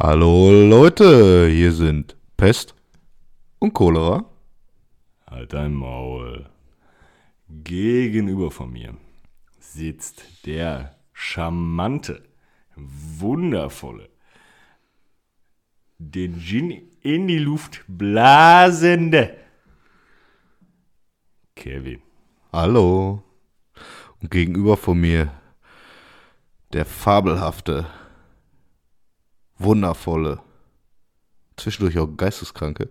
[0.00, 2.76] Hallo Leute, hier sind Pest
[3.58, 4.24] und Cholera.
[5.26, 6.48] Halt dein Maul.
[7.48, 8.96] Gegenüber von mir
[9.58, 12.22] sitzt der charmante,
[12.76, 14.08] wundervolle,
[15.98, 19.36] den Gin in die Luft blasende
[21.56, 22.02] Kevin.
[22.52, 23.24] Hallo.
[24.22, 25.32] Und gegenüber von mir
[26.72, 27.86] der fabelhafte,
[29.58, 30.40] wundervolle,
[31.56, 32.88] zwischendurch auch geisteskranke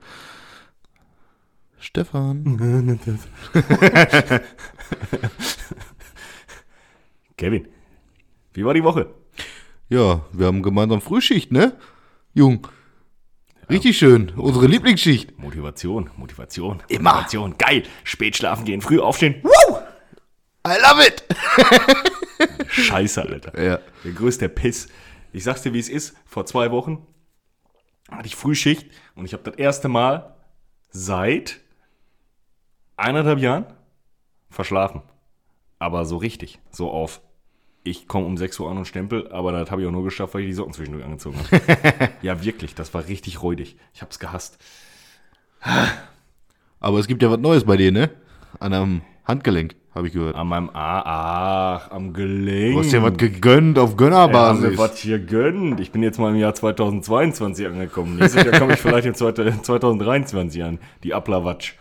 [1.80, 2.58] Stefan.
[7.38, 7.68] Kevin,
[8.54, 9.14] wie war die Woche?
[9.90, 11.78] Ja, wir haben gemeinsam Frühschicht, ne?
[12.34, 12.68] Jung.
[13.70, 14.32] Richtig schön.
[14.36, 15.38] Unsere Lieblingsschicht.
[15.38, 17.12] Motivation, Motivation, Immer.
[17.14, 17.58] Motivation.
[17.58, 17.84] Geil.
[18.04, 19.36] Spät schlafen gehen, früh aufstehen.
[20.68, 21.24] I love it.
[22.70, 23.62] Scheiße, Alter.
[23.62, 23.80] Ja.
[24.04, 24.88] Der größte Piss.
[25.34, 26.16] Ich sag's dir, wie es ist.
[26.26, 27.06] Vor zwei Wochen
[28.10, 30.36] hatte ich Frühschicht und ich habe das erste Mal
[30.90, 31.60] seit
[32.96, 33.66] eineinhalb Jahren
[34.50, 35.02] verschlafen.
[35.80, 36.60] Aber so richtig.
[36.72, 37.22] So auf.
[37.84, 40.34] Ich komme um 6 Uhr an und stempel, aber das habe ich auch nur geschafft,
[40.34, 42.10] weil ich die Socken zwischendurch angezogen habe.
[42.22, 43.78] ja, wirklich, das war richtig räudig.
[43.94, 44.58] Ich hab's gehasst.
[46.82, 48.10] Aber es gibt ja was Neues bei dir, ne?
[48.60, 50.36] An einem Handgelenk, habe ich gehört.
[50.36, 52.74] An meinem A, ach, am Gelenk.
[52.76, 54.72] Du hast ja was gegönnt auf Gönnerbasis.
[54.72, 55.80] mir was hier gönnt.
[55.80, 58.18] Ich bin jetzt mal im Jahr 2022 angekommen.
[58.18, 60.80] Nächstes Jahr komme ich vielleicht im 2023 an.
[61.04, 61.74] Die Applawatsch.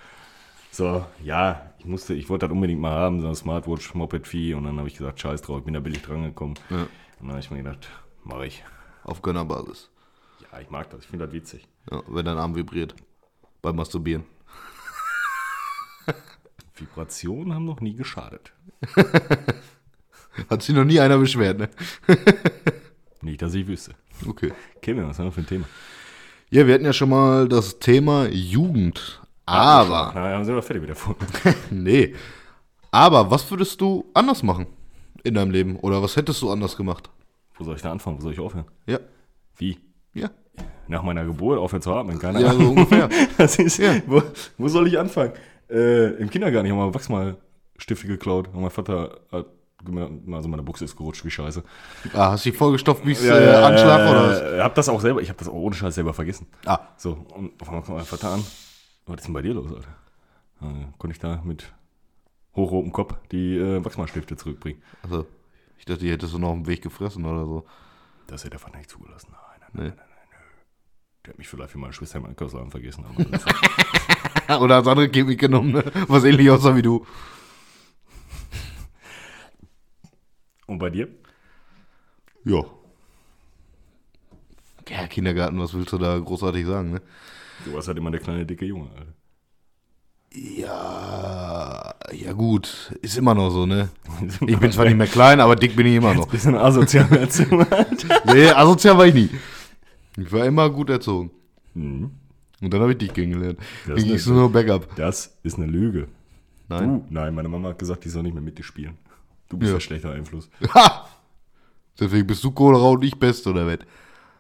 [0.71, 4.55] So, ja, ich musste, ich wollte das unbedingt mal haben, so ein Smartwatch, Moped-Vieh.
[4.55, 6.55] Und dann habe ich gesagt, scheiß drauf, ich bin da billig dran gekommen.
[6.71, 6.77] Ja.
[6.79, 6.89] Und
[7.21, 7.89] dann habe ich mir gedacht,
[8.25, 8.65] mache ich.
[9.05, 9.91] auf Gönnerbasis.
[10.53, 11.67] Ja, ich mag das, ich finde das witzig.
[11.91, 12.95] Ja, wenn dein Arm vibriert.
[13.63, 14.25] Beim Masturbieren.
[16.77, 18.53] Vibrationen haben noch nie geschadet.
[20.51, 21.69] Hat sich noch nie einer beschwert, ne?
[23.23, 23.93] Nicht, dass ich wüsste.
[24.29, 24.53] Okay.
[24.83, 25.65] Kevin, was haben wir für ein Thema?
[26.51, 29.21] Ja, wir hatten ja schon mal das Thema Jugend.
[29.47, 31.21] Aber, Na, dann sind wir fertig mit der Folge.
[31.71, 32.15] nee.
[32.91, 34.67] Aber was würdest du anders machen
[35.25, 35.77] in deinem Leben?
[35.77, 37.11] Oder was hättest du anders gemacht?
[37.57, 38.19] Wo soll ich da anfangen?
[38.19, 38.67] Wo soll ich aufhören?
[38.87, 38.99] Ja.
[39.57, 39.79] Wie?
[40.15, 40.31] Ja.
[40.89, 42.19] Nach meiner Geburt aufhören zu atmen?
[42.19, 42.63] Keine Ja, Ahnung.
[42.63, 43.09] so ungefähr.
[43.39, 43.97] Das ist, Ja.
[44.07, 44.23] wo,
[44.59, 45.33] wo soll ich anfangen?
[45.71, 48.49] Äh, Im Kindergarten, ich habe mal Wachsmalstifte geklaut.
[48.53, 49.47] Und mein Vater hat
[50.33, 51.63] also meine Buchse ist gerutscht, wie scheiße.
[52.15, 54.41] Ah, hast du dich vollgestopft wie äh, Anschlag oder was?
[54.55, 56.47] Ich habe das auch selber, ich habe das auch ohne Scheiß selber vergessen.
[56.65, 56.81] Ah.
[56.97, 58.45] So, und auf einmal kommt mein Vater an.
[59.07, 59.89] Was ist denn bei dir los, Alter?
[60.61, 61.73] Dann konnte ich da mit
[62.57, 64.83] hochrotem Kopf die äh, Wachsmalstifte zurückbringen.
[65.03, 65.27] Also,
[65.79, 67.67] ich dachte, die hättest du noch dem Weg gefressen oder so.
[68.27, 69.29] Das hätte er einfach nicht zugelassen.
[69.31, 69.83] Nein, nein, Nee.
[69.91, 70.37] nein, nein, nein, nö.
[71.27, 73.05] Der hat mich vielleicht für meine Schwester im Einkaufsladen vergessen.
[73.05, 73.25] Aber
[74.61, 75.85] Oder das andere Kind mitgenommen, ne?
[76.09, 77.07] Was ähnlich aussah wie du.
[80.67, 81.09] und bei dir?
[82.45, 82.65] Ja.
[84.89, 87.03] Ja, Kindergarten, was willst du da großartig sagen, ne?
[87.65, 89.13] Du warst halt immer der kleine, dicke Junge, Alter.
[90.33, 93.89] Ja, ja gut, ist immer noch so, ne?
[94.47, 96.29] Ich bin zwar nicht mehr klein, aber dick bin ich immer noch.
[96.29, 98.23] Bisschen asozial Alter.
[98.27, 99.31] Nee, asozial war ich nie.
[100.19, 101.31] Ich war immer gut erzogen.
[101.75, 102.11] Mhm.
[102.63, 103.59] Und dann habe ich dich kennengelernt.
[103.87, 104.95] Das ging ist nur Backup.
[104.97, 106.09] Das ist eine Lüge.
[106.69, 106.89] Nein.
[106.89, 107.07] Du?
[107.11, 108.97] Nein, meine Mama hat gesagt, die soll nicht mehr mit dir spielen.
[109.49, 109.77] Du bist Ja.
[109.77, 110.49] ein schlechter Einfluss.
[110.75, 111.07] Ha!
[111.99, 113.79] Deswegen bist du Cholera und ich Best, oder was?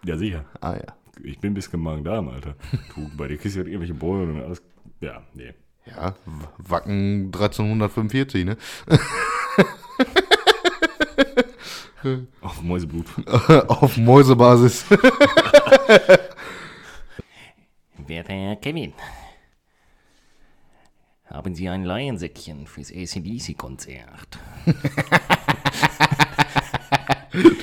[0.05, 0.45] Ja, sicher.
[0.61, 0.95] Ah ja.
[1.23, 2.55] Ich bin bis Magen-Darm, Alter.
[2.95, 4.63] Du, bei dir kriegst du halt irgendwelche Bäume und alles.
[5.01, 5.55] Ja, nee.
[5.87, 6.15] Ja,
[6.59, 8.57] Wacken 1345, ne?
[12.41, 13.07] Auf Mäuseblut.
[13.69, 14.85] Auf Mäusebasis.
[18.09, 18.93] Werter Herr Kevin,
[21.27, 24.39] haben Sie ein Laiensäckchen fürs ACDC-Konzert?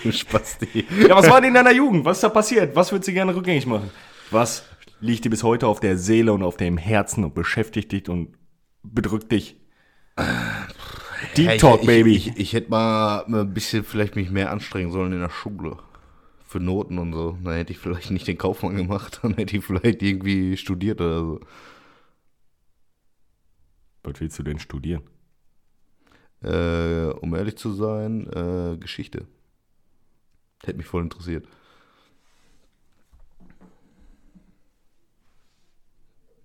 [0.04, 0.86] du Spasti.
[1.08, 2.06] Ja, was war denn in deiner Jugend?
[2.06, 2.76] Was ist da passiert?
[2.76, 3.90] Was würdest du gerne rückgängig machen?
[4.32, 4.66] Was
[5.00, 8.36] liegt dir bis heute auf der Seele und auf dem Herzen und beschäftigt dich und
[8.84, 9.58] bedrückt dich?
[11.38, 12.16] Deep Talk, ich, Baby.
[12.16, 15.78] Ich, ich, ich hätte mal ein bisschen vielleicht mich mehr anstrengen sollen in der Schule.
[16.54, 17.36] Für Noten und so.
[17.44, 19.20] Dann hätte ich vielleicht nicht den Kaufmann gemacht.
[19.24, 21.40] Dann hätte ich vielleicht irgendwie studiert oder so.
[24.04, 25.02] Was willst du denn studieren?
[26.44, 29.26] Äh, um ehrlich zu sein, äh, Geschichte.
[30.64, 31.48] Hätte mich voll interessiert.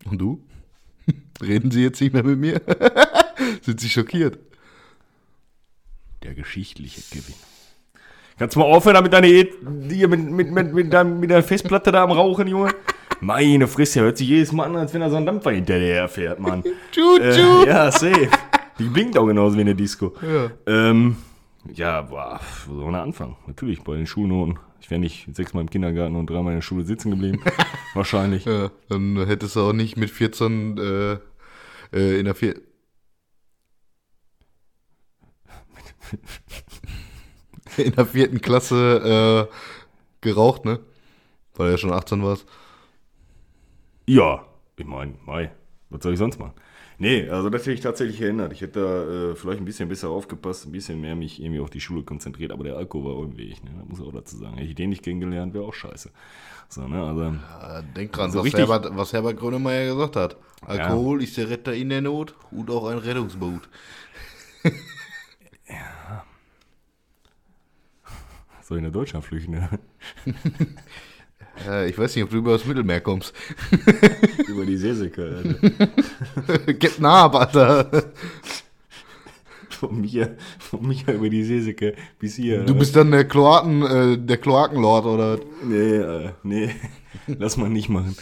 [0.07, 0.43] Und du?
[1.43, 2.63] Reden Sie jetzt nicht mehr mit mir?
[3.61, 4.39] Sind Sie schockiert?
[6.23, 7.35] Der geschichtliche Kevin.
[8.39, 11.91] Kannst du mal aufhören, damit deine E- mit, mit, mit, mit, deinem, mit der Festplatte
[11.91, 12.71] da am Rauchen, Junge?
[13.21, 15.95] Meine Fresse, hört sich jedes Mal an, als wenn er so ein Dampfer hinter dir
[15.95, 16.63] herfährt, Mann.
[16.93, 17.65] Tschu, tschu.
[17.65, 18.29] Äh, ja, safe.
[18.79, 20.15] Die blinkt auch genauso wie eine Disco.
[20.23, 20.51] Ja.
[20.67, 21.17] Ähm,
[21.75, 23.35] ja, boah, wo soll man da anfangen?
[23.49, 24.61] Natürlich bei den Schulnoten.
[24.81, 27.41] Ich wäre nicht sechsmal im Kindergarten und dreimal in der Schule sitzen geblieben.
[27.95, 28.45] Wahrscheinlich.
[28.45, 31.19] Ja, dann hättest du auch nicht mit 14 äh,
[31.93, 32.55] äh, in der vier
[37.85, 39.55] in der vierten Klasse äh,
[40.21, 40.81] geraucht, ne?
[41.55, 42.47] Weil du ja schon 18 warst.
[44.07, 44.45] Ja,
[44.77, 45.51] ich meine, Mai,
[45.91, 46.53] was soll ich sonst machen?
[47.01, 48.53] Nee, also das hätte ich tatsächlich erinnert.
[48.53, 51.71] Ich hätte da äh, vielleicht ein bisschen besser aufgepasst, ein bisschen mehr mich irgendwie auf
[51.71, 53.71] die Schule konzentriert, aber der Alkohol war irgendwie ich, ne?
[53.79, 54.55] Das muss ich auch dazu sagen.
[54.57, 56.11] Hätte ich den nicht kennengelernt, wäre auch scheiße.
[56.69, 57.03] So, ne?
[57.05, 60.37] Also, Ja, denk dran, So was, richtig- Herbert, was Herbert Grönemeyer gesagt hat.
[60.67, 63.69] Alkohol ist der Retter in der Not und auch ein Rettungsboot.
[68.69, 69.59] Soll ich nach Deutschland flüchten?
[71.67, 73.35] Äh, ich weiß nicht, ob du über das Mittelmeer kommst.
[74.47, 76.73] Über die Seesäcke, Alter.
[76.75, 78.13] Get nah, Alter.
[79.69, 82.63] Von mir, von mir über die Seesäcke bis hier.
[82.63, 85.41] Du bist dann der Kloaken, äh, der Kloakenlord, oder?
[85.65, 86.71] Nee, äh, nee,
[87.27, 88.17] lass mal nicht machen.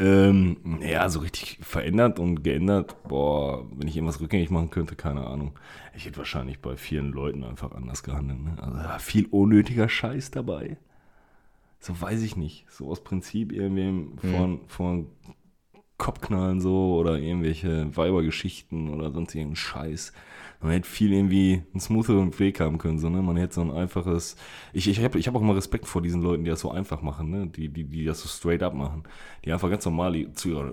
[0.00, 5.26] Ähm, ja, so richtig verändert und geändert, boah, wenn ich irgendwas rückgängig machen könnte, keine
[5.26, 5.58] Ahnung.
[5.94, 8.40] Ich hätte wahrscheinlich bei vielen Leuten einfach anders gehandelt.
[8.42, 8.56] Ne?
[8.62, 10.78] Also viel unnötiger Scheiß dabei.
[11.80, 12.64] So weiß ich nicht.
[12.70, 15.06] So aus Prinzip irgendwem von, von
[15.98, 20.14] Kopfknallen so oder irgendwelche Weibergeschichten oder sonst irgendeinen Scheiß.
[20.62, 23.22] Man hätte viel irgendwie einen smootheren Weg haben können, so, ne?
[23.22, 24.36] Man hätte so ein einfaches.
[24.74, 27.00] Ich, ich habe ich hab auch immer Respekt vor diesen Leuten, die das so einfach
[27.00, 27.46] machen, ne?
[27.46, 29.04] Die, die, die das so straight up machen.
[29.44, 30.72] Die einfach ganz normal zu ihrer,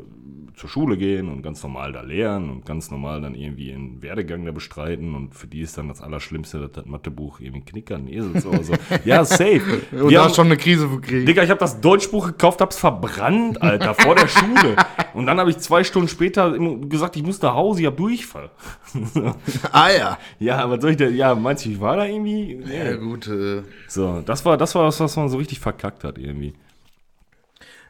[0.56, 4.44] zur Schule gehen und ganz normal da lernen und ganz normal dann irgendwie einen Werdegang
[4.44, 7.96] da bestreiten und für die ist dann das Allerschlimmste, dass das Mathebuch irgendwie ein Knicker,
[7.96, 8.52] ein Esel so.
[8.62, 8.74] so.
[9.06, 9.62] Ja, safe.
[9.94, 11.26] Und Wir da haben- schon eine Krise für kriegen.
[11.26, 14.76] Digga, ich habe das Deutschbuch gekauft, hab's verbrannt, Alter, vor der Schule.
[15.18, 16.52] Und dann habe ich zwei Stunden später
[16.88, 18.52] gesagt, ich muss nach Hause, ich hab Durchfall.
[19.72, 20.18] Ah ja.
[20.40, 21.16] ja, was soll ich denn?
[21.16, 22.54] Ja, meinst du, ich war da irgendwie?
[22.64, 22.78] Nee.
[22.92, 26.20] Ja gut, äh, So, das war das, war das, was man so richtig verkackt hat
[26.20, 26.54] irgendwie.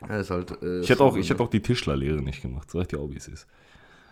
[0.07, 0.51] ja, ist halt.
[0.62, 3.09] Äh, Ich hätte auch, ich hätte auch die Tischlerlehre nicht gemacht, sag ich dir auch,
[3.09, 3.45] wie es ist.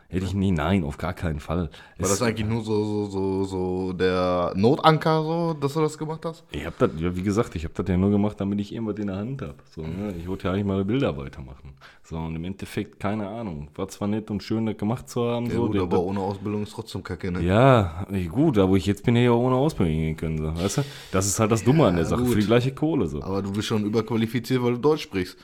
[0.08, 1.70] Hätte ich nie, nein, auf gar keinen Fall.
[1.98, 5.98] War Es- das eigentlich nur so, so, so, so der Notanker, so, dass du das
[5.98, 6.44] gemacht hast?
[6.52, 8.98] Ich habe das, ja, wie gesagt, ich habe das ja nur gemacht, damit ich irgendwas
[9.00, 9.56] in der Hand habe.
[9.76, 10.14] So, ne?
[10.20, 11.74] Ich wollte ja eigentlich mal Bilder weitermachen.
[12.04, 13.70] So, und im Endeffekt, keine Ahnung.
[13.76, 15.48] War zwar nett und schön, das gemacht zu haben.
[15.48, 17.42] Ja, so, gut, der- aber ohne Ausbildung ist trotzdem kacke, ne?
[17.42, 20.82] Ja, gut, aber ich jetzt bin, ich auch ohne Ausbildung gehen können, so, weißt du?
[21.12, 22.34] Das ist halt das Dumme an der Sache, gut.
[22.34, 23.24] für die gleiche Kohle, so.
[23.24, 25.36] Aber du bist schon überqualifiziert, weil du Deutsch sprichst.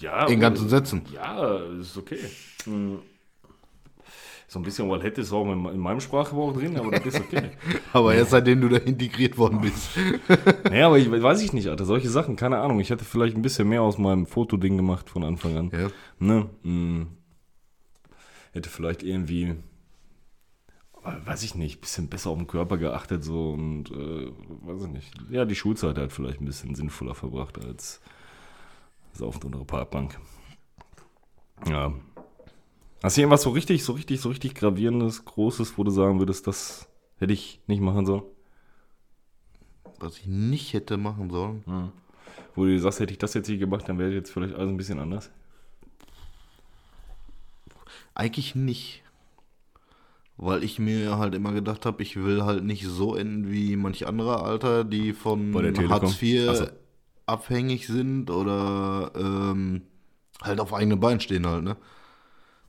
[0.00, 1.02] Ja, In ganzen Sätzen.
[1.12, 2.18] Ja, ist okay.
[2.64, 2.98] Hm.
[4.54, 7.50] So ein bisschen Wallhead ist auch in in meinem Sprachgebrauch drin, aber das ist okay.
[7.92, 9.90] Aber erst seitdem du da integriert worden bist.
[10.70, 12.78] naja, aber ich weiß ich nicht, Alter, solche Sachen, keine Ahnung.
[12.78, 15.70] Ich hätte vielleicht ein bisschen mehr aus meinem Fotoding gemacht von Anfang an.
[15.72, 15.88] Ja.
[16.20, 16.48] Ne?
[16.62, 17.08] Hm.
[18.52, 19.56] Hätte vielleicht irgendwie,
[21.02, 24.30] weiß ich nicht, ein bisschen besser auf den Körper geachtet so und, äh,
[24.62, 25.12] weiß ich nicht.
[25.30, 28.00] Ja, die Schulzeit halt vielleicht ein bisschen sinnvoller verbracht als
[29.14, 30.16] saufend unter der Parkbank.
[31.68, 31.92] Ja.
[33.04, 36.46] Hast du irgendwas so richtig, so richtig, so richtig gravierendes, großes, wo du sagen würdest,
[36.46, 38.22] das hätte ich nicht machen sollen?
[39.98, 41.92] Was ich nicht hätte machen sollen.
[42.54, 44.78] Wo du sagst, hätte ich das jetzt nicht gemacht, dann wäre jetzt vielleicht alles ein
[44.78, 45.30] bisschen anders.
[48.14, 49.02] Eigentlich nicht.
[50.38, 54.06] Weil ich mir halt immer gedacht habe, ich will halt nicht so enden wie manch
[54.06, 55.52] anderer Alter, die von?
[55.90, 56.66] Hartz IV so.
[57.26, 59.82] abhängig sind oder ähm,
[60.40, 61.76] halt auf eigenen Beinen stehen halt, ne?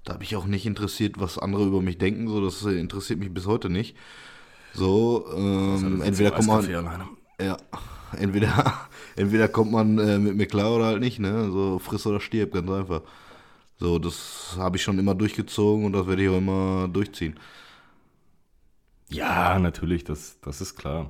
[0.05, 3.33] Da habe ich auch nicht interessiert, was andere über mich denken, so das interessiert mich
[3.33, 3.95] bis heute nicht.
[4.73, 6.69] So, ähm, entweder kommt man,
[7.41, 7.57] ja,
[8.17, 11.49] entweder, entweder kommt man äh, mit mir klar oder halt nicht, ne?
[11.51, 13.01] So friss oder stirb, ganz einfach.
[13.77, 17.37] So, das habe ich schon immer durchgezogen und das werde ich auch immer durchziehen.
[19.09, 21.09] Ja, natürlich, das, das ist klar.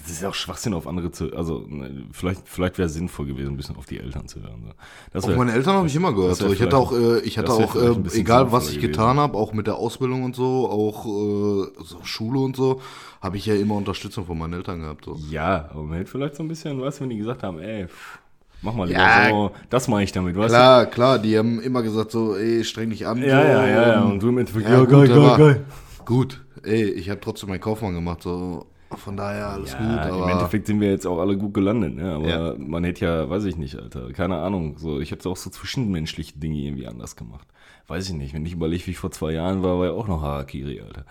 [0.00, 3.26] Das ist ja auch Schwachsinn auf andere zu, also ne, vielleicht, vielleicht wäre es sinnvoll
[3.26, 4.62] gewesen, ein bisschen auf die Eltern zu hören.
[4.66, 4.72] So.
[5.12, 6.40] Das Auf wär- meine Eltern habe ich immer gehört.
[6.40, 9.66] ich hatte auch, äh, ich hatte auch, äh, egal was ich getan habe, auch mit
[9.66, 12.80] der Ausbildung und so, auch äh, so Schule und so,
[13.20, 15.04] habe ich ja immer Unterstützung von meinen Eltern gehabt.
[15.04, 15.16] So.
[15.30, 17.86] ja, aber man hätte vielleicht so ein bisschen, weißt du, wenn die gesagt haben, ey,
[17.88, 18.18] pff,
[18.62, 19.28] mach mal lieber Ja.
[19.28, 22.90] so, das mache ich damit, weißt Klar, klar, die haben immer gesagt so, ey, streng
[22.90, 23.20] dich an.
[23.20, 23.26] du?
[23.26, 25.36] Ja, so, ja, ja, ja, und- und du im Endeffekt, Ja, ja, gut, geil, geil,
[25.38, 25.64] geil.
[26.04, 30.24] Gut, ey, ich habe trotzdem meinen Kaufmann gemacht, so von daher alles gut, Ja, aber
[30.24, 32.14] Im Endeffekt sind wir jetzt auch alle gut gelandet, ne?
[32.14, 32.54] aber Ja.
[32.58, 36.38] man hätte ja, weiß ich nicht, Alter, keine Ahnung, so, ich hätte auch so zwischenmenschliche
[36.38, 37.46] Dinge irgendwie anders gemacht.
[37.86, 40.08] Weiß ich nicht, wenn ich überlege, wie ich vor zwei Jahren war, war ja auch
[40.08, 41.04] noch Harakiri, Alter.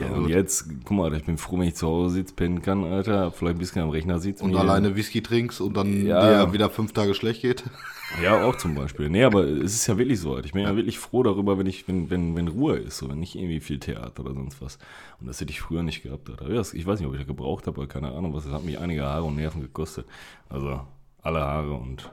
[0.00, 2.84] Ja, und jetzt, guck mal, ich bin froh, wenn ich zu Hause sitze, pennen kann,
[2.84, 4.44] Alter, vielleicht ein bisschen am Rechner sitze.
[4.44, 6.44] Und alleine Whisky trinkst und dann Ja.
[6.46, 7.64] dir wieder fünf Tage schlecht geht.
[8.22, 9.10] Ja, auch zum Beispiel.
[9.10, 10.34] Nee, aber es ist ja wirklich so.
[10.36, 10.46] Alter.
[10.46, 13.18] Ich bin ja, wirklich froh darüber, wenn ich, wenn, wenn, wenn Ruhe ist, so, wenn
[13.18, 14.78] nicht irgendwie viel Theater oder sonst was.
[15.20, 16.30] Und das hätte ich früher nicht gehabt.
[16.30, 16.48] Alter.
[16.48, 18.44] Ich weiß nicht, ob ich das gebraucht habe, oder keine Ahnung was.
[18.44, 20.06] Das hat mich einige Haare und Nerven gekostet.
[20.48, 20.82] Also
[21.20, 22.08] alle Haare und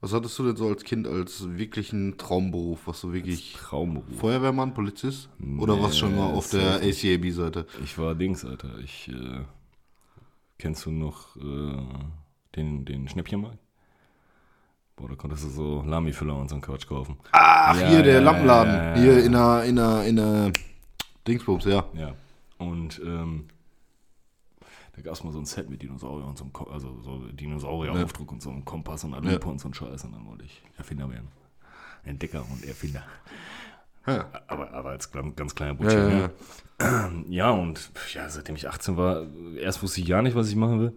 [0.00, 2.86] Was hattest du denn so als Kind als wirklichen Traumberuf?
[2.86, 3.54] Was du wirklich.
[3.54, 4.16] Traumberuf.
[4.18, 5.28] Feuerwehrmann, Polizist?
[5.58, 7.66] Oder Nee, warst du schon mal auf der safe ACAB-Seite?
[7.82, 8.78] Ich war Dings, Alter.
[8.78, 9.40] Ich, äh,
[10.58, 11.76] kennst du noch äh,
[12.54, 13.58] den, den Schnäppchenmarkt?
[14.94, 17.16] Boah, da konntest du so Lami-Füller und so einen Quatsch kaufen.
[17.32, 18.74] Ach, Ja, hier der ja, Lampenladen.
[18.74, 20.52] ja, Hier in der, in der, in der
[21.26, 21.84] Dingsbums, ja.
[21.94, 22.14] Ja.
[22.58, 23.46] Und ähm,
[24.98, 27.18] da gab es mal so ein Set mit Dinosaurier und so einem, Ko also so
[27.30, 29.38] Dinosaurieraufdruck und so einem Kompass und einer Ja.
[29.38, 30.04] Und so ein Scheiß.
[30.04, 31.28] Und dann wollte ich Erfinder werden.
[32.04, 33.04] Entdecker und Erfinder.
[34.06, 34.26] Ja.
[34.48, 36.08] Aber, aber als ganz, kleiner Ja, Butcher.
[36.08, 36.30] ja, ne?
[37.28, 39.26] Ja, und ja, seitdem ich 18 war,
[39.60, 40.92] erst wusste ich gar nicht, was ich machen will.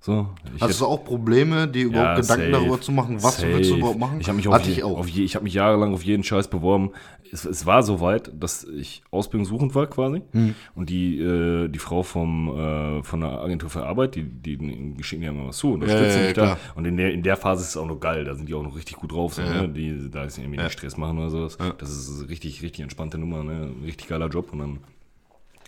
[0.00, 2.70] So, ich Hast du auch Probleme, dir überhaupt Ja, Gedanken safe.
[2.72, 3.52] auf zu machen, was Safe.
[3.54, 4.20] willst du überhaupt machen?
[4.20, 4.98] Ich habe mich, auf je, ich auch.
[4.98, 6.90] Auf je, ich hab mich jahrelang auf jeden Scheiß beworben.
[7.32, 10.22] Es, es war so weit, dass ich ausbildungssuchend war quasi.
[10.32, 10.54] Hm.
[10.74, 15.02] Und die, äh, die Frau vom, äh, von der Agentur für Arbeit, die, die, die
[15.04, 16.58] schicken ja immer was zu, unterstützen Ja, ja, mich da.
[16.74, 18.24] Und in der, in der Phase ist es auch noch geil.
[18.24, 19.34] Da sind die auch noch richtig gut drauf.
[19.34, 19.68] So, ne?
[19.68, 21.56] die, da ist irgendwie nicht Stress machen oder sowas.
[21.78, 23.44] Das ist richtig, richtig entspannte Nummer.
[23.44, 23.70] Ne?
[23.78, 24.52] Ein Richtig geiler Job.
[24.52, 24.78] Und dann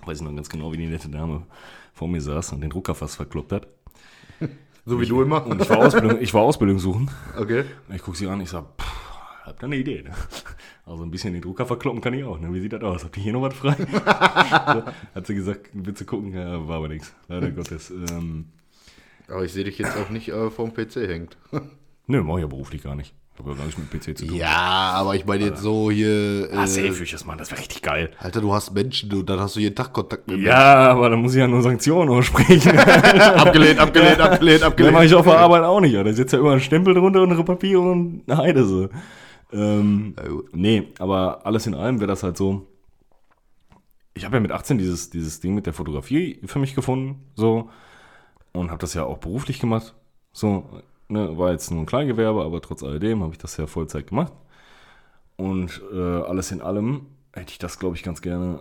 [0.07, 1.47] weiß ich noch ganz genau, wie die nette Dame
[1.93, 3.67] vor mir saß und den Drucker fast verkloppt hat.
[4.87, 5.47] so wie du immer.
[5.47, 7.11] Und ich war, Ausbildung, ich war Ausbildungssuchend.
[7.37, 7.65] Okay.
[7.89, 10.03] Und ich gucke sie an, ich sag, pff, habt ihr eine Idee?
[10.03, 10.13] Ne?
[10.85, 12.41] Also ein bisschen den Drucker verkloppen kann ich auch.
[12.41, 12.53] Ne?
[12.53, 13.05] Wie sieht das aus?
[13.05, 13.71] Habt ihr hier noch was frei?
[15.15, 16.35] hat sie gesagt, willst du gucken?
[16.35, 17.15] Ja, war aber nichts.
[17.29, 17.91] Leider Gottes.
[17.91, 18.47] Ähm,
[19.29, 21.37] Aber ich sehe dich jetzt auch nicht äh, vorm PC hängt.
[22.09, 23.15] nö, mach ich ja beruflich gar nicht.
[23.35, 24.37] Ich habe ja gar nichts mit PC zu tun.
[24.37, 26.51] Ja, aber ich meine jetzt so hier.
[26.53, 28.11] Ah, Äh, safe würde ich das wäre richtig geil.
[28.19, 31.21] Alter, du hast Menschen, du, dann hast du jeden Tag Kontakt mit Ja, aber dann
[31.23, 32.79] muss ich ja nur Sanktionen aussprechen.
[32.79, 34.95] Abgelehnt, abgelehnt, abgelehnt, abgelehnt.
[34.95, 35.95] mache ich auf der Arbeit auch nicht.
[35.95, 38.91] Da sitzt ja immer ein Stempel drunter und Papier und eine Heide so.
[39.51, 40.15] Ähm,
[40.53, 42.67] nee, aber alles in allem wäre das halt so.
[44.15, 47.71] Ich habe ja mit 18 dieses, dieses Ding mit der Fotografie für mich gefunden, so.
[48.53, 49.95] Und habe das ja auch beruflich gemacht.
[50.33, 50.65] So,
[51.09, 54.33] ne, war jetzt nur ein Kleingewerbe, aber trotz alledem habe ich das ja Vollzeit gemacht.
[55.37, 58.61] Und äh, alles in allem hätte ich das, glaube ich, ganz gerne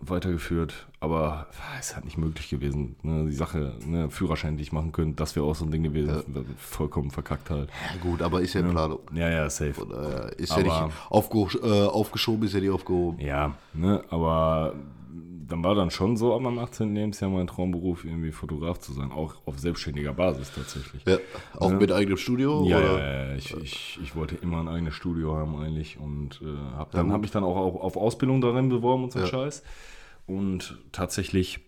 [0.00, 1.48] weitergeführt, aber
[1.80, 2.94] es ist halt nicht möglich gewesen.
[3.02, 3.24] Ne?
[3.26, 6.22] Die Sache, ne, Führerschein, die ich machen könnte, das wäre auch so ein Ding gewesen,
[6.56, 7.68] vollkommen verkackt halt.
[7.94, 9.00] Ja, gut, aber ist ja in Planung.
[9.12, 10.32] Ja, ja, safe.
[10.36, 13.18] Äh, ist ja Aber- nicht aufge äh, aufgeschoben, ist ja nicht aufgehoben.
[13.18, 14.74] Ja, ne, aber
[15.48, 16.94] dann war dann schon so ab meinem 18.
[16.94, 21.04] Lebensjahr mein Traumberuf, irgendwie Fotograf zu sein, auch auf selbstständiger Basis tatsächlich.
[21.06, 21.18] Ja,
[21.58, 22.64] auch mit eigenem Studio?
[22.64, 22.98] Ja, oder?
[22.98, 26.92] ja, ja, ich, ich, ich wollte immer ein eigenes Studio haben eigentlich und äh, hab
[26.92, 29.26] dann habe ich dann auch, auch auf Ausbildung darin beworben und so Ja.
[29.26, 29.62] Scheiß.
[30.26, 31.60] Und tatsächlich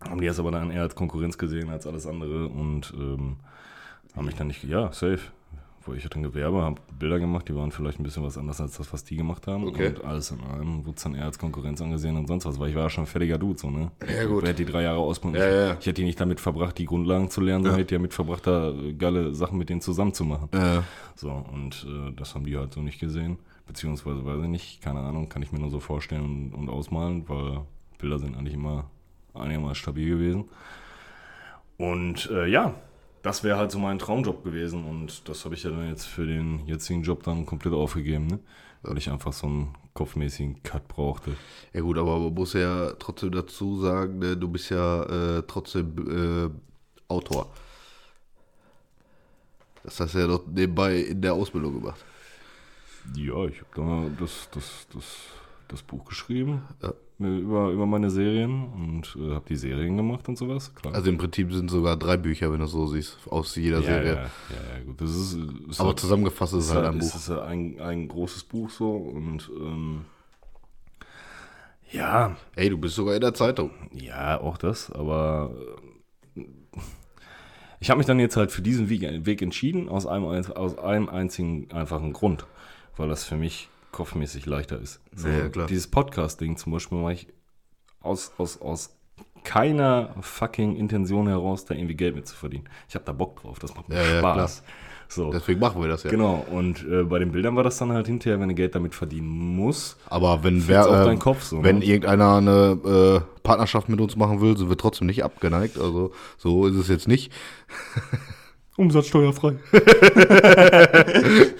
[0.00, 3.36] haben die das aber dann eher als Konkurrenz gesehen als alles andere und ähm,
[4.16, 5.20] haben mich dann nicht, ja, safe.
[5.86, 8.60] Wo ich hatte ein Gewerbe, habe Bilder gemacht, die waren vielleicht ein bisschen was anders
[8.60, 9.68] als das, was die gemacht haben.
[9.68, 9.88] Okay.
[9.88, 12.70] Und alles in allem wurde es dann eher als Konkurrenz angesehen und sonst was, weil
[12.70, 13.92] ich war ja schon ein fertiger Dude, so, ne?
[14.06, 14.42] Ja, gut.
[14.42, 15.40] Ich hätte die drei Jahre Ausbildung.
[15.40, 15.70] Ja, ich, ja.
[15.78, 18.46] ich hätte die nicht damit verbracht, die Grundlagen zu lernen, sondern hätte die damit verbracht,
[18.46, 20.48] da geile Sachen mit denen zusammen zu machen.
[20.52, 20.82] Ja.
[21.14, 23.38] So, und äh, das haben die halt so nicht gesehen.
[23.66, 27.28] Beziehungsweise, weiß ich nicht, keine Ahnung, kann ich mir nur so vorstellen und, und ausmalen,
[27.28, 27.60] weil
[27.98, 28.90] Bilder sind eigentlich immer
[29.34, 30.44] einigermaßen stabil gewesen.
[31.78, 32.74] Und äh, ja,
[33.26, 36.24] das wäre halt so mein Traumjob gewesen und das habe ich ja dann jetzt für
[36.24, 38.38] den jetzigen Job dann komplett aufgegeben, ne?
[38.82, 41.36] Weil ich einfach so einen kopfmäßigen Cut brauchte.
[41.72, 46.52] Ja gut, aber man muss ja trotzdem dazu sagen, ne, du bist ja äh, trotzdem
[47.08, 47.52] äh, Autor.
[49.82, 52.04] Das hast du ja doch nebenbei in der Ausbildung gemacht.
[53.16, 55.04] Ja, ich habe da das, das, das,
[55.68, 56.90] das Buch geschrieben Ja.
[57.20, 60.74] äh, über, über meine Serien und äh, habe die Serien gemacht und sowas.
[60.74, 60.94] Klar.
[60.94, 64.12] Also im Prinzip sind sogar drei Bücher, wenn du so siehst, aus jeder ja, Serie.
[64.14, 65.00] Ja, ja, ja, gut.
[65.00, 65.34] Das ist,
[65.68, 67.20] ist Aber halt- zusammengefasst ist es ist halt halt ein ist Buch.
[67.20, 70.04] es halt ein, ein großes Buch so und ähm,
[71.92, 73.70] ja, Ey, du bist sogar in der Zeitung.
[73.92, 75.54] ja, auch das, aber
[76.36, 76.42] äh,
[77.80, 80.78] ich habe mich dann jetzt halt für diesen Weg, Weg entschieden, aus einem, ein- aus
[80.78, 82.46] einem einzigen einfachen Grund,
[82.96, 85.00] weil das für mich kopfmäßig leichter ist.
[85.14, 85.66] So, Ja, ja, klar.
[85.66, 87.28] Dieses Podcast-Ding zum Beispiel mache ich
[88.02, 88.94] aus, aus, aus
[89.42, 92.68] keiner fucking Intention heraus, da irgendwie Geld mit zu verdienen.
[92.90, 94.62] Ich habe da Bock drauf, das macht mir Ja, ja, Spaß.
[95.08, 95.32] so.
[95.32, 96.10] Deswegen machen wir das ja.
[96.10, 98.94] Genau, und äh, bei den Bildern war das dann halt hinterher, wenn du Geld damit
[98.94, 99.96] verdienen muss.
[100.10, 101.86] Aber wenn wer, auf äh, deinen Kopf so, wenn ne?
[101.86, 105.78] irgendeiner eine äh, Partnerschaft mit uns machen will, sind wir trotzdem nicht abgeneigt.
[105.78, 107.32] Also so ist es jetzt nicht.
[108.76, 109.56] Umsatzsteuerfrei.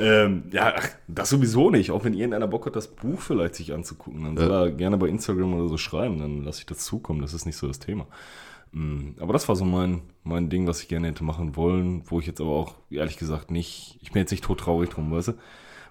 [0.00, 1.90] ähm, ja, ach, das sowieso nicht.
[1.90, 5.08] Auch wenn irgendeiner Bock hat, das Buch vielleicht sich anzugucken, dann soll er gerne bei
[5.08, 7.20] Instagram oder so schreiben, dann lasse ich das zukommen.
[7.22, 8.06] Das ist nicht so das Thema.
[8.72, 12.20] Mm, Aber das war so mein, mein Ding, was ich gerne hätte machen wollen, wo
[12.20, 15.32] ich jetzt aber auch, ehrlich gesagt, nicht, ich bin jetzt nicht todtraurig drum, weißt du?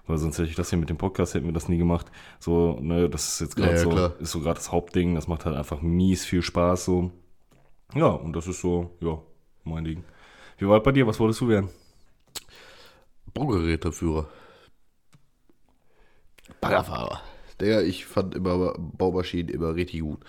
[0.06, 2.06] Weil sonst hätte ich das hier mit dem Podcast, hätten wir das nie gemacht.
[2.40, 4.12] So, ne, das ist jetzt gerade Ja, ja, so, klar.
[4.18, 7.10] ist so gerade das Hauptding, das macht halt einfach mies viel Spaß, so.
[7.94, 9.18] Ja, und das ist so, ja,
[9.64, 10.04] mein Ding.
[10.58, 11.06] Wie war bei dir?
[11.06, 11.68] Was wolltest du werden?
[13.34, 14.28] Baugeräteführer.
[16.60, 17.20] Baggerfahrer.
[17.60, 20.20] Digga, ich fand immer Baumaschinen immer richtig gut.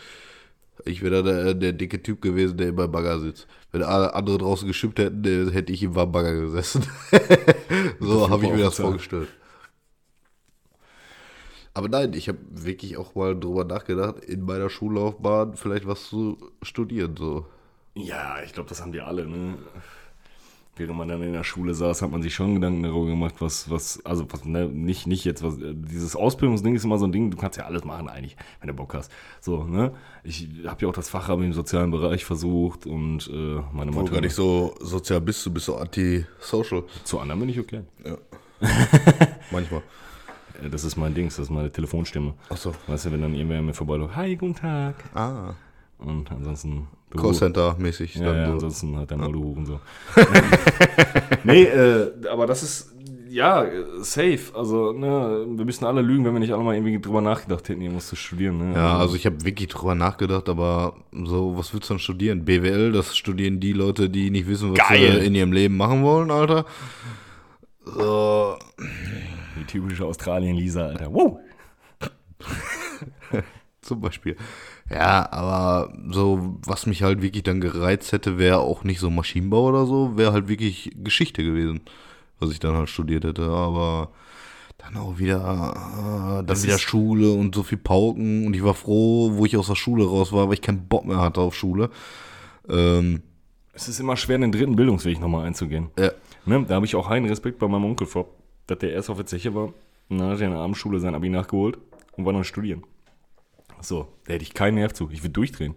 [0.86, 3.48] Ich wäre da der, der dicke Typ gewesen, der immer im Bagger sitzt.
[3.72, 6.86] Wenn alle andere draußen geschippt hätten, hätte ich im warmen Bagger gesessen.
[8.00, 9.30] so habe ich mir das vorgestellt.
[11.74, 16.38] Aber nein, ich habe wirklich auch mal drüber nachgedacht, in meiner Schullaufbahn vielleicht was zu
[16.62, 17.16] studieren.
[17.18, 17.46] So.
[17.94, 19.58] Ja, ich glaube, das haben die alle, ne?
[20.78, 23.70] Während man dann in der Schule saß, hat man sich schon Gedanken darüber gemacht, was,
[23.70, 27.30] was, also was, ne, nicht, nicht jetzt, was, dieses Ausbildungsding ist immer so ein Ding,
[27.30, 29.12] du kannst ja alles machen eigentlich, wenn du Bock hast.
[29.42, 29.92] So, ne?
[30.24, 34.02] Ich habe ja auch das Fachabi im sozialen Bereich versucht und äh, meine Wo du
[34.04, 34.14] Mutter.
[34.14, 36.84] gar nicht so sozial bist, du bist so anti-social.
[37.04, 37.82] Zu anderen bin ich okay.
[39.52, 39.82] Manchmal.
[40.64, 42.34] Äh, Das ist mein Dings, das ist meine Telefonstimme.
[42.50, 42.74] Achso.
[42.88, 44.96] Weißt du, wenn dann irgendwer mir vorbeiläuft, hi, guten Tag.
[45.14, 45.54] Ah.
[46.00, 46.88] Und ansonsten.
[47.18, 48.16] Callcenter-mäßig.
[48.16, 48.54] Ja, dann ja, so.
[48.54, 49.80] ansonsten hat der Maul du Huren so.
[51.44, 52.92] nee, äh, aber das ist,
[53.32, 53.66] ja,
[54.02, 54.40] safe.
[54.54, 57.82] Also, ne, wir müssen alle lügen, wenn wir nicht alle mal irgendwie drüber nachgedacht hätten,
[57.82, 58.58] irgendwas zu studieren.
[58.58, 58.76] Ne?
[58.76, 62.44] Ja, also ich habe wirklich drüber nachgedacht, aber so, was willst du dann studieren?
[62.44, 65.22] BWL, das studieren die Leute, die nicht wissen, was Geil.
[65.22, 66.66] sie in ihrem Leben machen wollen, Alter.
[67.86, 68.58] So,
[69.60, 71.14] Die typische Australien-Lisa, Alter.
[71.14, 71.40] Wow!
[73.82, 74.36] zum Beispiel.
[74.94, 79.68] Ja, aber so, was mich halt wirklich dann gereizt hätte, wäre auch nicht so Maschinenbau
[79.70, 81.82] oder so, wäre halt wirklich Geschichte gewesen,
[82.40, 84.10] was ich dann halt studiert hätte, aber
[84.78, 89.32] dann auch wieder, äh, dann wieder Schule und so viel Pauken und ich war froh,
[89.36, 91.90] wo ich aus der Schule raus war, weil ich keinen Bock mehr hatte auf Schule.
[92.68, 93.22] Ähm,
[93.74, 95.90] Es ist immer schwer, den dritten Bildungsweg nochmal einzugehen.
[95.98, 96.12] ja.
[96.46, 96.66] Ne?
[96.68, 98.26] Da habe ich auch einen Respekt bei meinem Onkel vor,
[98.66, 99.72] dass der erst auf der Zeche war.
[100.10, 101.78] Und dann hat er in der Abendschule sein Abi nachgeholt
[102.18, 102.84] und war dann studieren.
[103.82, 105.10] So, da hätte ich keinen Nerv zu.
[105.12, 105.76] Ich würde durchdrehen.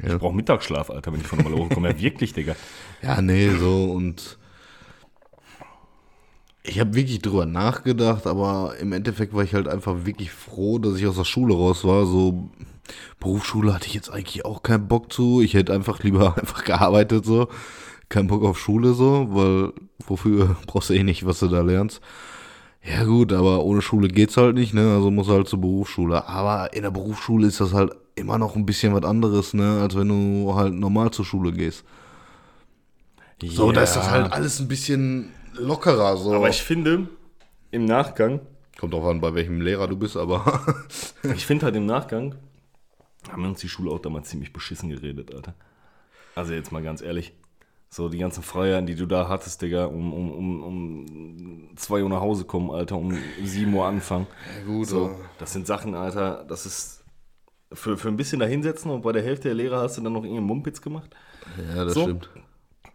[0.00, 0.14] Ja.
[0.14, 1.90] Ich brauche Mittagsschlaf, Alter, wenn ich von der Maloche komme.
[1.90, 2.56] Ja, wirklich, Digga.
[3.02, 4.38] Ja, nee, so und
[6.62, 10.96] ich habe wirklich drüber nachgedacht, aber im Endeffekt war ich halt einfach wirklich froh, dass
[10.96, 12.06] ich aus der Schule raus war.
[12.06, 12.50] So
[13.18, 15.42] Berufsschule hatte ich jetzt eigentlich auch keinen Bock zu.
[15.42, 17.48] Ich hätte einfach lieber einfach gearbeitet so.
[18.08, 19.72] Kein Bock auf Schule so, weil
[20.06, 22.00] wofür brauchst du eh nicht, was du da lernst.
[22.84, 24.94] Ja gut, aber ohne Schule geht's halt nicht, ne?
[24.94, 26.26] Also muss halt zur Berufsschule.
[26.26, 29.80] Aber in der Berufsschule ist das halt immer noch ein bisschen was anderes, ne?
[29.80, 31.84] Als wenn du halt normal zur Schule gehst.
[33.42, 36.16] So, da ist das halt alles ein bisschen lockerer.
[36.16, 36.32] So.
[36.34, 37.08] Aber ich finde,
[37.70, 38.40] im Nachgang,
[38.78, 40.66] Kommt drauf an, bei welchem Lehrer du bist, aber.
[41.36, 42.34] ich finde halt im Nachgang,
[43.30, 45.54] haben wir uns die Schule auch damals ziemlich beschissen geredet, Alter.
[46.34, 47.32] Also jetzt mal ganz ehrlich.
[47.94, 52.08] So, die ganzen Freiheiten, die du da hattest, Digga, um, um, um, um 2 Uhr
[52.08, 53.12] nach Hause kommen, Alter, um
[53.44, 54.26] 7 Uhr anfangen.
[54.58, 57.04] Ja, gut, So, das sind Sachen, Alter, das ist
[57.70, 60.14] für, für ein bisschen da hinsetzen und bei der Hälfte der Lehrer hast du dann
[60.14, 61.10] noch irgendeinen Mumpitz gemacht.
[61.76, 62.04] ja, das So.
[62.04, 62.30] stimmt.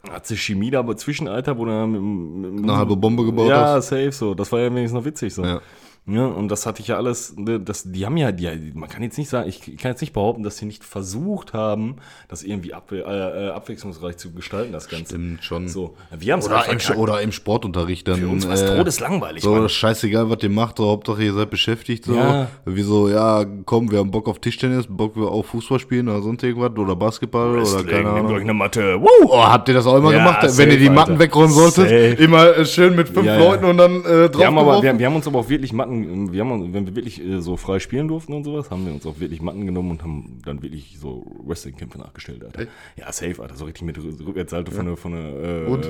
[0.10, 3.24] Hat sich Chemie da aber zwischen, Alter, wo du dann mit, mit, Eine halbe Bombe
[3.24, 3.90] gebaut Ja, hast.
[3.90, 4.34] safe, so.
[4.34, 5.44] Das war ja wenigstens noch witzig, so.
[5.44, 5.62] Ja.
[6.10, 9.04] Ja, und das hatte ich ja alles, ne, das, die haben ja, die, man kann
[9.04, 11.98] jetzt nicht sagen, ich kann jetzt nicht behaupten, dass sie nicht versucht haben,
[12.30, 15.15] das irgendwie ab, äh, äh, abwechslungsreich zu gestalten, das Ganze.
[15.15, 15.67] Stimmt schon.
[15.67, 18.20] So, wir haben Oder einfach im, oder im Sportunterricht dann.
[18.22, 19.67] Für uns war es äh, todeslangweilig, So, Mann.
[19.67, 22.06] scheißegal, was ihr macht, so, Hauptsache ihr seid beschäftigt.
[22.06, 22.15] So.
[22.15, 22.48] Ja.
[22.63, 26.72] Wieso, ja, komm, wir haben Bock auf Tischtennis, Bock auf Fußball spielen oder sonst irgendwas
[26.78, 28.34] oder Basketball oder Wrestling, keine nehmt Ahnung.
[28.36, 29.02] euch eine Matte.
[29.02, 29.08] Woo!
[29.26, 31.20] Oh, habt ihr das auch immer Ja, gemacht, wenn safe, ihr die Matten Alter.
[31.24, 31.89] wegräumen solltet?
[31.89, 32.24] Safe.
[32.24, 33.38] Immer äh, schön mit fünf Ja.
[33.38, 35.74] Leuten und dann äh, drauf Wir haben, aber, wir, wir haben uns aber auch wirklich
[35.74, 35.97] Matten,
[36.34, 39.06] wir haben, wenn wir wirklich äh, so frei spielen durften und sowas, haben wir uns
[39.06, 42.62] auch wirklich Matten genommen und haben dann wirklich so Wrestling-Kämpfe nachgestellt, Alter.
[42.62, 42.72] Echt?
[42.98, 45.86] Ja, safe, Alter, so richtig mit Rü- Rückwärtssalto von der, von der, äh, Und?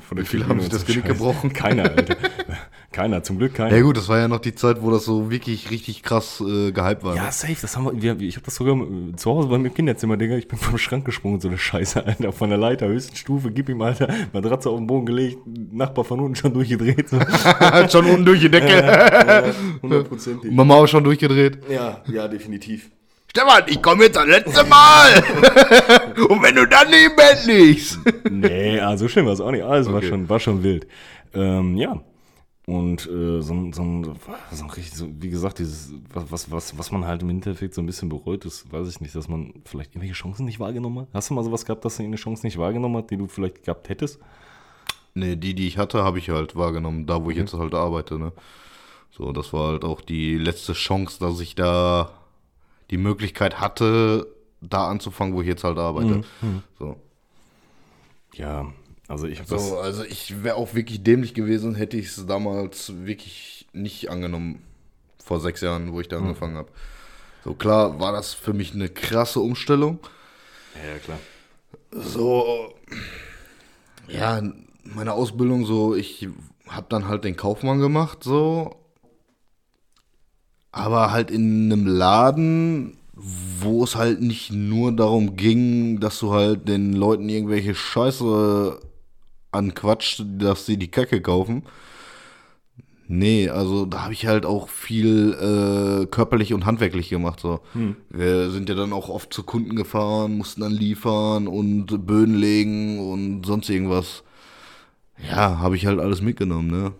[0.00, 1.52] von der Wie viele haben sich das Genick gebrochen?
[1.52, 2.16] Keiner, Alter.
[2.98, 3.76] keiner, zum Glück keiner.
[3.76, 6.72] Ja gut, das war ja noch die Zeit, wo das so wirklich richtig krass äh,
[6.72, 7.14] gehypt war.
[7.14, 7.32] Ja, ne?
[7.32, 10.16] safe, das haben wir, ich habe das sogar äh, zu Hause bei mir im Kinderzimmer,
[10.16, 13.52] Digga, ich bin vom Schrank gesprungen, so eine Scheiße, Alter, von der Leiter, höchsten Stufe,
[13.52, 17.20] gib ihm, Alter, Matratze auf den Boden gelegt, Nachbar von unten schon durchgedreht, so.
[17.88, 19.54] Schon unten durch die Decke.
[19.80, 20.50] Hundertprozentig.
[20.50, 21.58] Mama auch schon durchgedreht.
[21.70, 22.90] Ja, ja, definitiv.
[23.30, 25.22] Stefan, ich komme jetzt das letzte Mal.
[26.28, 27.98] Und wenn du dann nicht im Bett liegst.
[28.28, 29.62] Nee, also schlimm war es auch nicht.
[29.62, 30.08] Alles war, Okay.
[30.08, 30.86] schon, war schon wild.
[31.34, 32.00] Ähm, ja.
[32.68, 36.50] Und äh, so, ein- so, ein- so ein richtig, so, wie gesagt, dieses, was, was,
[36.50, 39.26] was, was man halt im Endeffekt so ein bisschen bereut ist, weiß ich nicht, dass
[39.26, 41.08] man vielleicht irgendwelche Chancen nicht wahrgenommen hat.
[41.14, 43.62] Hast du mal sowas gehabt, dass du eine Chance nicht wahrgenommen hast, die du vielleicht
[43.64, 44.20] gehabt hättest?
[45.14, 48.18] Nee, die, die ich hatte, habe ich halt wahrgenommen, da wo ich jetzt halt arbeite,
[48.18, 48.32] ne?
[49.12, 52.10] So, das war halt auch die letzte Chance, dass ich da
[52.90, 54.26] die Möglichkeit hatte,
[54.60, 56.20] da anzufangen, wo ich jetzt halt arbeite.
[56.78, 56.96] So.
[58.34, 58.66] Ja,
[59.08, 63.66] also ich so, also ich wäre auch wirklich dämlich gewesen, hätte ich es damals wirklich
[63.72, 64.62] nicht angenommen,
[65.24, 66.70] vor sechs Jahren, wo ich da angefangen habe.
[67.42, 69.98] So, klar war das für mich eine krasse Umstellung.
[70.74, 71.18] Ja, ja, klar.
[71.90, 72.74] so,
[74.08, 74.42] ja,
[74.84, 76.28] meine Ausbildung so, ich
[76.68, 78.76] habe dann halt den Kaufmann gemacht, so,
[80.70, 86.68] aber halt in einem Laden, wo es halt nicht nur darum ging, dass du halt
[86.68, 88.80] den Leuten irgendwelche Scheiße
[89.52, 91.64] anquatscht, dass sie die Kacke kaufen.
[93.10, 97.40] Nee, also da habe ich halt auch viel äh, körperlich und handwerklich gemacht.
[97.40, 97.60] So.
[98.10, 102.98] Wir sind ja dann auch oft zu Kunden gefahren, mussten dann liefern und Böden legen
[102.98, 104.24] und sonst irgendwas.
[105.26, 106.92] Ja, habe ich halt alles mitgenommen, ne?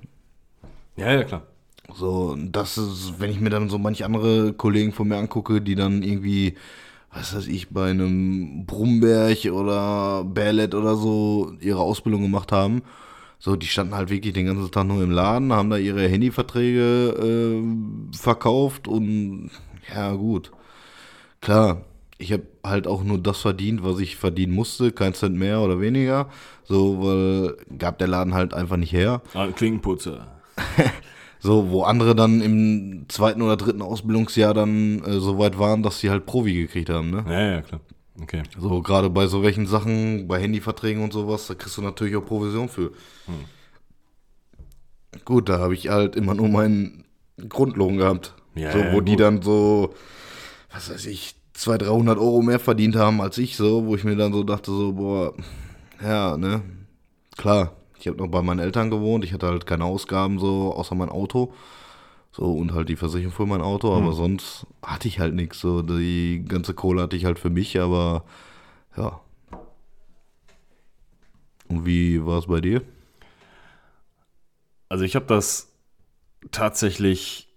[0.96, 1.42] Ja, ja, klar.
[1.94, 5.74] So, das ist, wenn ich mir dann so manche andere Kollegen von mir angucke, die
[5.74, 6.54] dann irgendwie,
[7.18, 12.82] was weiß ich, bei einem Brumberg oder Bärlet oder so ihre Ausbildung gemacht haben.
[13.40, 17.62] So, die standen halt wirklich den ganzen Tag nur im Laden, haben da ihre Handyverträge
[17.62, 19.50] äh, verkauft und
[19.94, 20.50] ja, gut.
[21.40, 21.82] Klar,
[22.18, 25.80] ich habe halt auch nur das verdient, was ich verdienen musste, kein Cent mehr oder
[25.80, 26.28] weniger.
[26.64, 29.22] So, weil gab der Laden halt einfach nicht her.
[29.34, 30.26] Ah, Klinkenputzer.
[31.40, 36.00] So, wo andere dann im zweiten oder dritten Ausbildungsjahr dann äh, so weit waren, dass
[36.00, 37.24] sie halt Provi gekriegt haben, ne?
[37.28, 37.80] Ja, ja, klar.
[38.20, 38.42] Okay.
[38.58, 42.24] So, gerade bei so welchen Sachen, bei Handyverträgen und sowas, da kriegst du natürlich auch
[42.24, 42.90] Provision für.
[45.24, 47.04] Gut, da habe ich halt immer nur meinen
[47.48, 48.34] Grundlohn gehabt.
[48.56, 49.20] Ja, so, ja, wo die gut.
[49.20, 49.94] dann so,
[50.72, 54.16] was weiß ich, 200, 300 Euro mehr verdient haben als ich, so, wo ich mir
[54.16, 55.34] dann so dachte, so, boah,
[56.02, 56.62] ja, ne?
[57.36, 60.94] Klar, ich habe noch bei meinen Eltern gewohnt, ich hatte halt keine Ausgaben so, außer
[60.94, 61.52] mein Auto.
[62.30, 65.60] So, und halt die Versicherung für mein Auto, aber sonst hatte ich halt nichts.
[65.60, 68.24] So, die ganze Kohle hatte ich halt für mich, aber
[68.96, 69.20] ja.
[71.68, 72.82] Und wie war es bei dir?
[74.88, 75.72] Also ich habe das
[76.50, 77.48] tatsächlich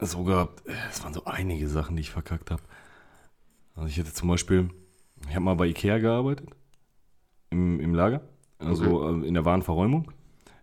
[0.00, 2.62] so gehabt, es waren so einige Sachen, die ich verkackt habe.
[3.74, 4.70] Also ich hätte zum Beispiel,
[5.28, 6.48] ich habe mal bei Ikea gearbeitet,
[7.50, 8.20] im, im Lager,
[8.58, 10.10] also äh, in der Warenverräumung.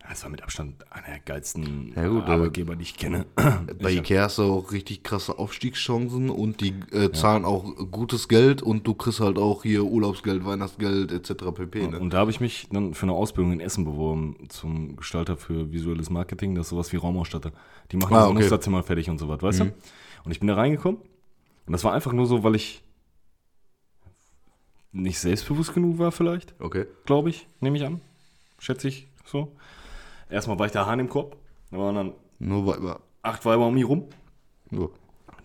[0.01, 3.25] Ja, Das war mit Abstand einer der geilsten Ja, gut, Arbeitgeber, die ich kenne.
[3.81, 8.27] Bei Ich- Ikea hast du auch richtig krasse Aufstiegschancen und die äh, zahlen auch gutes
[8.27, 11.45] Geld und du kriegst halt auch hier Urlaubsgeld, Weihnachtsgeld etc.
[11.55, 11.87] pp.
[11.87, 11.99] Ne?
[11.99, 15.71] Und da habe ich mich dann für eine Ausbildung in Essen beworben zum Gestalter für
[15.71, 17.51] visuelles Marketing, das ist sowas wie Raumausstatter.
[17.91, 18.39] Die machen Ah, das okay.
[18.41, 19.63] Musterzimmer fertig und so was, weißt du?
[20.23, 20.99] Und ich bin da reingekommen
[21.65, 22.83] und das war einfach nur so, weil ich
[24.95, 26.85] nicht selbstbewusst genug war vielleicht, Okay.
[27.05, 28.01] glaube ich, nehme ich an.
[28.59, 29.51] Schätze ich so.
[30.29, 31.37] Erstmal war ich der Hahn im Korb,
[31.71, 32.99] da waren dann Nur Weiber.
[33.21, 34.05] acht Weiber um mich rum.
[34.71, 34.87] Ja.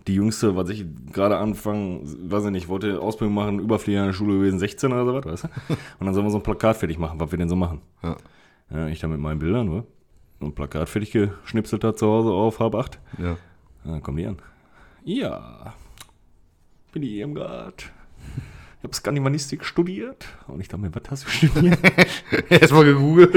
[0.06, 4.12] Die jüngste, was ich gerade anfangen, weiß ich nicht, wollte Ausbildung machen, Überflieger in der
[4.14, 5.48] Schule gewesen, 16 oder so was, weißt du?
[6.00, 7.82] Und dann sollen wir so ein Plakat fertig machen, was wir denn so machen.
[8.02, 8.16] Ja.
[8.70, 9.84] Ja, ich da mit meinen Bildern, ne?
[10.40, 12.98] So ein Plakat fertig geschnipselt hat zu Hause auf halb acht.
[13.18, 13.36] ja.
[13.84, 14.36] Dann kommen die an.
[15.04, 15.74] Ja,
[16.92, 17.90] bin die Irmgard.
[18.80, 20.26] Ich habe Skandinavistik studiert.
[20.48, 21.78] Und ich dachte mir, was hast du studiert?
[22.48, 23.34] Erstmal gegoogelt.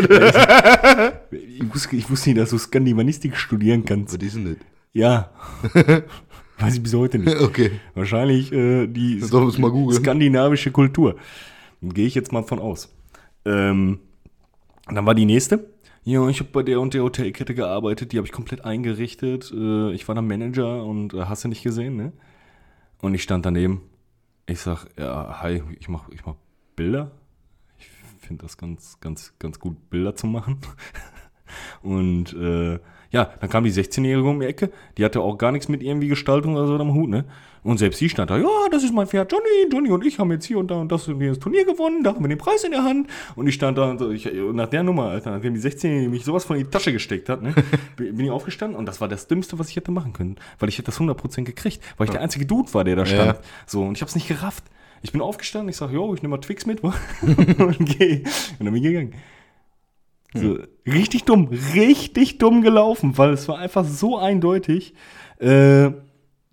[1.31, 4.13] ich, wusste, ich wusste nicht, dass du Skandinavistik studieren kannst.
[4.13, 4.55] Was ist denn
[4.93, 5.31] Ja.
[6.59, 7.33] Weiß ich bis heute nicht.
[7.33, 7.41] das?
[7.41, 7.71] Okay.
[7.93, 11.17] Wahrscheinlich äh, die skandinavische Kultur.
[11.81, 12.93] Gehe ich jetzt mal von aus.
[13.43, 13.99] Ähm,
[14.87, 15.67] dann war die nächste.
[16.05, 19.51] Ja, ich habe bei der und der Hotelkette gearbeitet, die habe ich komplett eingerichtet.
[19.53, 22.13] Äh, ich war dann Manager und äh, hast du nicht gesehen, ne?
[23.01, 23.81] Und ich stand daneben.
[24.45, 26.35] Ich sag, ja, hi, ich mach, ich mach
[26.75, 27.11] Bilder.
[27.77, 27.87] Ich
[28.19, 30.59] finde das ganz, ganz, ganz gut, Bilder zu machen.
[31.81, 32.79] Und äh,
[33.11, 36.07] ja, dann kam die 16-Jährige um die Ecke, die hatte auch gar nichts mit irgendwie
[36.07, 37.25] Gestaltung oder so am Hut, ne?
[37.63, 40.31] Und selbst sie stand da, ja, das ist mein Pferd Johnny, Johnny und ich haben
[40.31, 42.63] jetzt hier und da und das und jenes Turnier gewonnen, da haben wir den Preis
[42.63, 43.07] in der Hand.
[43.35, 46.25] Und ich stand da und so, ich, nach der Nummer, Alter, nachdem die 16-Jährige mich
[46.25, 47.53] sowas von in die Tasche gesteckt hat, ne,
[47.95, 50.77] bin ich aufgestanden und das war das Dümmste, was ich hätte machen können, weil ich
[50.77, 53.39] hätte das 100% gekriegt, weil ich der einzige Dude war, der da stand.
[53.65, 54.65] So, und ich hab's nicht gerafft.
[55.01, 56.97] Ich bin aufgestanden, ich sag, jo, ich nehme mal Twix mit und
[57.97, 58.23] geh.
[58.59, 59.13] Und dann bin ich gegangen.
[60.33, 64.95] So, richtig dumm, richtig dumm gelaufen, weil es war einfach so eindeutig.
[65.39, 65.91] Äh,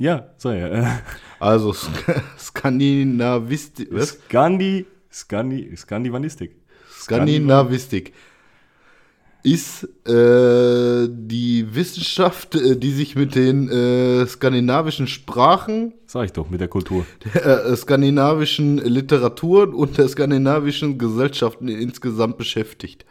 [0.00, 0.66] ja, so ja.
[0.68, 0.86] Äh,
[1.38, 3.88] Also Sk Skandinavistik.
[3.92, 4.18] Was?
[4.28, 6.52] Skandi, Skandi, Skandivanistik.
[6.90, 8.12] Skandinavistik.
[9.42, 16.50] ist äh, die Wissenschaft, äh, die sich mit den äh, skandinavischen Sprachen, Sag ich doch,
[16.50, 17.06] mit der Kultur.
[17.34, 23.06] der äh, skandinavischen Literaturen und der skandinavischen Gesellschaften insgesamt beschäftigt.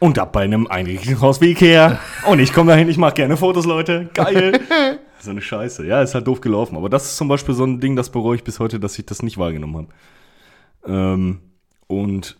[0.00, 2.00] Und ab bei einem Einrichtungshaus wie Ikea.
[2.26, 4.10] Und ich komme dahin, ich mache gerne Fotos, Leute.
[4.14, 4.60] Geil.
[5.24, 5.86] so eine Scheiße.
[5.86, 6.76] Ja, ist halt doof gelaufen.
[6.76, 9.06] Aber das ist zum Beispiel so ein Ding, das bereue ich bis heute, dass ich
[9.06, 9.88] das nicht wahrgenommen
[10.84, 10.92] habe.
[10.92, 11.40] Ähm,
[11.86, 12.36] und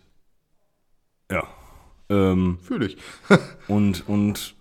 [1.31, 1.43] ja.
[2.09, 2.97] Ähm, Fühle ich.
[3.67, 4.55] und, und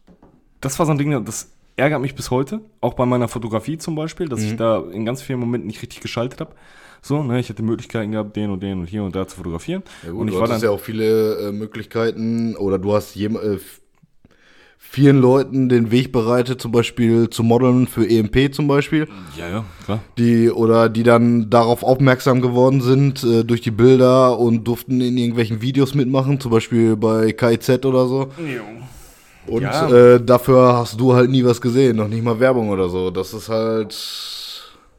[0.61, 2.61] das war so ein Ding, das ärgert mich bis heute.
[2.81, 6.01] Auch bei meiner Fotografie zum Beispiel, dass ich da in ganz vielen Momenten nicht richtig
[6.01, 6.55] geschaltet habe.
[7.03, 9.83] So, ne, ich hätte Möglichkeiten gehabt, den und den und hier und da zu fotografieren.
[10.05, 10.61] Ja, gut, und ich du war dann.
[10.63, 13.59] ja auch viele äh, Möglichkeiten oder du hast jem, äh,
[14.91, 19.65] vielen Leuten den Weg bereitet, zum Beispiel zu modeln für EMP zum Beispiel, ja, ja,
[19.85, 20.01] klar.
[20.19, 25.19] die oder die dann darauf aufmerksam geworden sind äh, durch die Bilder und durften in
[25.19, 28.29] irgendwelchen Videos mitmachen, zum Beispiel bei KIZ oder so.
[29.47, 29.91] Und Ja.
[29.91, 33.11] äh, dafür hast du halt nie was gesehen, noch nicht mal Werbung oder so.
[33.11, 33.93] Das ist halt.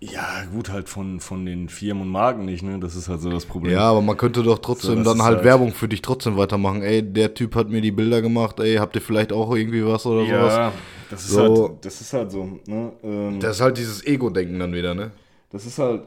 [0.02, 2.80] Ja, gut, halt von, von den Firmen und Marken nicht, ne?
[2.80, 3.74] Das ist halt so das Problem.
[3.74, 6.84] Ja, aber man könnte doch trotzdem das dann halt, halt- Werbung für dich trotzdem weitermachen.
[6.84, 10.06] Ey, der Typ hat mir die Bilder gemacht, ey, habt ihr vielleicht auch irgendwie was
[10.06, 10.54] oder sowas?
[10.54, 10.72] ja
[11.10, 11.70] das ist So.
[11.72, 12.92] halt, das ist halt so, ne?
[13.04, 15.12] Ähm, Das ist halt dieses Ego-Denken dann wieder, ne?
[15.52, 16.04] das ist halt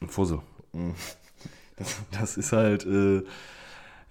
[0.00, 0.40] ein Fussel.
[1.76, 3.22] Das, das ist halt äh,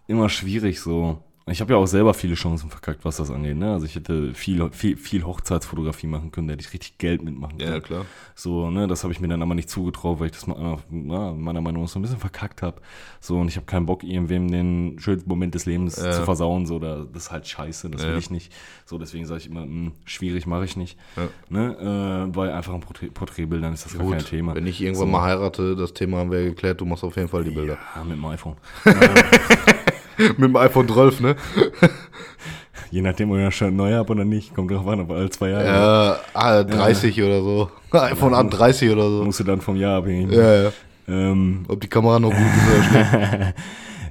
[0.07, 1.21] immer schwierig so.
[1.49, 3.57] Ich habe ja auch selber viele Chancen verkackt, was das angeht.
[3.57, 3.71] Ne?
[3.73, 7.57] Also ich hätte viel, viel, viel Hochzeitsfotografie machen können, da hätte ich richtig Geld mitmachen
[7.57, 7.81] können.
[7.81, 8.05] klar.
[8.35, 11.31] So, ne, das habe ich mir dann aber nicht zugetraut, weil ich das mal, na,
[11.33, 12.81] meiner Meinung nach so ein bisschen verkackt habe.
[13.19, 16.65] So, und ich habe keinen Bock, irgendwem den schönsten Moment des Lebens zu versauen.
[16.65, 18.17] So, da, das ist halt scheiße, das will Ja.
[18.17, 18.53] ich nicht.
[18.85, 20.97] So, deswegen sage ich immer, mh, schwierig mache ich nicht.
[21.17, 21.27] Ja.
[21.49, 24.55] Ne, äh, bei einfachen Porträt Porträtbildern ist das gar kein Thema.
[24.55, 25.11] Wenn ich irgendwann So.
[25.11, 27.77] mal heirate, das Thema haben wir geklärt, du machst auf jeden Fall die Bilder.
[27.95, 28.55] Ja, mit dem iPhone.
[30.19, 31.35] Mit dem iPhone 12, ne?
[32.91, 35.49] Je nachdem, ob das schon neu habe oder nicht, kommt drauf an, ob alle zwei
[35.49, 35.65] Jahre.
[35.65, 37.69] Ja, ah, 30 oder so.
[37.91, 39.23] iPhone an 30 oder so.
[39.23, 40.39] Musst du dann vom Jahr abhängig machen.
[40.39, 40.71] Ja, ja.
[41.07, 43.53] Ähm, Ob die Kamera noch gut ist oder schlecht.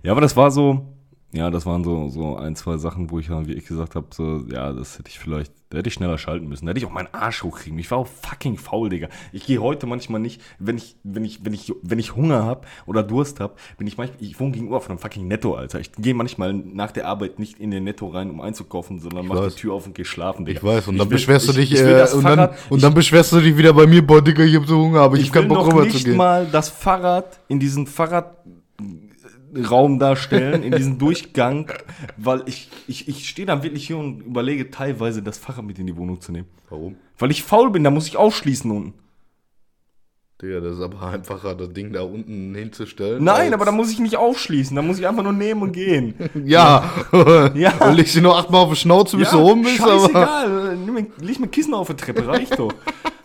[0.03, 0.87] Ja, aber das war so,
[1.33, 4.07] ja, das waren so, so ein, zwei Sachen, wo ich dann, wie ich gesagt habe,
[4.11, 6.65] so, ja, das hätte ich vielleicht, da hätte ich schneller schalten müssen.
[6.65, 7.79] Da hätte ich auch meinen Arsch hochkriegen.
[7.79, 9.09] Ich war auch fucking faul, Digga.
[9.33, 12.63] Ich gehe heute manchmal nicht, wenn ich, wenn ich, wenn ich, wenn ich Hunger habe
[12.87, 15.81] oder Durst habe, bin ich manchmal, ich wohne gegenüber von einem fucking Netto, Alter.
[15.81, 19.37] Ich gehe manchmal nach der Arbeit nicht in den Netto rein, um einzukaufen, sondern mach
[19.37, 19.55] weiß.
[19.57, 20.59] die Tür auf und gehe schlafen, Digga.
[20.61, 22.57] Ich weiß, und dann will- beschwerst du ich- dich, ich will äh, und, dann, Fahrrad-
[22.71, 25.17] und dann beschwerst du dich wieder bei mir, boah, Digga, ich hab so Hunger, aber
[25.17, 26.17] ich, ich hab keinen will Bock noch rüber zu nicht gehen.
[26.17, 27.87] mal das Fahrrad in diesen
[29.53, 31.71] Fahrradraum darstellen, in diesen Durchgang,
[32.17, 35.87] weil ich, ich, ich stehe dann wirklich hier und überlege teilweise das Fahrrad mit in
[35.87, 36.49] die Wohnung zu nehmen.
[36.71, 36.97] Warum?
[37.19, 38.95] Weil ich faul bin, da muss ich aufschließen unten.
[40.41, 43.25] Digga, das ist aber einfacher, das Ding da unten hinzustellen.
[43.25, 46.15] Nein, aber da muss ich nicht aufschließen, da muss ich einfach nur nehmen und gehen.
[46.47, 46.89] Ja,
[47.57, 47.73] Ja.
[47.79, 49.99] und legst du nur achtmal auf die Schnauze, bis du oben bist, aber.
[49.99, 52.73] scheißegal, mir- leg mir Kissen auf der Treppe, reicht doch.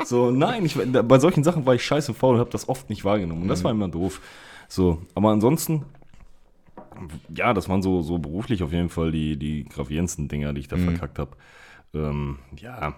[0.06, 3.06] So, nein, ich, bei solchen Sachen war ich scheiße faul und habe das oft nicht
[3.06, 3.42] wahrgenommen.
[3.42, 3.52] Und Mhm.
[3.52, 4.20] das war immer doof.
[4.68, 5.84] So, aber ansonsten,
[7.30, 10.68] ja, das waren so, so beruflich auf jeden Fall die, die gravierendsten Dinger, die ich
[10.68, 10.84] da Mhm.
[10.86, 11.32] verkackt habe.
[11.94, 12.96] Ähm, ja.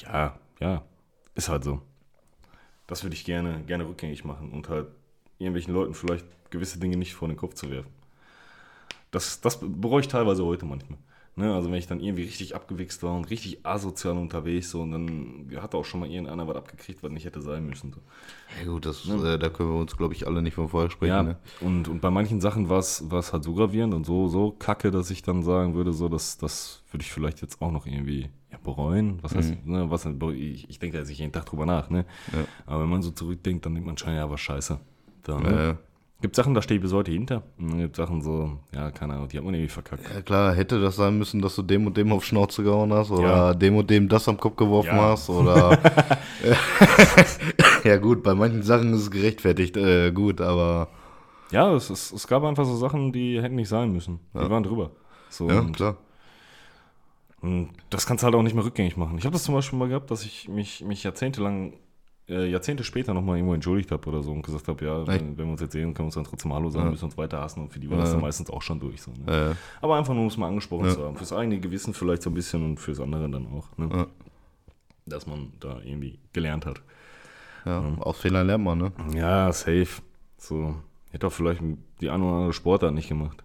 [0.00, 0.82] Ja, ja.
[1.34, 1.80] Ist halt so.
[2.86, 4.88] Das würde ich gerne, gerne rückgängig machen und halt
[5.38, 7.90] irgendwelchen Leuten vielleicht gewisse Dinge nicht vor den Kopf zu werfen.
[9.10, 10.98] Das, das bereue ich teilweise heute manchmal.
[11.34, 14.90] Ne, also wenn ich dann irgendwie richtig abgewichst war und richtig asozial unterwegs, so, und
[14.92, 17.90] dann hat auch schon mal irgendeiner was abgekriegt, was nicht hätte sein müssen.
[17.90, 18.00] So.
[18.60, 21.08] Ja, gut, das, äh, da können wir uns, glaube ich, alle nicht von vorher sprechen.
[21.08, 21.38] Ja, Ne?
[21.62, 25.10] und, und bei manchen Sachen war es halt so gravierend und so, so kacke, dass
[25.10, 28.58] ich dann sagen würde, so, das, das würde ich vielleicht jetzt auch noch irgendwie ja,
[28.62, 29.18] bereuen.
[29.22, 32.04] Was heißt, ne, was, ich, ich denke da jetzt nicht jeden Tag drüber nach, ne?
[32.34, 32.44] Ja.
[32.66, 34.78] Aber wenn man so zurückdenkt, dann denkt man schon, ja, war scheiße.
[35.22, 35.50] Da, ne?
[35.50, 35.78] Ja, ja.
[36.22, 37.42] Gibt Sachen, da stehe ich bis heute hinter.
[37.58, 40.04] Und dann gibt Sachen so, ja, keine Ahnung, die hat man irgendwie verkackt.
[40.14, 43.10] Ja, klar, hätte das sein müssen, dass du dem und dem auf Schnauze gehauen hast
[43.10, 43.54] oder Ja.
[43.54, 45.10] dem und dem das am Kopf geworfen Ja.
[45.10, 45.76] hast oder.
[47.84, 50.88] ja, gut, bei manchen Sachen ist es gerechtfertigt, äh, gut, aber.
[51.50, 54.20] Ja, es, es, es gab einfach so Sachen, die hätten nicht sein müssen.
[54.32, 54.90] Die waren drüber.
[55.28, 55.96] So, Ja, und, klar.
[57.40, 59.18] und das kannst du halt auch nicht mehr rückgängig machen.
[59.18, 61.74] Ich habe das zum Beispiel mal gehabt, dass ich mich, mich jahrzehntelang,
[62.28, 65.46] äh, Jahrzehnte später nochmal irgendwo entschuldigt habe oder so und gesagt habe, ja, wenn, wenn
[65.46, 67.60] wir uns jetzt sehen, können wir uns dann trotzdem Hallo sagen, müssen uns weiter hassen
[67.62, 69.02] und für die war das dann meistens auch schon durch.
[69.02, 69.50] So, ne?
[69.52, 71.16] Äh, Aber einfach nur, um es mal angesprochen zu haben.
[71.16, 73.76] Fürs eigene Gewissen vielleicht so ein bisschen und fürs andere dann auch.
[73.76, 73.88] Ne?
[73.92, 74.06] Ja.
[75.06, 76.80] Dass man da irgendwie gelernt hat.
[77.64, 78.92] ja, aus Fehlern lernt man, ne?
[79.14, 80.00] Ja, safe.
[80.38, 80.76] So,
[81.10, 81.60] hätte auch vielleicht
[82.00, 83.42] die eine oder andere Sportart nicht gemacht.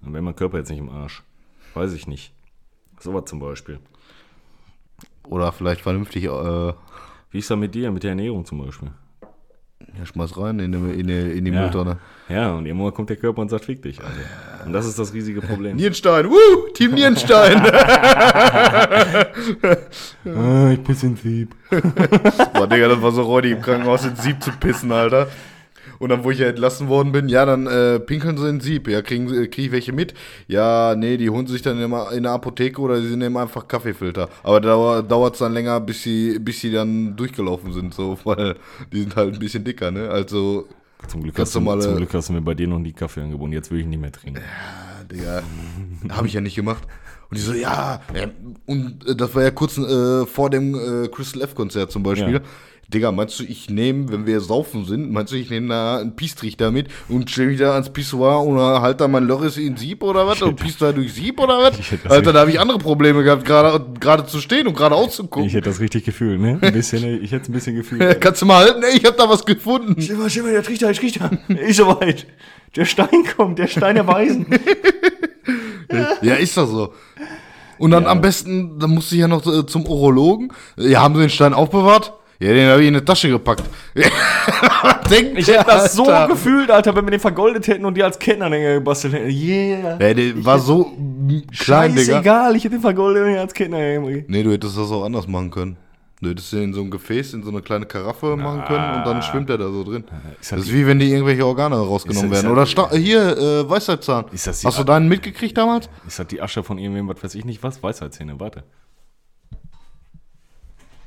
[0.00, 1.22] Dann wäre mein Körper jetzt nicht im Arsch.
[1.74, 2.32] Weiß ich nicht.
[3.00, 3.80] Sowas zum Beispiel.
[5.28, 6.72] Oder vielleicht vernünftig, äh,
[7.30, 8.90] Wie ist das mit dir, mit der Ernährung zum Beispiel?
[9.98, 11.62] Ja, schmeiß rein in die, in die, in die Ja.
[11.62, 11.98] Mülltonne.
[12.28, 14.00] Ja, und irgendwann kommt der Körper und sagt, fick dich.
[14.00, 14.20] Also.
[14.66, 15.76] Und das ist das riesige Problem.
[15.76, 17.56] Nierenstein, woo, Team Nierenstein.
[20.26, 21.54] ah, ich piss in Sieb.
[22.54, 25.28] Boah, Digga, das war so räudig im Krankenhaus ins Sieb zu pissen, Alter.
[25.98, 28.86] Und dann, wo ich ja entlassen worden bin, ja, dann äh, pinkeln sie in Sieb.
[28.88, 30.14] Ja, kriegen sie- krieg ich welche mit?
[30.46, 34.28] Ja, nee, die holen sich dann immer in der Apotheke oder sie nehmen einfach Kaffeefilter.
[34.42, 38.54] Aber da dauert es dann länger, bis sie, bis sie dann durchgelaufen sind, so, weil
[38.92, 40.08] die sind halt ein bisschen dicker, ne?
[40.08, 40.68] Also,
[41.08, 43.20] Zum Glück, hast du, normale- zum Glück hast du mir bei dir noch nie Kaffee
[43.22, 43.52] angeboten.
[43.52, 44.40] Jetzt will ich nicht mehr trinken.
[45.10, 45.42] Digga,
[46.10, 46.82] habe ich ja nicht gemacht.
[47.30, 48.28] Und die so, ja, ja
[48.66, 52.34] und äh, das war ja kurz äh, vor dem äh, Crystal F-Konzert zum Beispiel.
[52.34, 52.40] Ja.
[52.88, 56.16] Digga, meinst du, ich nehme, wenn wir saufen sind, meinst du, ich nehme da einen
[56.16, 60.02] Piestrichter mit und stelle mich da ans Pissoir und halt da mein Loris in Sieb
[60.02, 61.78] oder was und piest da durch Sieb oder was?
[61.78, 65.46] Ich Alter, da habe ich andere Probleme gehabt, gerade gerade zu stehen und gerade auszugucken.
[65.46, 66.58] Ich hätte das richtig gefühlt, ne?
[66.62, 68.20] Ein bisschen, ich hätte es ein bisschen gefühlt.
[68.22, 68.82] Kannst du mal halten?
[68.82, 70.00] Ey, ich habe da was gefunden.
[70.00, 71.30] Schimmer, Schimmer, der Trichter, der Trichter.
[71.48, 72.26] Ist soweit.
[72.74, 74.46] Der Stein kommt, der Stein der Weisen.
[76.20, 76.92] Ja, ist doch so.
[77.78, 80.52] Und dann am besten, dann musste ich ja noch äh, zum Urologen.
[80.76, 82.12] Ja, haben sie den Stein aufbewahrt?
[82.40, 83.64] Ja, den habe ich in eine Tasche gepackt.
[85.10, 86.28] Denkt Ich hätte das so Alter.
[86.34, 89.30] gefühlt, Alter, wenn wir den vergoldet hätten und die als Kettenanhänger gebastelt hätten.
[89.30, 89.98] Yeah.
[90.00, 90.84] Ja, der war so
[91.56, 92.12] klein, Digga.
[92.14, 94.22] Scheißegal, ich hätte den vergoldet und den als Kettenanhänger.
[94.28, 95.76] Nee, du hättest das auch anders machen können.
[96.20, 99.04] Du hättest den in so ein Gefäß, in so eine kleine Karaffe machen können und
[99.06, 100.04] dann schwimmt er da so drin.
[100.40, 102.52] ist halt Das ist wie wenn die irgendwelche Organe rausgenommen das- werden.
[102.52, 104.24] Oder Sta hier, äh, Weisheitszahn.
[104.32, 105.88] Das Hast du deinen mitgekriegt damals?
[106.06, 107.82] Ist das die Asche von irgendwem, was weiß ich nicht was?
[107.82, 108.64] Weisheitszähne, warte.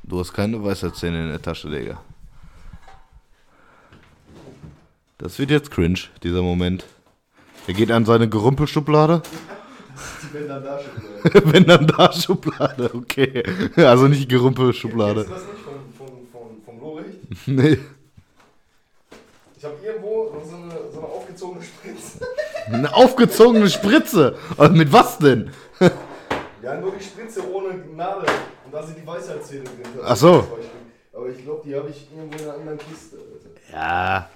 [0.04, 2.00] Du hast keine Weisheitszähne in der Tasche, Digga.
[5.18, 6.84] Das wird jetzt cringe, dieser Moment.
[7.68, 9.22] Er geht an seine Gerümpelschublade.
[10.32, 11.52] Wenn dann da Schublade.
[11.52, 13.42] Wenn dann da Schublade, okay.
[13.76, 15.24] Also nicht Gerümpelschublade.
[15.24, 17.18] das nicht von, von, von, vom Loricht?
[17.46, 17.78] Nee.
[19.56, 22.26] Ich habe irgendwo so eine, so eine aufgezogene Spritze.
[22.66, 24.36] Eine aufgezogene Spritze.
[24.70, 25.50] Mit was denn?
[26.62, 28.28] Ja, nur die Spritze ohne Nadel.
[28.72, 30.02] Da sind die Weisheitszähne drin.
[30.02, 30.46] Ach so.
[31.12, 33.18] Aber ich glaube, die habe ich irgendwo in einer anderen Kiste.
[33.70, 34.30] Ja.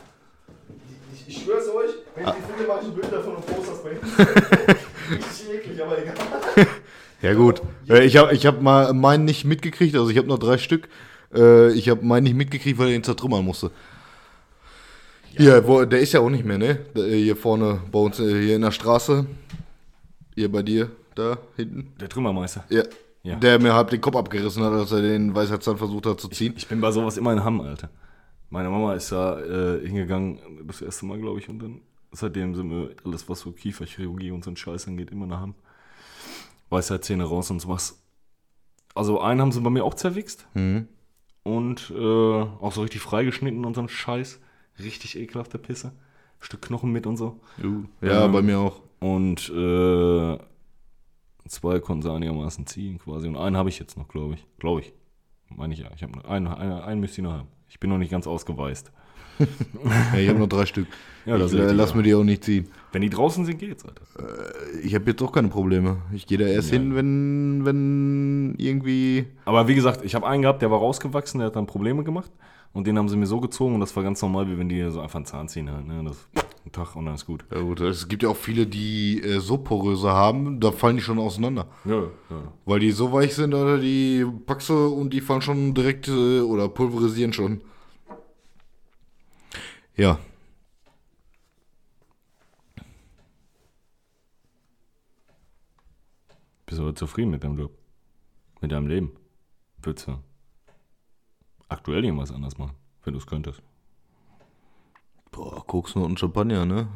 [1.14, 3.70] Ich, ich schwör's euch, wenn ich die finde, mache ich ein Bild davon und poste
[3.70, 5.14] das bei.
[5.16, 6.14] Richtig eklig, aber egal.
[7.22, 7.62] Ja gut.
[7.88, 10.86] Äh, Ich habe ich hab mal meinen nicht mitgekriegt, also ich habe noch drei Stück.
[11.34, 13.70] Äh, Ich habe meinen nicht mitgekriegt, weil er ihn zertrümmern musste.
[15.30, 16.78] Hier, wo, der ist ja auch nicht mehr, ne?
[16.94, 19.24] Äh, Hier vorne bei uns, hier in der Straße.
[20.34, 21.94] Hier bei dir, da hinten.
[21.98, 22.64] Der Trümmermeister.
[22.68, 22.82] Ja.
[23.26, 23.36] Ja.
[23.36, 26.54] Der mir halb den Kopf abgerissen hat, als er den Weisheitszahn versucht hat zu ziehen.
[26.56, 27.90] Ich bin bei sowas immer in Hamm, Alter.
[28.50, 31.80] Meine Mama ist da äh, hingegangen, das erste Mal, glaube ich, und dann
[32.12, 35.54] seitdem sind wir alles, was so Kieferchirurgie und so ein Scheiß angeht, immer nach Hamm.
[36.70, 38.02] Weisheitszähne raus und sowas.
[38.94, 40.88] Also einen haben sie bei mir auch zerwichst Mhm.
[41.42, 42.00] und äh,
[42.42, 44.40] auch so richtig freigeschnitten und so ein Scheiß.
[44.78, 45.92] Richtig ekelhafte Pisse.
[46.40, 47.40] Stück Knochen mit und so.
[48.02, 48.80] Ja, Ähm, bei mir auch.
[49.00, 50.38] Und äh,
[51.48, 53.28] zwei konnten sie einigermaßen ziehen quasi.
[53.28, 54.46] Und einen habe ich jetzt noch, glaube ich.
[54.58, 54.92] Glaube ich.
[55.54, 55.90] Meine ich ja.
[55.94, 57.48] Ich habe einen, einen, einen müsste ich noch haben.
[57.68, 58.92] Ich bin noch nicht ganz ausgeweist.
[60.14, 60.86] Ja, ich habe noch drei Stück.
[61.26, 61.96] Ja, ich, äh, lass ja.
[61.96, 62.68] mir die auch nicht ziehen.
[62.92, 64.02] Wenn die draußen sind, geht's, Alter.
[64.82, 65.98] Ich habe jetzt auch keine Probleme.
[66.12, 69.26] Ich gehe da erst hin, wenn, wenn irgendwie.
[69.44, 72.30] Aber wie gesagt, ich habe einen gehabt, der war rausgewachsen, der hat dann Probleme gemacht.
[72.72, 74.90] Und den haben sie mir so gezogen und das war ganz normal, wie wenn die
[74.90, 75.86] so einfach einen Zahn ziehen halt.
[75.86, 76.02] Ne?
[76.04, 76.28] Das,
[76.66, 77.44] ein Tag und dann ist gut.
[77.50, 81.02] Ja gut, es gibt ja auch viele, die äh, so poröse haben, da fallen die
[81.02, 81.68] schon auseinander.
[81.84, 82.52] Ja, ja.
[82.64, 86.40] Weil die so weich sind, oder die packst du und die fallen schon direkt äh,
[86.40, 87.60] oder pulverisieren schon.
[89.96, 90.18] Ja.
[96.66, 97.72] Bist du aber zufrieden mit deinem Job?
[98.60, 99.12] Mit deinem Leben?
[99.82, 100.18] Würdest du
[101.68, 102.74] aktuell irgendwas anders machen,
[103.04, 103.62] wenn du es könntest?
[105.36, 106.88] Boah, Koks und Champagner, ne?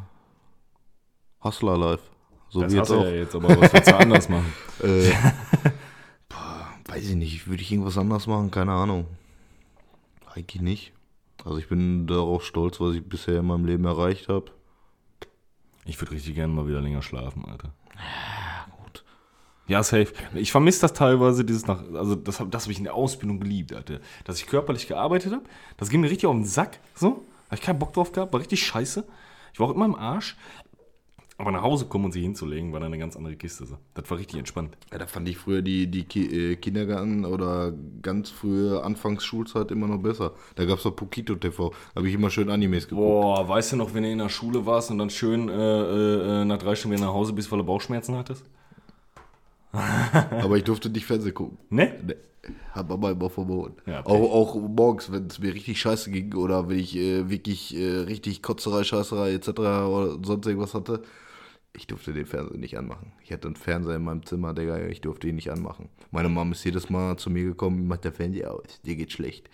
[1.44, 2.02] Hustler Life.
[2.48, 3.04] So Das wie jetzt auch.
[3.04, 4.52] ja jetzt, aber was würdest du anders machen?
[4.82, 5.12] Äh,
[6.28, 7.46] boah, weiß ich nicht.
[7.46, 8.50] Würde ich irgendwas anders machen?
[8.50, 9.06] Keine Ahnung.
[10.34, 10.92] Eigentlich nicht.
[11.44, 14.46] Also ich bin darauf stolz, was ich bisher in meinem Leben erreicht habe.
[15.84, 17.72] Ich würde richtig gerne mal wieder länger schlafen, Alter.
[18.82, 19.04] gut.
[19.66, 20.12] Ja, safe.
[20.34, 23.74] Ich vermisse das teilweise, dieses nach, also das, das habe ich in der Ausbildung geliebt,
[23.74, 24.00] Alter.
[24.24, 25.44] Dass ich körperlich gearbeitet habe,
[25.76, 27.22] das ging mir richtig auf den Sack, so.
[27.50, 29.04] Habe ich keinen Bock drauf gehabt, war richtig scheiße.
[29.52, 30.36] Ich war auch immer im Arsch.
[31.36, 33.66] Aber nach Hause kommen und sich hinzulegen, war dann eine ganz andere Kiste.
[33.66, 33.78] So.
[33.94, 34.76] Das war richtig entspannt.
[34.92, 39.88] Ja, da fand ich früher die, die Ki äh, Kindergarten- oder ganz frühe Anfangsschulzeit immer
[39.88, 40.34] noch besser.
[40.54, 41.70] Da gab es doch Pokito TV.
[41.70, 43.04] Da habe ich immer schön Animes geguckt.
[43.04, 46.44] Boah, weißt du noch, wenn du in der Schule warst und dann schön äh, äh,
[46.44, 48.44] nach drei Stunden wieder nach Hause bist, weil du Bauchschmerzen hattest?
[50.42, 51.58] Aber ich durfte nicht Fernsehen gucken.
[51.70, 51.94] Ne?
[52.06, 52.14] Nee.
[52.72, 53.76] Hat Mama immer verboten.
[53.86, 57.76] Ja, auch, auch morgens, wenn es mir richtig scheiße ging oder wenn ich äh, wirklich
[57.76, 59.48] äh, richtig Kotzerei, Scheißerei etc.
[59.48, 61.02] oder sonst irgendwas hatte,
[61.72, 63.12] ich durfte den Fernseher nicht anmachen.
[63.22, 65.88] Ich hatte einen Fernseher in meinem Zimmer, Digga, ich durfte ihn nicht anmachen.
[66.10, 69.48] Meine Mom ist jedes Mal zu mir gekommen, macht der Fernseher aus, dir geht schlecht.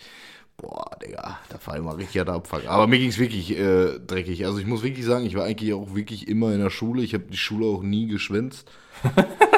[0.56, 2.66] Boah, Digga, da war immer richtig der Abfuck.
[2.66, 4.46] Aber mir ging es wirklich äh, dreckig.
[4.46, 7.02] Also ich muss wirklich sagen, ich war eigentlich auch wirklich immer in der Schule.
[7.02, 8.70] Ich habe die Schule auch nie geschwänzt.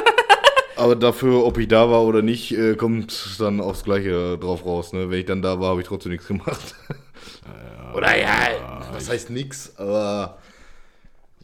[0.79, 4.93] Aber dafür, ob ich da war oder nicht, äh, kommt dann aufs Gleiche drauf raus.
[4.93, 5.09] Ne?
[5.09, 6.75] Wenn ich dann da war, habe ich trotzdem nichts gemacht.
[7.93, 10.39] oder ja, was heißt nix, aber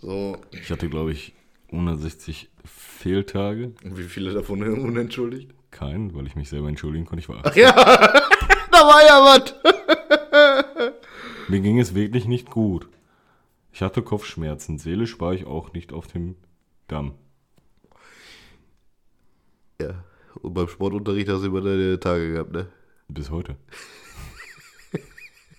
[0.02, 0.38] so.
[0.52, 1.34] Ich hatte, glaube ich,
[1.72, 3.74] 160 Fehltage.
[3.84, 5.52] Wie viele davon unentschuldigt?
[5.72, 7.22] Keinen, weil ich mich selber entschuldigen konnte.
[7.22, 7.74] Ich war Ja,
[8.72, 10.94] da war ja was.
[11.50, 12.88] Mir ging es wirklich nicht gut.
[13.74, 14.78] Ich hatte Kopfschmerzen.
[14.78, 16.36] Seelisch war ich auch nicht auf dem
[16.88, 17.16] Damm.
[19.82, 20.04] Ja,
[20.42, 22.68] und beim Sportunterricht hast du immer deine Tage gehabt, ne?
[23.08, 23.56] Bis heute.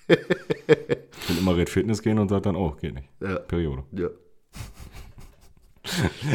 [0.09, 3.09] ich will immer Red Fitness gehen und sage dann auch, geht nicht.
[3.21, 3.39] Ja.
[3.41, 3.85] Periode.
[3.93, 4.09] Ja.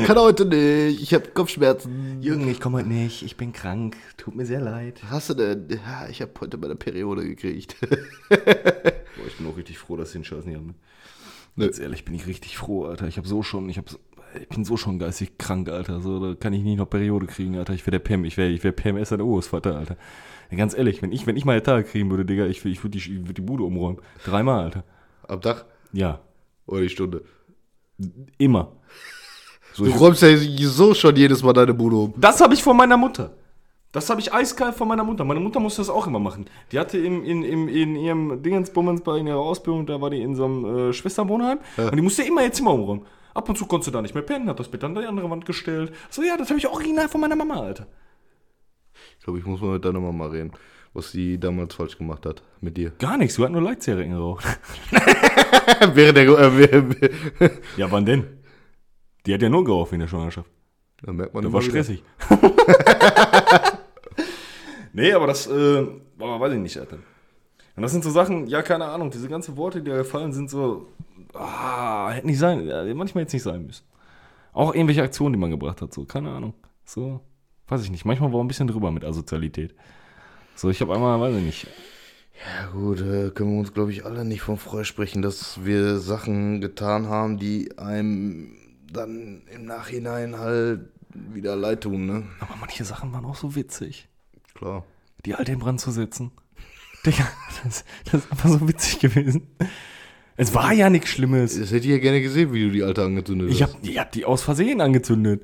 [0.06, 2.22] Kann heute nicht, ich habe Kopfschmerzen.
[2.22, 3.22] Jürgen, ich komme heute nicht.
[3.22, 3.98] Ich bin krank.
[4.18, 5.02] Tut mir sehr leid.
[5.04, 5.68] Was hast du denn?
[5.70, 7.76] Ja, ich habe heute meine Periode gekriegt.
[8.30, 10.76] Boah, ich bin auch richtig froh, dass sie den Scheiß nicht haben.
[11.56, 11.66] Ne?
[11.66, 13.08] Ganz ehrlich, bin ich richtig froh, Alter.
[13.08, 13.98] Ich habe so schon, ich, hab so,
[14.40, 16.00] ich bin so schon geistig krank, Alter.
[16.02, 17.74] So, da kann ich nicht noch Periode kriegen, Alter.
[17.74, 19.98] Ich wäre der PM, ich wäre ich wär PMS an Urgroßvater, Alter.
[20.50, 22.98] Ja, ganz ehrlich, wenn ich, wenn ich meine Tage kriegen würde, Digga, ich, ich würde
[22.98, 24.00] die, würd die Bude umräumen.
[24.26, 24.84] Dreimal, Alter.
[25.28, 26.20] Am Tag Ja,
[26.66, 27.24] oder die Stunde?
[28.38, 28.72] immer.
[29.74, 30.36] So, Du räumst ja
[30.68, 32.14] so schon jedes Mal deine Bude um.
[32.18, 33.32] das habe ich von meiner Mutter.
[33.94, 35.24] Das habe ich eiskalt von meiner Mutter.
[35.26, 36.46] Meine Mutter musste das auch immer machen.
[36.72, 40.22] Die hatte im, in, in, in ihrem Dingensbummens bei in ihrer Ausbildung, da war die
[40.22, 41.60] in so einem äh, Schwesterwohnheim.
[41.78, 43.06] Und die musste immer ihr Zimmer umräumen.
[43.34, 45.30] Ab und zu konntest du da nicht mehr pennen, hat das Bett an die andere
[45.30, 45.94] Wand gestellt.
[46.10, 47.88] So, ja, das habe ich original von meiner Mama, Alter.
[49.18, 50.52] Ich glaube, ich muss mal mit deiner Mama reden,
[50.94, 52.92] was sie damals falsch gemacht hat mit dir.
[53.00, 54.46] Gar nichts, du hattest nur Leitsigaretten geraucht.
[55.94, 56.74] Während der.
[57.40, 58.26] Äh, ja, wann denn?
[59.26, 60.50] Die hat ja nur geraucht in der Schwangerschaft.
[61.02, 62.04] da merkt man Das war stressig.
[64.94, 65.86] nee, aber das, äh,
[66.18, 66.98] boah, weiß ich nicht, Alter.
[67.76, 70.50] Und das sind so Sachen, ja, keine Ahnung, diese ganzen Worte, die da gefallen sind,
[70.50, 70.88] so,
[71.34, 73.86] ah, hätten nicht sein, manchmal jetzt nicht sein müssen.
[74.54, 76.54] Auch irgendwelche Aktionen, die man gebracht hat, so, keine Ahnung.
[76.84, 77.22] So,
[77.68, 78.06] weiß ich nicht.
[78.06, 79.74] Manchmal war ein bisschen drüber mit Asozialität.
[80.56, 81.68] So, ich habe einmal, weiß ich nicht,
[82.60, 86.60] Ja gut, äh, können wir uns, glaube ich, alle nicht von freisprechen, dass wir Sachen
[86.60, 88.58] getan haben, die einem
[88.92, 92.24] dann im Nachhinein halt wieder leid tun, ne?
[92.40, 94.08] aber manche Sachen waren auch so witzig.
[94.54, 94.86] Klar.
[95.26, 96.32] Die alte in Brand zu setzen.
[97.06, 97.28] Digga,
[97.64, 99.48] das, das ist einfach so witzig gewesen.
[100.42, 101.60] Es war ja nichts Schlimmes.
[101.60, 103.76] Das hätte ich ja gerne gesehen, wie du die alte angezündet Ich hast.
[103.76, 105.44] hab, ich hab die aus Versehen angezündet.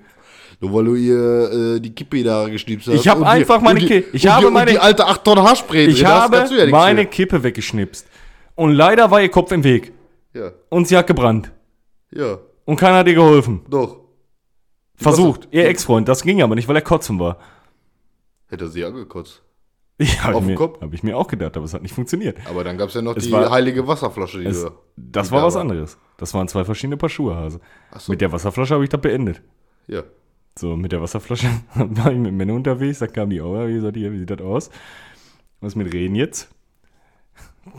[0.60, 2.96] Nur weil du ihr äh, die Kippe da geschnipst hast.
[2.96, 5.06] Ich hab und die- einfach meine und die- Ki- ich habe die, meine- die alte
[5.06, 7.08] 8 Tonnen Haarspray Ich drin, habe ja meine für.
[7.10, 8.08] Kippe weggeschnipst.
[8.56, 9.94] Und leider war ihr Kopf im Weg.
[10.34, 11.52] Ja, Und sie hat gebrannt.
[12.12, 13.62] ja, Und keiner hat ihr geholfen.
[13.70, 14.00] doch.
[14.96, 15.48] Versucht.
[15.52, 16.08] Ihr Ex-Freund.
[16.08, 17.38] Das ging aber nicht, weil er kotzen war.
[18.50, 19.44] Hätte sie angekotzt.
[20.00, 20.80] Ich den mir, Kopf?
[20.82, 22.38] Hab ich mir auch gedacht, aber es hat nicht funktioniert.
[22.48, 24.70] Aber dann gab es ja noch Es die war- heilige Wasserflasche, die Es, du.
[24.96, 25.98] das die war da was anderes.
[26.18, 27.60] Das waren zwei verschiedene Paar Schuhe, Hase.
[27.98, 28.12] So.
[28.12, 29.42] Mit der Wasserflasche habe ich das beendet.
[29.88, 30.04] Ja.
[30.58, 33.98] So, mit der Wasserflasche war ich mit Männern unterwegs, da kam die auch, wie gesagt,
[33.98, 34.70] hier, wie sieht das aus?
[35.62, 36.50] Was mit Reden jetzt?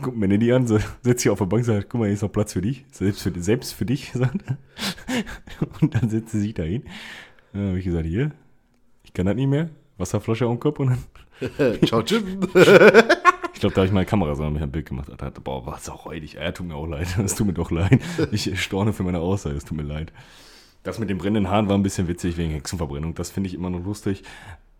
[0.01, 2.21] Guckt Männer die an, so, setzt sich auf der Bank, sagt, guck mal, hier ist
[2.21, 4.37] noch Platz für dich, selbst für, selbst für dich, sagt.
[5.81, 6.83] Und dann setzt sie sich da hin.
[7.53, 8.31] Dann habe ich gesagt, hier,
[9.03, 10.99] ich kann das nicht mehr, Wasserflasche am Kopf und dann,
[11.85, 12.23] Ciao, tschüss.
[12.23, 15.09] ich glaube, da habe ich meine Kamera so ein Bild gemacht.
[15.09, 16.33] Alter, boah, war es auch räudig.
[16.33, 17.99] Ja, tut mir auch leid, es tut mir doch leid.
[18.31, 20.11] Ich storne für meine Aussage, es tut mir leid.
[20.83, 23.13] Das mit den brennenden Haaren war ein bisschen witzig wegen Hexenverbrennung.
[23.15, 24.23] Das finde ich immer noch lustig.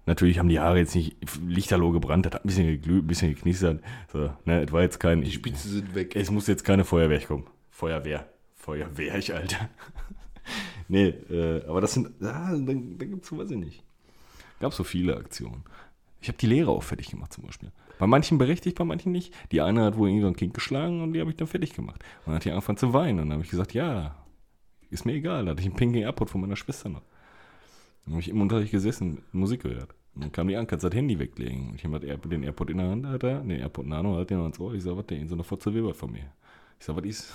[0.06, 3.36] Natürlich haben die Haare jetzt nicht lichterloh gebrannt, das hat ein bisschen geglüht, ein bisschen
[3.36, 3.84] geknistert.
[4.12, 5.22] So, ne, es war jetzt kein.
[5.22, 6.16] Die Spitzen sind weg.
[6.16, 7.46] Es muss jetzt keine Feuerwehr kommen.
[7.70, 8.28] Feuerwehr.
[8.56, 9.70] Feuerwehr, ich Alter.
[10.88, 12.10] nee, äh, aber das sind.
[12.22, 13.84] Ja, da, da gibt es, weiß ich nicht.
[14.60, 15.64] Gab so viele Aktionen.
[16.22, 17.72] Ich habe die Lehrer auch fertig gemacht zum Beispiel.
[17.98, 19.34] Bei manchen berechtigt, bei manchen nicht.
[19.52, 21.74] Die eine hat wohl irgendwie so ein Kind geschlagen und die habe ich dann fertig
[21.74, 22.04] gemacht.
[22.20, 23.20] Und dann hat die angefangen zu weinen.
[23.20, 24.16] Und dann habe ich gesagt, ja,
[24.90, 25.46] ist mir egal.
[25.46, 27.04] Da hatte ich einen pinken Airpod von meiner Schwester noch.
[28.06, 29.96] Dann habe ich im Unterricht gesessen, Musik gehört.
[30.16, 31.70] Und dann kam die an, kannst das Handy weglegen.
[31.70, 34.60] Und ich habe den Airpod in der Hand, Alter, den Airpod Nano, hat den ans
[34.60, 34.74] Ohr.
[34.74, 35.28] Ich sag, was denn?
[35.28, 36.32] So eine Fotze Wilbert von mir.
[36.80, 37.34] Ich sag, was ist?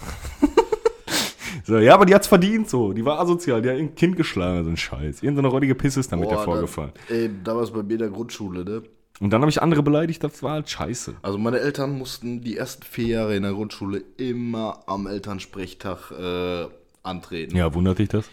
[1.64, 2.92] So, ja, aber die hat's verdient so.
[2.92, 5.22] Die war asozial, die hat ein Kind geschlagen, so ein Scheiß.
[5.22, 6.92] Irgendeine räudige Pisse ist damit Boah, hervorgefallen.
[7.08, 8.82] Da, ey, damals bei mir in der Grundschule, ne?
[9.20, 11.14] Und dann habe ich andere beleidigt, das war halt scheiße.
[11.22, 16.66] Also meine Eltern mussten die ersten vier Jahre in der Grundschule immer am Elternsprechtag äh,
[17.04, 17.56] antreten.
[17.56, 18.28] Ja, wundert dich das?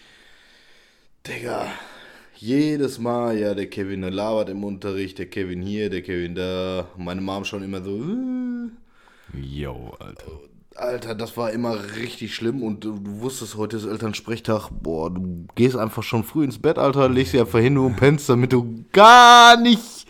[1.28, 1.67] Digga,
[2.36, 6.88] jedes Mal, ja, der Kevin, der labert im Unterricht, der Kevin hier, der Kevin da.
[6.97, 9.39] Meine Mom schon immer so, äh.
[9.39, 10.32] Yo, Alter.
[10.76, 14.69] Alter, das war immer richtig schlimm und du, du wusstest, heute ist Elternsprechtag.
[14.82, 18.30] Boah, du gehst einfach schon früh ins Bett, Alter, legst dich einfach hin und pennst,
[18.30, 20.07] damit du gar nicht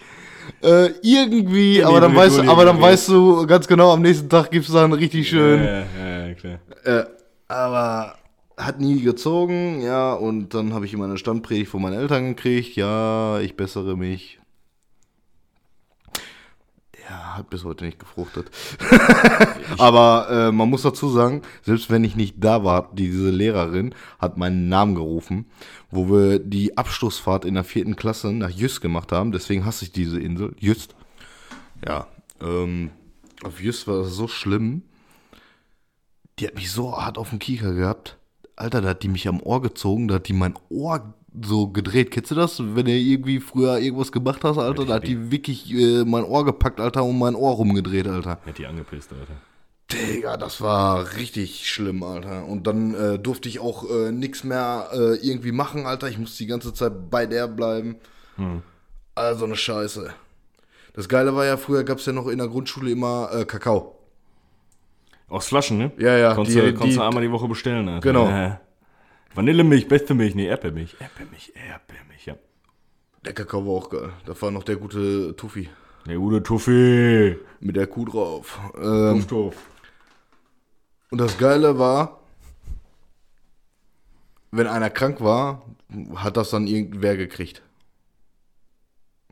[0.62, 4.51] äh, irgendwie, aber dann, weißt, du- aber dann weißt du ganz genau, am nächsten Tag
[4.51, 5.64] gibt's dann richtig schön.
[5.64, 6.59] Ja, ja, ja, klar.
[6.84, 7.03] Äh,
[7.47, 8.16] aber
[8.57, 12.76] hat nie gezogen, ja, und dann habe ich immer eine Standpredigt von meinen Eltern gekriegt,
[12.76, 14.39] ja, ich bessere mich.
[17.10, 18.52] Ja, hat bis heute nicht gefruchtet.
[19.78, 24.38] aber äh, man muss dazu sagen, selbst wenn ich nicht da war, diese Lehrerin hat
[24.38, 25.45] meinen Namen gerufen,
[25.89, 29.91] wo wir die Abschlussfahrt in der vierten Klasse nach Jüst gemacht haben, deswegen hasse ich
[29.91, 30.95] diese Insel, Jüst.
[31.86, 32.08] Ja,
[32.39, 32.91] ähm,
[33.43, 34.84] auf Jüst war das so schlimm,
[36.39, 38.18] die hat mich so hart auf den Kieker gehabt.
[38.56, 42.11] Alter, da hat die mich am Ohr gezogen, da hat die mein Ohr so gedreht.
[42.11, 42.59] Kennst du das?
[42.59, 46.43] Wenn du irgendwie früher irgendwas gemacht hast, Alter, da hat die wirklich äh, mein Ohr
[46.45, 48.39] gepackt, Alter, und mein Ohr rumgedreht, Alter.
[48.45, 49.34] Hätte die angepisst, Alter.
[49.91, 52.45] Digga, das war richtig schlimm, Alter.
[52.45, 56.07] Und dann äh, durfte ich auch äh, nichts mehr äh, irgendwie machen, Alter.
[56.09, 57.95] Ich musste die ganze Zeit bei der bleiben.
[59.15, 60.13] Also eine Scheiße.
[60.93, 63.95] Das Geile war ja, früher gab es ja noch in der Grundschule immer äh, Kakao.
[65.27, 65.91] Aus Flaschen, ne?
[65.97, 68.01] Ja, ja, Konntest, die- du, konntest die- du einmal die Woche bestellen, Alter.
[68.07, 68.27] Genau.
[68.29, 68.59] Ja.
[69.34, 70.97] Vanillemilch, beste Milch, nee, Erdbeermilch.
[70.99, 72.36] Erdbeermilch, Erdbeermilch, ja.
[73.23, 74.09] Der Kakao war auch geil.
[74.25, 75.69] Da war noch der gute Tuffy.
[76.05, 77.38] Der gute Tuffy.
[77.59, 78.59] Mit der Kuh drauf.
[78.75, 79.25] Ähm,
[81.11, 82.21] und das Geile war,
[84.51, 85.65] wenn einer krank war,
[86.15, 87.61] hat das dann irgendwer gekriegt.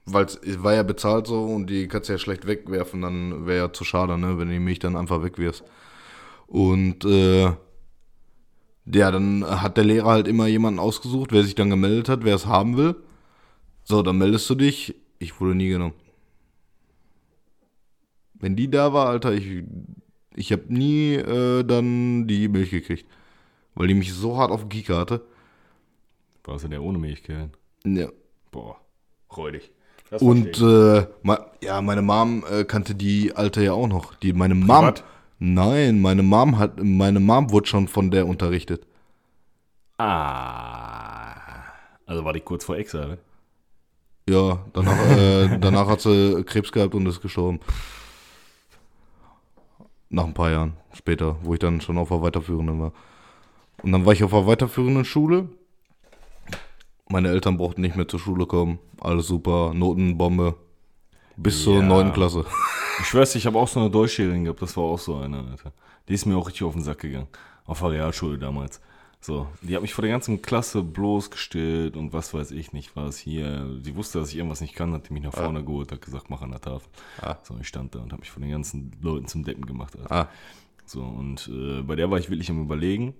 [0.06, 3.66] Weil es war ja bezahlt so und die kannst du ja schlecht wegwerfen, dann wäre
[3.66, 5.64] ja zu schade, ne, wenn du die Milch dann einfach wegwirfst.
[6.48, 7.52] Und äh,
[8.94, 12.36] ja, dann hat der Lehrer halt immer jemanden ausgesucht, wer sich dann gemeldet hat, wer
[12.36, 12.96] es haben will.
[13.84, 14.96] So, dann meldest du dich.
[15.20, 15.96] Ich wurde nie genommen.
[18.34, 19.64] Wenn die da war, Alter, ich,
[20.36, 23.06] ich habe nie äh, dann die Milch gekriegt.
[23.76, 25.22] Weil die mich so hart auf den Kieker hatte.
[26.44, 27.52] War es denn der ohne Milch, Kevin?
[27.86, 28.10] Ja.
[28.52, 28.78] Boah,
[29.36, 29.72] räudig.
[30.10, 31.06] Das Und äh,
[31.62, 34.16] ja, meine Mom äh, kannte die Alte ja auch noch.
[34.16, 34.68] Die meine Mom.
[34.68, 35.04] Privat?
[35.40, 38.82] Nein, meine Mom hat meine Mom wurde schon von der unterrichtet.
[38.84, 40.00] ich.
[40.04, 41.36] Ah.
[42.06, 43.18] Also war die kurz vor Exa, ne?
[44.30, 47.60] Ja, danach, äh, danach hat sie Krebs gehabt und ist gestorben.
[50.10, 52.94] Nach ein paar Jahren später, wo ich dann schon auf der weiterführenden war.
[53.84, 55.50] Und dann war ich auf der weiterführenden Schule.
[57.08, 58.80] Meine Eltern brauchten nicht mehr zur Schule kommen.
[59.00, 60.56] Alles super, Notenbombe.
[61.38, 61.82] Bis zur Ja.
[61.84, 62.46] neunten Klasse.
[63.00, 65.72] Ich schwör's, ich habe auch so eine Deutschlehrerin gehabt, das war auch so eine, Alter.
[66.08, 67.28] Die ist mir auch richtig auf den Sack gegangen.
[67.66, 68.82] Auf der Realschule damals.
[69.22, 73.18] So, die hat mich vor der ganzen Klasse bloßgestellt und was weiß ich nicht was
[73.18, 73.68] hier.
[73.84, 76.30] Sie wusste, dass ich irgendwas nicht kann, hat die mich nach vorne geholt, hat gesagt,
[76.30, 76.90] mach an der Tafel.
[77.22, 77.36] Ah.
[77.44, 79.98] So, ich stand da und habe mich von den ganzen Leuten zum Deppen gemacht.
[79.98, 80.12] Alter.
[80.12, 80.30] Ah.
[80.86, 83.14] So, und äh, bei der war ich wirklich am überlegen.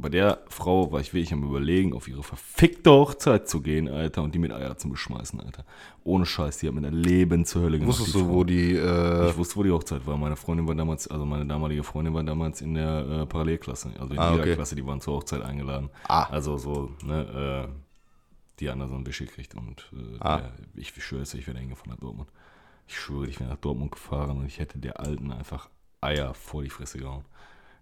[0.00, 4.22] Bei der Frau war ich wirklich am überlegen, auf ihre verfickte Hochzeit zu gehen, Alter,
[4.22, 5.64] und die mit Eier zu beschmeißen, Alter.
[6.04, 7.98] Ohne Scheiß, die hat mir ein Leben zur Hölle gemacht.
[7.98, 8.74] Wusstest du, wo die.
[8.76, 10.16] Äh, Ich wusste, wo die Hochzeit war.
[10.16, 14.12] Meine Freundin war damals, also meine damalige Freundin war damals in der äh, Parallelklasse, also
[14.14, 14.54] in Ah, jeder okay.
[14.54, 15.90] Klasse, die waren zur Hochzeit eingeladen.
[16.06, 16.24] Ah.
[16.30, 17.72] Also so, ne, äh,
[18.60, 20.36] die haben da so ein Wisch gekriegt und äh, Ah.
[20.38, 22.28] der, ich schwöre es, ich wäre hingefahren nach Dortmund.
[22.86, 25.68] Ich schwöre, ich wäre nach Dortmund gefahren und ich hätte der Alten einfach
[26.00, 27.24] Eier vor die Fresse gehauen.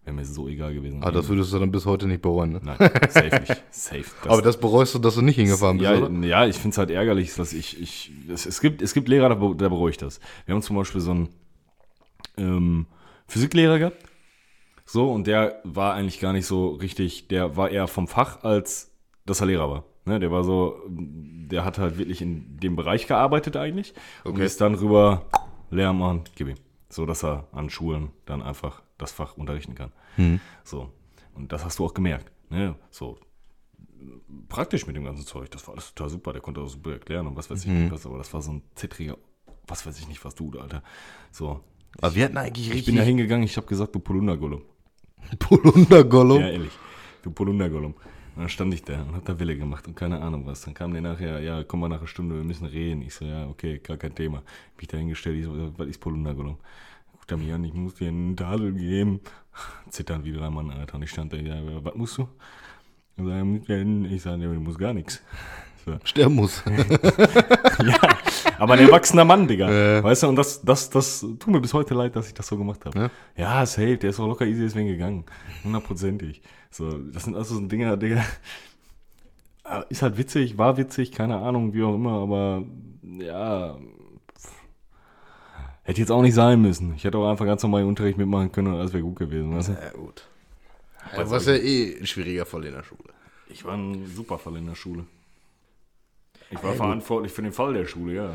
[0.07, 1.03] Wäre mir so egal gewesen.
[1.03, 2.61] ah, das würdest du dann bis heute nicht bereuen, ne?
[2.63, 2.77] Nein,
[3.11, 3.63] safe nicht.
[3.71, 4.05] Safe.
[4.23, 6.11] Das, Aber das bereust du, dass du nicht hingefahren bist, ja, oder?
[6.27, 9.29] ja, ich finde es halt ärgerlich, dass ich, ich es, es, gibt, es gibt Lehrer,
[9.29, 10.21] da, da bereue ich das.
[10.47, 11.29] Wir haben zum Beispiel so einen
[12.39, 12.87] ähm,
[13.27, 13.97] Physiklehrer gehabt.
[14.85, 18.93] So, und der war eigentlich gar nicht so richtig, der war eher vom Fach, als
[19.27, 19.85] dass er Lehrer war.
[20.05, 23.93] Ne, der war so, der hat halt wirklich in dem Bereich gearbeitet eigentlich
[24.23, 24.45] und Okay.
[24.47, 25.23] ist dann rüber
[25.73, 26.55] Lehrmann, gib ihm.
[26.89, 29.93] So, dass er an Schulen dann einfach das Fach unterrichten kann.
[30.65, 30.93] So,
[31.35, 32.31] und das hast du auch gemerkt.
[32.51, 32.77] Ne?
[32.91, 33.19] So,
[34.49, 35.51] praktisch mit dem ganzen Zeug.
[35.51, 36.33] Das war alles total super.
[36.33, 38.53] Der konnte auch super erklären und was weiß ich nicht was, aber das war so
[38.53, 39.17] ein zittriger,
[39.67, 40.83] was weiß ich nicht, was du, Alter.
[41.31, 41.61] So.
[42.01, 44.63] Aber wir hatten eigentlich Ich bin da hingegangen, ich habe gesagt, du Polunder-Gollum.
[45.39, 46.41] Polunder-Gollum.
[46.41, 46.73] Ja, ehrlich.
[47.23, 47.95] Du Polunder-Gollum.
[47.95, 50.61] Und dann stand ich da und hab da Wille gemacht und keine Ahnung was.
[50.61, 53.01] Dann kam der nachher, ja, komm mal nach einer Stunde, wir müssen reden.
[53.01, 54.43] Ich so, ja, okay, gar kein Thema.
[54.77, 56.59] Mich da hingestellt, ich so, was ist Polunder-Gollum?
[57.27, 59.21] Guckt er mich an, ich muss dir einen Tadel geben.
[59.91, 60.95] Zittern wie drei Mann, Alter.
[60.95, 62.29] Und ich stand da, ja, was musst du?
[63.17, 65.23] Und sag, Ich sage, du musst gar nichts.
[65.85, 65.97] So.
[66.03, 66.65] Sterben muss.
[67.85, 67.99] Ja,
[68.59, 70.03] aber ein erwachsener Mann, Digga.
[70.03, 72.57] Weißt du, und das, das, das tut mir bis heute leid, dass ich das so
[72.59, 72.99] gemacht habe.
[72.99, 73.11] Ja.
[73.37, 75.25] Ja, safe, der ist auch locker easy deswegen gegangen.
[75.63, 76.43] Hundertprozentig.
[76.73, 78.25] So, das sind also so Dinger, Digga.
[79.65, 82.65] Äh, Ist halt witzig, war witzig, keine Ahnung, wie auch immer, aber
[83.21, 83.77] ja.
[85.87, 86.95] Hätte jetzt auch nicht sein müssen.
[86.97, 89.55] Ich hätte auch einfach ganz normal den Unterricht mitmachen können und alles wäre gut gewesen.
[89.57, 89.73] Weißt du?
[89.73, 90.27] Ja, gut.
[91.15, 93.15] Du warst ja eh ein schwieriger Fall in der Schule.
[93.49, 95.05] Ich war ein super Fall in der Schule.
[96.51, 98.31] Ich war verantwortlich für den Fall der Schule, ja.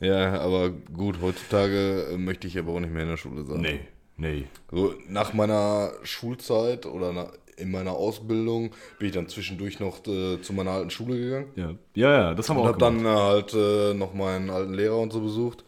[0.00, 3.44] Äh, Ja, aber gut, heutzutage äh, möchte ich aber auch nicht mehr in der Schule
[3.44, 3.60] sein.
[3.60, 3.80] nee,
[4.16, 4.44] nee.
[4.70, 10.40] So, nach meiner Schulzeit oder na, in meiner Ausbildung bin ich dann zwischendurch noch äh,
[10.42, 11.46] zu meiner alten Schule gegangen.
[11.56, 13.04] Ja, ja, ja das haben wir Und auch habe gemacht.
[13.04, 15.64] dann äh, halt äh, noch meinen alten Lehrer und so besucht.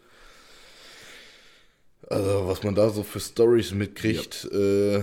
[2.09, 4.99] Also, was man da so für Stories mitkriegt, äh,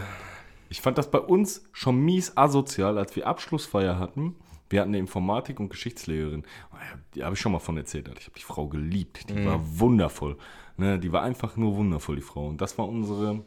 [0.69, 4.37] Ich fand das bei uns schon mies asozial, als wir Abschlussfeier hatten.
[4.69, 6.45] Wir hatten eine Informatik- und Geschichtslehrerin.
[6.73, 6.79] Ja,
[7.15, 8.09] Die habe ich schon mal von erzählt.
[8.19, 9.29] Ich habe die Frau geliebt.
[9.29, 10.37] Die war wundervoll.
[10.77, 12.47] Ne, die war einfach nur wundervoll, die Frau.
[12.47, 13.45] Und das war unsere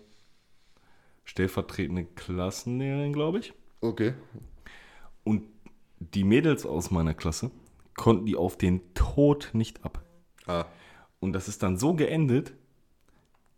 [1.23, 3.53] stellvertretende Klassenlehrerin, glaube ich.
[3.81, 4.13] okay.
[5.23, 5.43] Und
[5.99, 7.49] die Mädels aus meiner Klasse
[7.95, 10.03] konnten die auf den Tod nicht ab.
[10.45, 10.65] Ah,
[11.21, 12.53] Und das ist dann so geendet,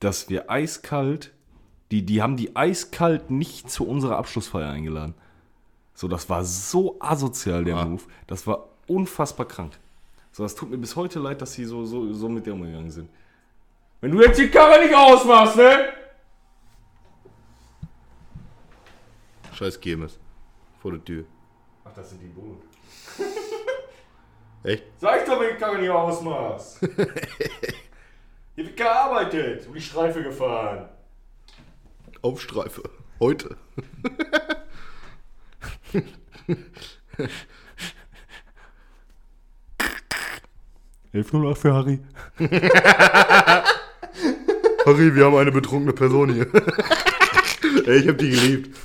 [0.06, 1.32] dass wir eiskalt,
[1.90, 5.16] die, die haben die eiskalt nicht zu unserer Abschlussfeier eingeladen.
[5.96, 7.86] So, das war so asozial, der Ah.
[7.86, 8.04] Move.
[8.28, 9.74] Das war unfassbar krank.
[10.32, 12.92] So, das tut mir bis heute leid, dass sie so, so, so mit der umgegangen
[12.92, 13.10] sind.
[14.02, 15.94] Wenn du jetzt die Karre nicht ausmachst, ne?
[19.54, 20.20] scheiß Kirmes.
[20.82, 21.24] Vor der Tür.
[21.84, 22.58] Ach, das sind die Bullen.
[24.64, 24.84] Echt?
[25.00, 26.80] Sag ich doch, wenn die Karre nicht ausmachst.
[28.56, 30.88] Hier wird gearbeitet und die Streife gefahren.
[32.22, 32.84] Auf Streife.
[33.20, 33.58] Heute.
[41.14, 42.00] 11.08 für Harry.
[44.86, 46.48] Harry, wir haben eine betrunkene Person hier.
[47.86, 48.78] Ey, ich hab die geliebt.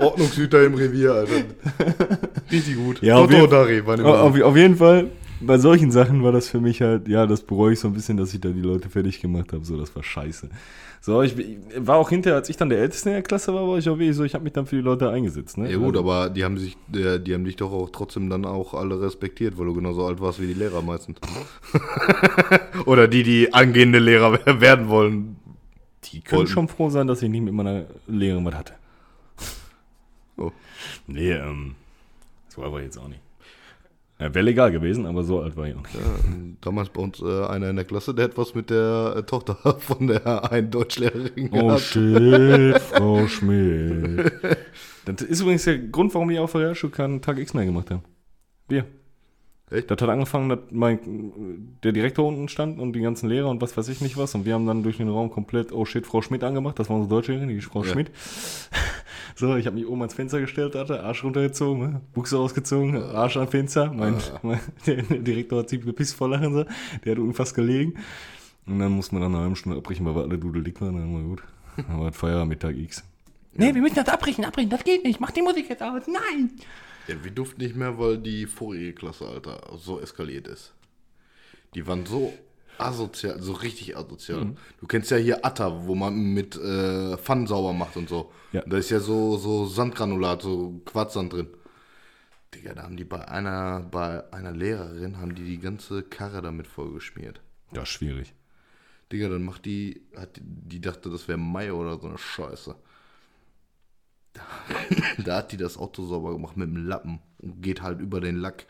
[0.00, 1.44] Ordnungshüter im Revier, Alter.
[2.50, 3.02] Richtig gut.
[3.02, 4.22] Ja, Otto und Harry waren immer.
[4.22, 5.10] auf, auf jeden Fall,
[5.46, 8.16] bei solchen Sachen war das für mich halt, ja, das bereue ich so ein bisschen,
[8.16, 9.64] dass ich da die Leute fertig gemacht habe.
[9.64, 10.48] So, das war scheiße.
[11.00, 11.34] So, ich,
[11.76, 13.98] war auch hinterher, als ich dann der Älteste in der Klasse war, war ich auch
[13.98, 15.58] wirklich so, ich habe mich dann für die Leute eingesetzt.
[15.58, 15.70] Ne?
[15.70, 18.72] Ja gut, aber die haben sich, äh, die haben dich doch auch trotzdem dann auch
[18.74, 21.18] alle respektiert, weil du genauso alt warst wie die Lehrer meistens.
[22.86, 25.36] Oder die, die angehende Lehrer werden wollen.
[26.04, 26.52] die können wollten.
[26.52, 28.74] schon froh sein, dass ich nicht mit meiner Lehrerin was hatte.
[30.36, 30.52] Oh.
[31.08, 31.74] Nee, ähm,
[32.48, 33.21] alt war ich jetzt auch nicht.
[34.22, 35.94] Ja, Wäre legal gewesen, aber so alt war ich auch nicht.
[35.94, 36.00] Ja,
[36.60, 39.56] damals bei uns äh, einer in der Klasse, der hat was mit der äh, Tochter
[39.80, 41.80] von der einen Deutschlehrerin Oh gehabt.
[41.80, 44.32] shit, Frau Schmidt.
[45.06, 47.90] Das ist übrigens der Grund, warum wir auf der Realschule keinen Tag X mehr gemacht
[47.90, 48.02] haben.
[48.68, 48.84] Wir.
[49.72, 49.90] Echt?
[49.90, 53.76] Das hat angefangen, dass mein, der Direktor unten stand und die ganzen Lehrer und was
[53.76, 54.34] weiß ich nicht was.
[54.34, 56.78] Und wir haben dann durch den Raum komplett, oh shit, Frau Schmidt angemacht.
[56.78, 57.90] Das war unsere Deutschlehrerin, die Frau Ja.
[57.92, 58.10] Schmidt.
[59.34, 62.00] So, ich habe mich oben ans Fenster gestellt, hatte Arsch runtergezogen, ne?
[62.12, 63.90] Buchse ausgezogen, Arsch am Fenster.
[63.90, 66.64] Mein, mein, der Direktor hat sich gepisst vor Lachen, so.
[67.04, 67.94] der hat unten fast gelegen.
[68.66, 70.94] Und dann mussten wir dann eine halbe Stunde abbrechen, weil wir alle dudeldick waren.
[70.96, 71.42] Dann war gut.
[71.76, 73.02] Dann war Feierabend Mittag X.
[73.54, 75.18] Nee, wir müssen das abbrechen, abbrechen, das geht nicht.
[75.18, 76.02] Mach die Musik jetzt aus.
[76.06, 76.50] Nein!
[77.08, 80.74] Ja, wir durften nicht mehr, weil die vorige Klasse, Alter, so eskaliert ist.
[81.74, 82.32] Die waren so
[82.78, 84.44] asozial, so richtig asozial.
[84.44, 84.56] Mhm.
[84.80, 88.32] Du kennst ja hier Atta, wo man mit äh, Pfannen sauber macht und so.
[88.52, 88.62] Ja.
[88.66, 91.48] Da ist ja so, so Sandgranulat, so Quarzsand drin.
[92.54, 96.66] Digga, da haben die bei einer, bei einer Lehrerin, haben die die ganze Karre damit
[96.66, 97.40] vollgeschmiert.
[97.72, 98.34] Ja, schwierig.
[99.10, 102.74] Digga, dann macht die, hat die, die dachte, das wäre Mai oder so eine Scheiße.
[105.24, 108.36] Da, hat die das Auto sauber gemacht mit dem Lappen und geht halt über den
[108.36, 108.66] Lack.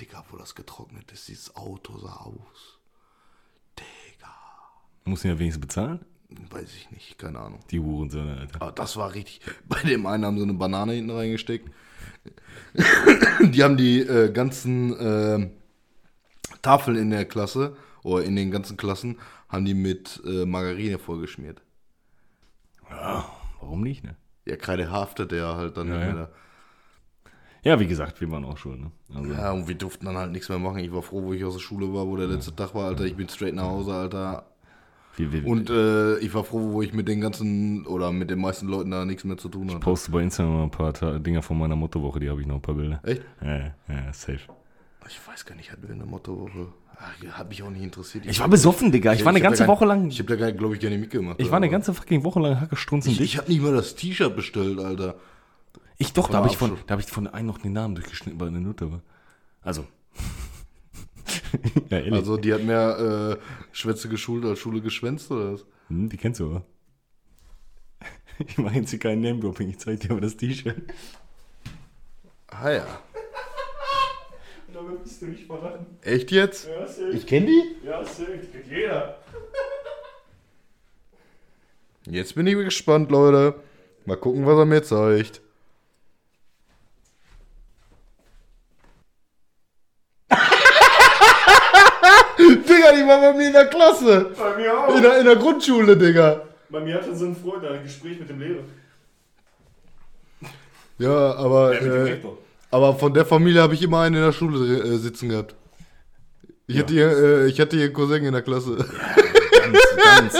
[0.00, 2.78] Digga, wo das getrocknet ist, dieses Auto sah aus.
[3.78, 4.34] Digga,
[5.04, 6.04] Muss ihn ja wenigstens bezahlen?
[6.50, 7.60] weiß ich nicht, keine Ahnung.
[7.70, 8.62] Die Hurensöhne, Alter.
[8.62, 9.40] Aber das war richtig.
[9.68, 11.70] Bei dem einen haben sie eine Banane hinten reingesteckt.
[13.40, 15.50] Die haben die äh, ganzen äh,
[16.62, 19.18] Tafeln in der Klasse oder in den ganzen Klassen
[19.48, 21.62] haben die mit äh, Margarine vollgeschmiert.
[23.60, 24.16] Warum nicht, ne?
[24.46, 26.12] Ja, Kreide haftet der halt dann Ja, nicht ja.
[26.14, 26.28] mehr
[27.62, 28.90] Ja, wie gesagt, wir waren auch schuld, ne?
[29.14, 29.32] Also.
[29.32, 30.78] Ja, und wir durften dann halt nichts mehr machen.
[30.78, 33.04] Ich war froh, wo ich aus der Schule war, wo der letzte Tag war, Alter.
[33.04, 34.44] Ich bin straight nach Hause, Alter.
[35.16, 38.40] wir, wir, Und äh, ich war froh, wo ich mit den ganzen oder mit den
[38.40, 39.80] meisten Leuten da nichts mehr zu tun hatte.
[39.80, 42.56] poste bei Instagram mal ein paar Ta Dinger von meiner Mottowoche, die habe ich noch
[42.56, 43.00] ein paar Bilder.
[43.02, 43.22] Echt?
[43.40, 44.40] Ja, ja, ja, safe.
[45.08, 46.72] Ich weiß gar nicht, hatten wir eine Mottowoche?
[47.32, 48.24] Hat mich auch nicht interessiert.
[48.26, 49.12] Ich war besoffen, Digga.
[49.12, 50.08] Ich war eine hab ganze Woche lang.
[50.08, 51.40] Ich habe da, glaube ich, gar nicht mitgemacht.
[51.40, 53.94] Ich war eine aber- ganze fucking Woche lang hackestrunzen Ich, ich habe nicht mal das
[53.96, 55.16] T-Shirt bestellt, Alter.
[55.98, 58.40] Ich doch, da habe ich, von- da hab ich von einem noch den Namen durchgeschnitten,
[58.40, 59.02] weil eine Nutte war.
[59.62, 59.86] Also.
[61.90, 61.98] ja.
[62.12, 65.64] Also, die hat mehr äh, Schwätze geschult als Schule geschwänzt, oder was?
[65.88, 66.64] Hm, die kennst du aber.
[68.46, 70.82] Ich mache jetzt hier keinen Name-Dropping, ich zeig dir aber das T-Shirt.
[72.48, 72.86] Ah ja.
[74.86, 75.86] Da bist du nicht verraten.
[76.02, 76.68] Echt jetzt?
[76.68, 77.10] Ja, safe.
[77.10, 77.86] Ich kenne die?
[77.86, 78.38] Ja, safe.
[78.42, 79.18] Die kennt jeder.
[82.06, 83.54] Jetzt bin ich gespannt, Leute.
[84.04, 85.40] Mal gucken, was er mir zeigt.
[92.38, 94.32] Digga, die war bei mir in der Klasse.
[94.36, 94.94] Bei mir auch.
[94.94, 96.42] In der, in der Grundschule, Digga.
[96.68, 98.64] Bei mir hatte so ein Freund ein Gespräch mit dem Lehrer.
[100.98, 102.38] Ja, aber, Ja, mit dem äh, Rektor.
[102.74, 105.54] Aber von der Familie habe ich immer einen in der Schule äh, sitzen gehabt.
[106.66, 108.84] Ich, hatte hier, äh, ich hatte hier einen Cousin in der Klasse.
[109.96, 110.34] Ganz,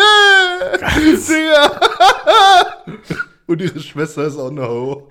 [0.83, 1.27] ganz.
[1.29, 1.81] Digga!
[3.47, 5.09] Und ihre Schwester ist auch eine Ho.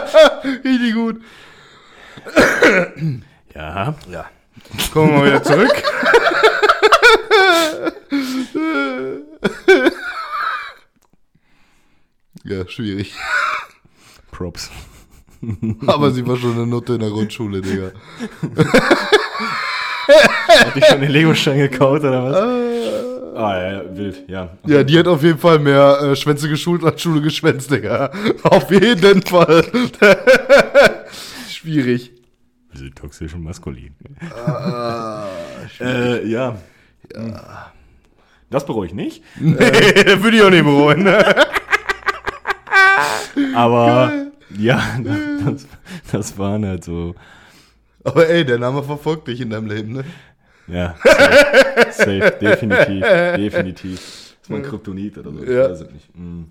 [0.64, 1.22] Richtig gut.
[3.54, 3.94] Ja.
[4.10, 4.28] Ja.
[4.92, 5.70] Kommen wir mal wieder zurück.
[12.42, 13.14] ja, schwierig.
[14.32, 14.72] Props.
[15.86, 17.92] Aber sie war schon eine Note in der Grundschule, Digga.
[20.48, 22.36] Hat dich schon den Lego-Stein gekaut oder was?
[23.36, 24.50] Ah, ja, ja, wild, ja.
[24.64, 28.12] Ja, die hat auf jeden Fall mehr äh, Schwänze geschult als Schule geschwänzt, Digga.
[28.44, 29.64] Auf jeden Fall.
[31.50, 32.12] Schwierig.
[32.70, 33.96] Wir sind toxisch und maskulin.
[35.80, 36.56] äh, ja.
[38.50, 39.24] Das bereue ich nicht.
[39.40, 41.08] Nee, würde ich auch nicht bereuen.
[43.56, 44.23] Aber
[44.56, 44.82] ja,
[45.44, 45.66] das,
[46.12, 47.14] das waren halt so.
[48.04, 50.04] Aber ey, der Name verfolgt dich in deinem Leben, ne?
[50.66, 53.00] Ja, safe, safe definitiv,
[53.36, 53.94] definitiv.
[53.96, 55.42] Das ist mein Kryptonit oder so.
[55.42, 55.70] Ich Ja.
[55.70, 56.16] weiß es nicht.
[56.16, 56.44] Mm.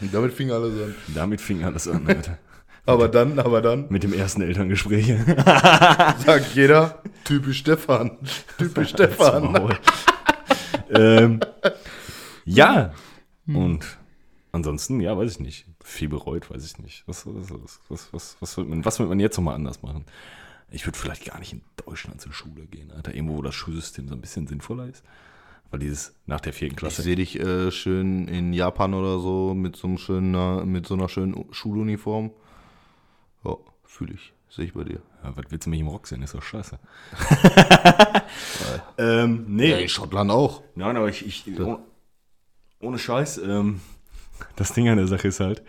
[0.00, 0.94] Und damit fing alles an.
[1.14, 2.38] Damit fing alles an, Alter.
[2.86, 5.14] Aber dann, aber dann Mit dem ersten Elterngespräch.
[6.24, 8.16] sagt jeder, typisch Stefan.
[8.58, 9.76] Typisch Stefan.
[10.92, 11.40] Ähm,
[12.46, 12.92] ja.
[13.46, 13.84] Und
[14.50, 15.66] ansonsten, ja, weiß ich nicht.
[15.90, 17.02] Viel bereut, weiß ich nicht.
[17.06, 17.80] Was, was,
[18.12, 20.04] was, was, wird, man, was wird man jetzt nochmal anders machen?
[20.70, 23.12] Ich würde vielleicht gar nicht in Deutschland zur Schule gehen, Alter.
[23.12, 25.02] Irgendwo, wo das Schulsystem so ein bisschen sinnvoller ist.
[25.70, 27.02] Weil dieses nach der vierten Ich Klasse.
[27.02, 30.94] sehe dich äh, schön in Japan oder so mit so, einem schönen, äh, mit so
[30.94, 32.30] einer schönen Schuluniform.
[33.44, 34.32] Ja, fühle ich.
[34.48, 35.02] Sehe ich bei dir.
[35.24, 36.22] Ja, was willst du mich im Rock sehen?
[36.22, 36.78] Ist doch scheiße.
[38.98, 39.70] ähm, nee.
[39.70, 40.62] Ja, in Schottland auch.
[40.76, 41.80] Nein, aber ich, ich ohne,
[42.78, 43.80] ohne Scheiß, ähm,
[44.56, 45.62] das Ding an der Sache ist halt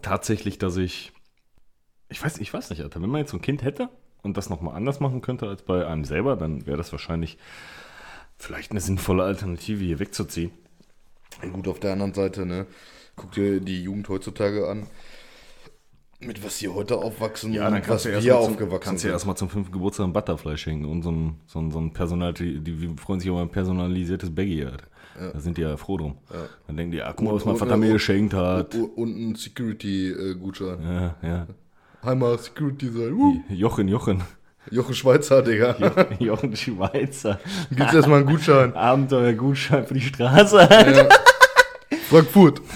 [0.00, 1.12] tatsächlich, dass ich,
[2.08, 3.90] ich weiß, ich weiß nicht, Alter, wenn man jetzt so ein Kind hätte
[4.22, 7.36] und das nochmal anders machen könnte als bei einem selber, dann wäre das wahrscheinlich
[8.38, 10.50] vielleicht eine sinnvolle Alternative, hier wegzuziehen.
[11.42, 12.66] Ja, Gut, auf der anderen Seite, ne?
[13.16, 14.86] Guck dir die Jugend heutzutage an.
[16.20, 19.14] Mit was sie heute aufwachsen und was wir erst mal zum, aufgewachsen kannst du ja
[19.14, 22.32] erstmal zum fünften Geburtstag ein Butterfly schenken und so ein, so ein, so ein Personal,
[22.32, 24.86] die, die freuen sich über ein personalisiertes Baggy, Alter.
[25.14, 26.16] Da sind die ja froh drum.
[26.66, 28.74] Dann denken die, ah, guck mal, was mein Vater mir geschenkt hat.
[28.74, 30.78] Und ein Security-Gutschein.
[30.82, 31.46] Ja, ja.
[32.02, 33.12] Einmal Security sein.
[33.12, 34.22] Uh, Jochen, Jochen.
[34.70, 35.76] Jochen Schweizer, Digga.
[36.18, 37.38] Jochen Schweizer.
[37.70, 38.72] Gibt's erstmal einen Gutschein.
[38.76, 40.58] Abenteuergutschein für die Straße.
[40.58, 41.08] Alter.
[42.08, 42.60] Frankfurt.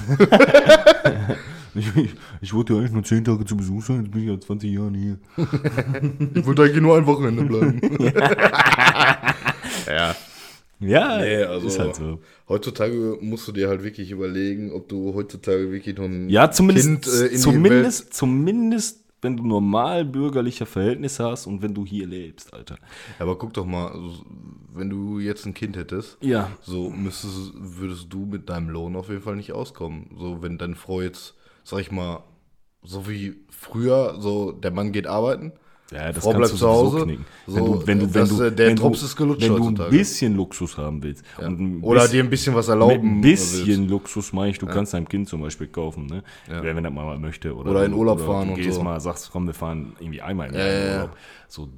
[1.78, 4.28] Ich, ich, ich wollte ja eigentlich nur 10 Tage zu Besuch sein, jetzt bin ich
[4.30, 5.18] ja 20 Jahre hier.
[6.34, 7.82] Ich wollte eigentlich nur ein Wochenende bleiben.
[9.86, 10.16] Ja,
[10.78, 10.94] Nee,
[11.42, 12.20] also- ist halt so.
[12.48, 16.86] Heutzutage musst du dir halt wirklich überlegen, ob du heutzutage wirklich noch ein Ja, zumindest,
[16.86, 21.86] Kind äh, in die zumindest, zumindest, wenn du normal bürgerliche Verhältnisse hast und wenn du
[21.86, 22.74] hier lebst, Alter.
[22.74, 22.82] Welt.
[23.18, 23.90] Aber guck doch mal,
[24.74, 26.50] wenn du jetzt ein Kind hättest, Ja.
[26.62, 30.10] so müsstest, würdest du mit deinem Lohn auf jeden Fall nicht auskommen.
[30.18, 32.22] So, wenn deine Frau jetzt, sag ich mal,
[32.82, 35.52] so wie früher, so der Mann geht arbeiten,
[35.92, 37.04] Ja, das Frau kannst bleibt du zu Hause.
[37.04, 37.24] knicken.
[37.46, 39.42] So, wenn du, wenn du, wenn das, du, äh, der wenn Drops du, ist gelutscht
[39.42, 39.90] Wenn du ein heutzutage.
[39.90, 41.24] bisschen Luxus haben willst.
[41.38, 43.64] Ein oder bisschen- dir ein bisschen was erlauben ein willst.
[43.64, 46.24] bisschen Luxus meine ich, du kannst deinem Kind zum Beispiel kaufen, ne?
[46.48, 47.54] Wer, wenn er mal möchte.
[47.54, 48.82] Oder, Oder in Urlaub oder fahren du und gehst so.
[48.82, 50.94] mal, sagst, komm, wir fahren irgendwie einmal Ja, in ja, ja.
[50.96, 51.16] Urlaub.
[51.46, 51.68] So,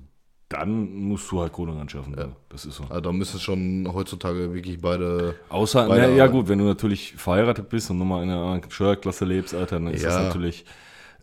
[0.48, 2.14] dann musst du halt Kohle ran schaffen.
[2.16, 2.28] so.
[2.48, 2.84] Das ist so.
[2.84, 5.34] Also, da müssen schon heutzutage wirklich beide.
[5.50, 6.32] Außer, Beide na, ja arbeiten.
[6.38, 9.88] gut, wenn du natürlich verheiratet bist und nochmal in einer anderen Steuerklasse lebst, Alter, dann
[9.88, 10.22] ist das Ja.
[10.22, 10.64] natürlich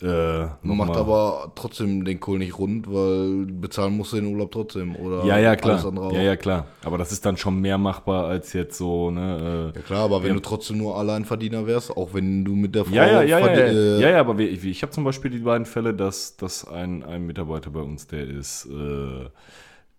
[0.02, 4.52] äh, Macht mal- aber trotzdem den Kohl nicht rund, weil bezahlen musst du den Urlaub
[4.52, 4.96] trotzdem.
[4.96, 5.94] Oder Ja, ja, klar.
[6.14, 6.68] Ja, ja, klar.
[6.84, 9.72] Aber das ist dann schon mehr machbar als jetzt so, ne?
[9.74, 12.86] Äh, Ja klar, aber wenn du trotzdem nur Alleinverdiener wärst, auch wenn du mit der
[12.86, 15.40] Frau Ja, ja, ja, ja, äh, ja, ja, aber wie, ich habe zum Beispiel die
[15.40, 19.30] beiden Fälle, dass, dass ein, ein Mitarbeiter bei uns, der ist, äh,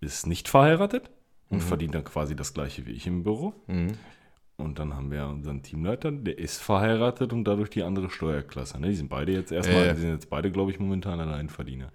[0.00, 1.10] ist nicht verheiratet
[1.48, 3.54] und verdient dann quasi das gleiche wie ich im Büro.
[4.58, 8.80] Und dann haben wir unseren Teamleiter, der ist verheiratet und dadurch die andere Steuerklasse.
[8.80, 8.88] Ne?
[8.88, 9.92] Die sind beide jetzt erstmal, ja.
[9.92, 11.92] die sind jetzt beide, glaube ich, momentan Alleinverdiener.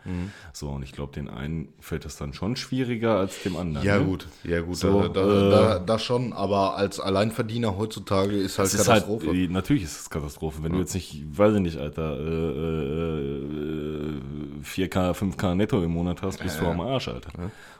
[0.53, 3.84] So, und ich glaube, den einen fällt das dann schon schwieriger als dem anderen.
[3.86, 4.05] Ja, ne?
[4.05, 8.59] gut, ja, gut, So, da, da, äh, da, da schon, aber als Alleinverdiener heutzutage ist
[8.59, 9.36] halt ist halt, Katastrophe.
[9.36, 10.62] äh, natürlich ist es Katastrophe.
[10.62, 14.22] Wenn du jetzt nicht, weiß ich nicht, Alter, äh, äh,
[14.64, 17.32] 4K, 5K netto im Monat hast, bist du am Arsch, Alter.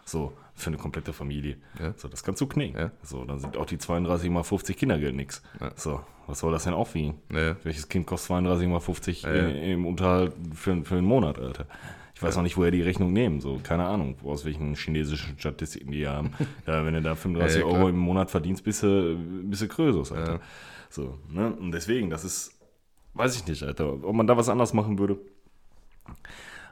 [0.06, 1.57] So, für eine komplette Familie.
[1.80, 1.93] Ja.
[1.97, 2.80] So, das kannst du knicken.
[2.80, 2.91] Ja.
[3.03, 5.41] So, dann sind auch die 32 mal 50 Kindergeld nix.
[5.76, 7.16] So, was soll das denn aufwiegen?
[7.32, 7.55] Ja.
[7.64, 9.32] Welches Kind kostet 32 mal 50 ja.
[9.32, 11.66] im, Unterhalt für, für einen Monat, Alter?
[12.22, 13.41] Ich weiß auch nicht, woher die Rechnung nehmen.
[13.41, 16.34] So, keine Ahnung, aus welchen chinesischen Statistiken die haben.
[16.68, 17.80] ja, wenn du da 35 Ja, ja, klar.
[17.80, 20.39] Euro im Monat verdienst, bist du, bist du Krösus, Alter.
[20.89, 21.51] So, ne?
[21.53, 22.59] Und deswegen, das ist,
[23.16, 24.03] weiß ich nicht, Alter.
[24.03, 25.18] Ob man da was anders machen würde.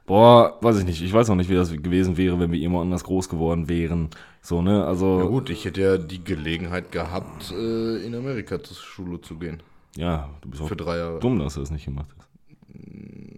[0.09, 1.01] Boah, weiß ich nicht.
[1.03, 4.09] Ich weiß auch nicht, wie das gewesen wäre, wenn wir irgendwo anders groß geworden wären.
[4.41, 4.83] So, ne?
[4.85, 9.37] Also, Ja gut, ich hätte ja die Gelegenheit gehabt, äh, in Amerika zur Schule zu
[9.37, 9.61] gehen.
[9.95, 11.19] ja, du bist auch Für drei Jahre.
[11.19, 12.27] dumm, dass du das nicht gemacht hast.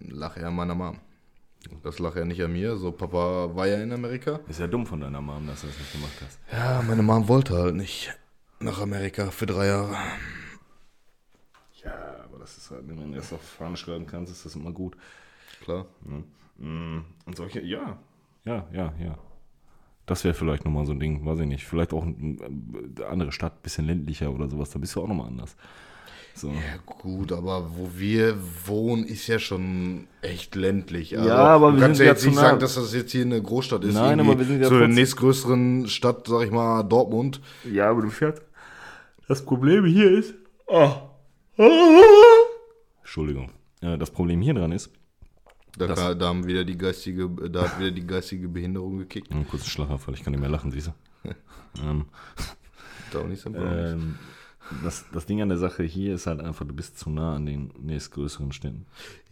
[0.08, 0.96] Lach er an meiner Mom.
[1.82, 2.76] Das lag ja nicht an mir.
[2.76, 4.40] So, Papa war ja in Amerika.
[4.48, 6.38] Ist ja dumm von deiner Mom, dass du das nicht gemacht hast.
[6.50, 8.12] Ja, meine Mom wollte halt nicht
[8.60, 9.94] nach Amerika für drei Jahre.
[11.84, 11.92] Ja,
[12.24, 14.96] aber das ist halt, wenn du das auf Fahne schreiben kannst, ist das immer gut.
[15.64, 15.86] Klar.
[16.04, 16.20] Mm,
[16.58, 17.98] Und solche, ja,
[18.44, 19.18] ja, ja, ja.
[20.06, 21.64] Das wäre vielleicht nochmal so ein Ding, weiß ich nicht.
[21.64, 22.36] Vielleicht auch eine
[23.08, 25.56] andere Stadt, bisschen ländlicher oder sowas, da bist du auch nochmal anders.
[26.34, 26.48] So.
[26.48, 26.54] Ja
[26.86, 28.36] gut, aber wo wir
[28.66, 31.16] wohnen, ist ja schon echt ländlich.
[31.16, 33.40] Also, Ja, aber wir kannst sind ja jetzt nicht sagen, dass das jetzt hier eine
[33.42, 33.94] Großstadt ist.
[33.94, 37.40] Nein, aber wir sind ja Zu der trotzdem- nächstgrößeren Stadt, sag ich mal, Dortmund.
[37.70, 38.42] Ja, aber du fährst.
[39.28, 40.34] Das Problem hier ist.
[40.66, 40.90] Oh.
[43.00, 43.50] Entschuldigung.
[43.82, 44.90] Ja, das Problem hier dran ist.
[45.78, 49.32] Da, Das- da haben wieder die geistige, da hat wieder die geistige Behinderung gekickt.
[49.32, 50.88] Einen kurzen Schlaganfall, ich kann nicht mehr lachen, siehst
[51.24, 51.30] du.
[51.82, 52.04] ähm,
[53.12, 54.16] Da nicht so ähm,
[54.84, 57.44] das, das Ding an der Sache hier ist halt einfach, du bist zu nah an
[57.46, 58.86] den nächstgrößeren Städten.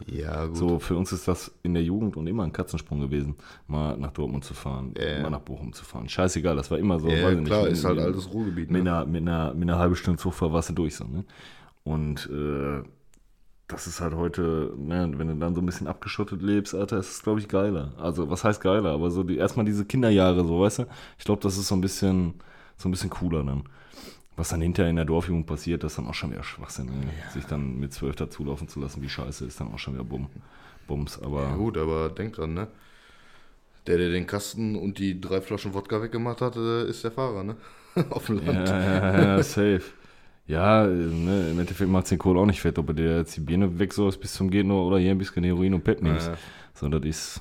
[0.07, 0.57] Ja, gut.
[0.57, 3.37] So, für uns ist das in der Jugend und immer ein Katzensprung gewesen,
[3.69, 5.23] mal nach Dortmund zu fahren, Ja.
[5.23, 6.09] mal nach Bochum zu fahren.
[6.09, 7.09] Scheißegal, das war immer so.
[7.09, 8.71] ja, ich klar, mit- ist halt mit- altes Ruhrgebiet.
[8.71, 8.91] Mit Ne?
[8.91, 10.97] einer, mit, einer, mit einer halben Stunde Zugfahrt warst du durch.
[10.97, 11.25] So, ne?
[11.85, 12.83] Und äh,
[13.71, 17.11] das ist halt heute, ne, wenn du dann so ein bisschen abgeschottet lebst, Alter, ist
[17.13, 17.93] es, glaube ich, geiler.
[17.99, 18.91] Also, was heißt geiler?
[18.93, 20.87] Aber so die, erstmal diese Kinderjahre, so, weißt du?
[21.19, 22.35] Ich glaube, das ist so ein bisschen,
[22.77, 23.65] so ein bisschen cooler dann.
[24.37, 26.87] Was dann hinterher in der Dorfjugend passiert, das ist dann auch schon wieder Schwachsinn.
[26.87, 27.15] Ne?
[27.29, 30.31] Sich dann mit zwölf dazulaufen zu lassen, wie scheiße, ist dann auch schon wieder Bumm,
[30.87, 31.21] Bums.
[31.23, 32.69] Aber Ja, gut, aber denk dran, ne?
[33.87, 37.43] Der, der den Kasten und die drei Flaschen Wodka weggemacht hat, äh, ist der Fahrer,
[37.45, 37.57] ne?
[38.11, 38.75] Auf dem Ja, Land.
[39.13, 39.83] ja, ja, safe.
[40.51, 43.37] Ja, ne, im Endeffekt macht es den Kohl auch nicht fett, ob er dir jetzt
[43.37, 46.27] die Birne wegsäust bis zum Gehen oder hier ein bisschen Heroin und Pet nimmst.
[46.27, 46.37] Ja.
[46.75, 47.41] So, das ist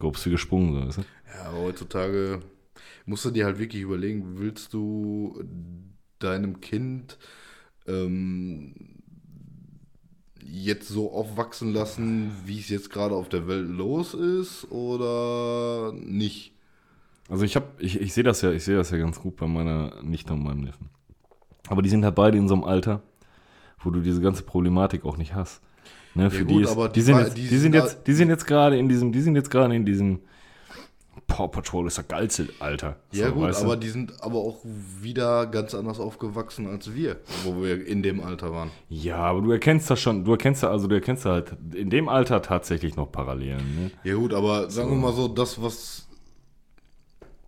[0.00, 1.02] wie gesprungen, so, weißt du?
[1.34, 2.40] Ja, aber heutzutage
[3.04, 5.44] musst du dir halt wirklich überlegen, willst du
[6.18, 7.18] deinem Kind
[7.86, 8.74] ähm,
[10.42, 16.54] jetzt so aufwachsen lassen, wie es jetzt gerade auf der Welt los ist oder nicht?
[17.28, 19.46] Also ich habe, ich, ich sehe das ja, ich sehe das ja ganz gut bei
[19.46, 20.88] meiner Nichte und meinem Neffen.
[21.70, 23.00] Aber die sind halt beide in so einem Alter,
[23.82, 25.62] wo du diese ganze Problematik auch nicht hast.
[26.14, 28.28] Ne, für gut, die, ist, aber die, die sind jetzt, die sind jetzt, die sind
[28.28, 30.18] jetzt gerade in diesem, die sind jetzt gerade in diesem
[31.28, 32.96] Paw Patrol ist das geilste Alter.
[33.12, 33.64] Ja So, gut, weißt du?
[33.66, 38.20] aber die sind aber auch wieder ganz anders aufgewachsen als wir, wo wir in dem
[38.20, 38.70] Alter waren.
[38.88, 41.88] Ja, aber du erkennst das schon, du erkennst da, also du erkennst da halt in
[41.90, 43.76] dem Alter tatsächlich noch Parallelen.
[43.76, 43.90] Ne?
[44.02, 46.08] Ja gut, aber sagen wir mal so, das, was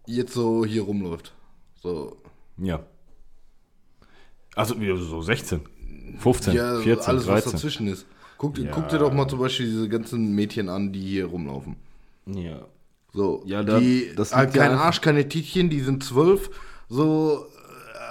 [0.07, 1.35] jetzt so hier rumläuft.
[1.83, 2.17] So,
[2.59, 2.81] Ja.
[4.55, 5.61] Also wie, so 16,
[6.19, 7.53] 15, ja, 14, alles, was 13.
[7.53, 8.07] dazwischen ist.
[8.39, 8.71] Guck, Ja.
[8.71, 11.77] guck dir doch mal zum Beispiel diese ganzen Mädchen an, die hier rumlaufen.
[12.27, 12.67] Ja.
[13.15, 16.51] So, Ja, da- die, das ja kein Arsch, keine Tietchen, die sind zwölf.
[16.89, 17.47] So,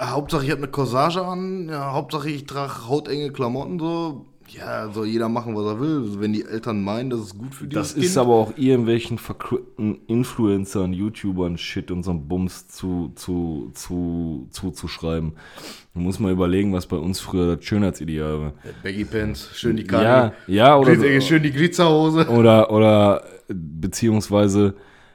[0.00, 4.26] äh, Hauptsache ich habe eine Corsage an, ja, Hauptsache ich trage hautenge Klamotten, so.
[4.54, 6.20] Ja, soll jeder machen, was er will.
[6.20, 10.00] Wenn die Eltern meinen, das ist gut für die Das ist aber auch irgendwelchen verkrüppten
[10.06, 15.32] Influencern, YouTubern, Shit und so ein Bums zu, zu, zu, zuzuschreiben.
[15.94, 18.52] Da muss man überlegen, was bei uns früher das Schönheitsideal war.
[18.82, 20.04] Baggy Pants, schön die Kani.
[20.04, 22.28] Ja, ja, oder, Glitzer- schön die Glitzerhose.
[22.28, 24.74] oder, oder äh, beziehungsweise,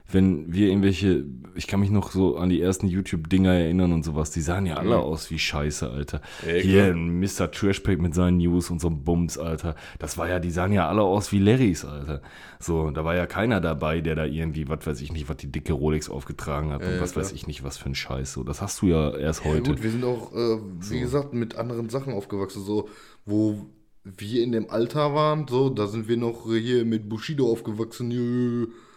[0.10, 4.32] wenn wir irgendwelche, ich kann mich noch so an die ersten YouTube-Dinger erinnern und sowas,
[4.32, 6.22] die sahen ja alle aus wie Scheiße, Alter.
[6.44, 6.50] Mhm.
[6.50, 7.52] Ja, Hier ein Mr.
[7.52, 9.76] Trashpack mit seinen News und so Bums, Alter.
[10.00, 12.22] Das war ja, die sahen ja alle aus wie Larrys, Alter.
[12.60, 15.52] So, da war ja keiner dabei, der da irgendwie, was weiß ich nicht, was die
[15.52, 17.26] dicke Rolex aufgetragen hat und Ja, was klar.
[17.26, 18.32] weiß ich nicht, was für ein Scheiß.
[18.34, 19.64] So, das hast du ja erst Ja, heute.
[19.64, 20.58] gut, wir sind auch, äh,
[20.90, 22.88] wie gesagt, mit anderen Sachen aufgewachsen, so,
[23.26, 23.66] wo
[24.18, 28.12] wir in dem Alter waren, so, da sind wir noch hier mit Bushido aufgewachsen,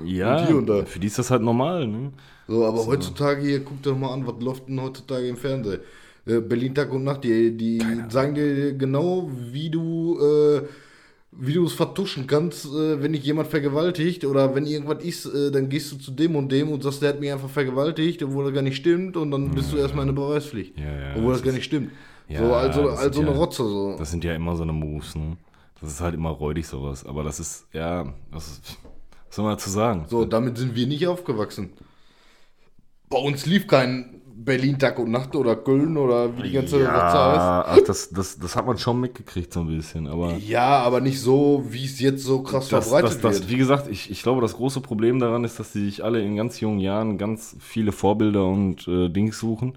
[0.05, 0.85] ja, und hier und da.
[0.85, 2.13] für die ist das halt normal, ne?
[2.47, 5.81] so, aber heutzutage hier, guck doch mal an, was läuft denn heutzutage im Fernsehen?
[6.27, 10.63] Äh, Berlin Tag und Nacht, die, die sagen dir genau, wie du äh,
[11.33, 15.51] wie du es vertuschen kannst, äh, wenn dich jemand vergewaltigt oder wenn irgendwas ist, äh,
[15.51, 18.45] dann gehst du zu dem und dem und sagst, der hat mich einfach vergewaltigt, obwohl
[18.45, 20.79] das gar nicht stimmt und dann bist du erstmal in der Beweispflicht.
[20.79, 21.91] Ja, ja, obwohl das das gar nicht stimmt.
[22.31, 23.97] Ja, so, also, also eine ja- Rotze so.
[23.99, 25.37] Das sind ja immer so eine Moves, ne?
[25.81, 27.05] Das ist halt immer räudig sowas.
[27.05, 28.79] Aber das ist, ja, das ist,
[29.27, 30.05] was soll man dazu sagen?
[30.09, 31.71] So, damit sind wir nicht aufgewachsen.
[33.09, 36.93] Bei uns lief kein Berlin Tag und Nacht oder Köln oder wie die ganze Rotze
[36.93, 37.15] heißt.
[37.15, 40.37] ja, ach, das, das, das hat man schon mitgekriegt so ein bisschen, aber...
[40.37, 43.51] Ja, aber nicht so, wie es jetzt so krass Das, verbreitet das, das, wird.
[43.51, 46.37] wie gesagt, ich, ich glaube, das große Problem daran ist, dass die sich alle in
[46.37, 49.75] ganz jungen Jahren ganz viele Vorbilder und äh, Dings suchen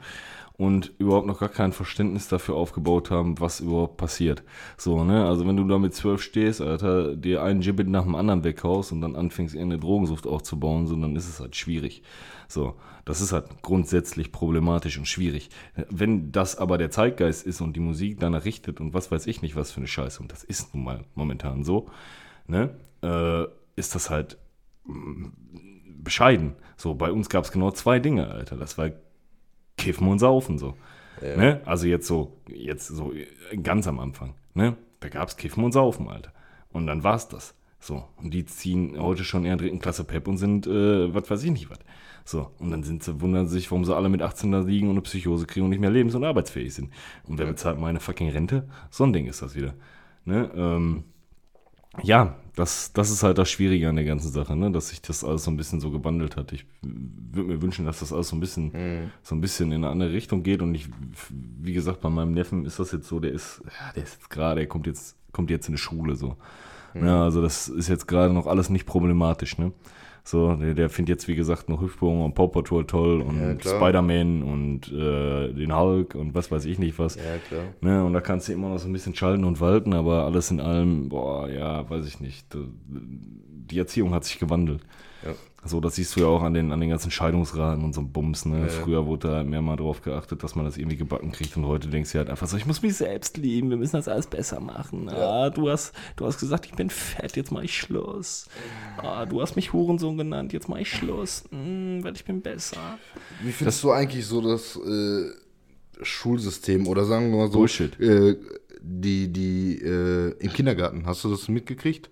[0.63, 4.43] und überhaupt noch gar kein Verständnis dafür aufgebaut haben, was überhaupt passiert.
[4.77, 5.25] So, ne?
[5.25, 8.93] Also wenn du da mit zwölf stehst, Alter, dir einen Gibbet nach dem anderen weghaust
[8.93, 12.01] und dann anfängst, irgendeine Drogensucht aufzubauen, so, dann ist es halt schwierig.
[12.47, 15.49] So, das ist halt grundsätzlich problematisch und schwierig.
[15.89, 19.41] Wenn das aber der Zeitgeist ist und die Musik danach richtet und was weiß ich
[19.41, 21.89] nicht, was für eine Scheiße, und das ist nun mal momentan so,
[22.47, 22.69] ne,
[23.01, 23.43] äh,
[23.75, 24.37] ist das halt
[24.85, 25.25] mm,
[26.01, 26.55] bescheiden.
[26.77, 28.55] So, bei uns gab es genau zwei Dinge, Alter.
[28.55, 28.91] Das war
[29.77, 30.75] Kiffen und Saufen, so.
[31.21, 31.61] Ne?
[31.65, 33.13] Also jetzt so, jetzt so
[33.61, 34.75] ganz am Anfang, ne?
[34.99, 36.31] Da gab es Kiffen und Saufen, Alter.
[36.71, 37.55] Und dann war's das.
[37.79, 38.05] So.
[38.17, 41.51] Und die ziehen heute schon eher dritten Klasse Pep und sind, äh, was weiß ich
[41.51, 41.79] nicht was.
[42.23, 42.49] So.
[42.59, 45.01] Und dann sind sie, wundern sich, warum sie alle mit 18 da liegen und eine
[45.01, 46.91] Psychose kriegen und nicht mehr lebens- und arbeitsfähig sind.
[47.27, 48.67] Und wer bezahlt meine fucking Rente?
[48.89, 49.73] So ein Ding ist das wieder.
[50.23, 50.49] Ne?
[50.55, 51.03] Ähm,
[52.01, 54.71] ja, das, das ist halt das Schwierige an der ganzen Sache, ne?
[54.71, 56.51] dass sich das alles so ein bisschen so gewandelt hat.
[56.53, 58.71] Ich würde mir wünschen, dass das alles so ein bisschen,
[59.23, 60.61] so ein bisschen in eine andere Richtung geht.
[60.61, 60.89] Und ich,
[61.29, 64.29] wie gesagt, bei meinem Neffen ist das jetzt so, der ist, ja, der ist jetzt
[64.29, 66.37] gerade, der kommt jetzt, kommt jetzt in die Schule so.
[66.93, 69.71] Ja, also das ist jetzt gerade noch alles nicht problematisch, ne?
[70.25, 73.59] So, der, der findet jetzt, wie gesagt, noch Hüftbogen und Paw Patrol toll und Ja.
[73.59, 77.15] Spider-Man und äh, den Hulk und was weiß ich nicht was.
[77.15, 77.63] Ja, klar.
[77.81, 80.49] Ne, und da kannst du immer noch so ein bisschen schalten und walten, aber alles
[80.49, 82.47] in allem, boah, ja, weiß ich nicht.
[82.87, 84.81] Die Erziehung hat sich gewandelt.
[85.63, 85.69] Ja.
[85.69, 88.45] So, das siehst du ja auch an den, an den ganzen Scheidungsraten und so Bums.
[88.45, 88.69] Ne?
[88.69, 91.87] Früher wurde da mehr mal drauf geachtet, dass man das irgendwie gebacken kriegt und heute
[91.87, 94.59] denkst du halt einfach so, ich muss mich selbst lieben, wir müssen das alles besser
[94.59, 95.09] machen.
[95.09, 98.47] Ah, du, hast, du hast gesagt, ich bin fett, jetzt mach ich Schluss.
[98.97, 102.99] Ah, du hast mich Hurensohn genannt, jetzt mach ich Schluss, hm, weil ich bin besser.
[103.41, 105.31] Wie findest du eigentlich so das äh,
[106.01, 107.99] Schulsystem oder sagen wir mal so Bullshit.
[107.99, 108.37] Äh,
[108.81, 112.09] die die äh, im Kindergarten hast du das mitgekriegt,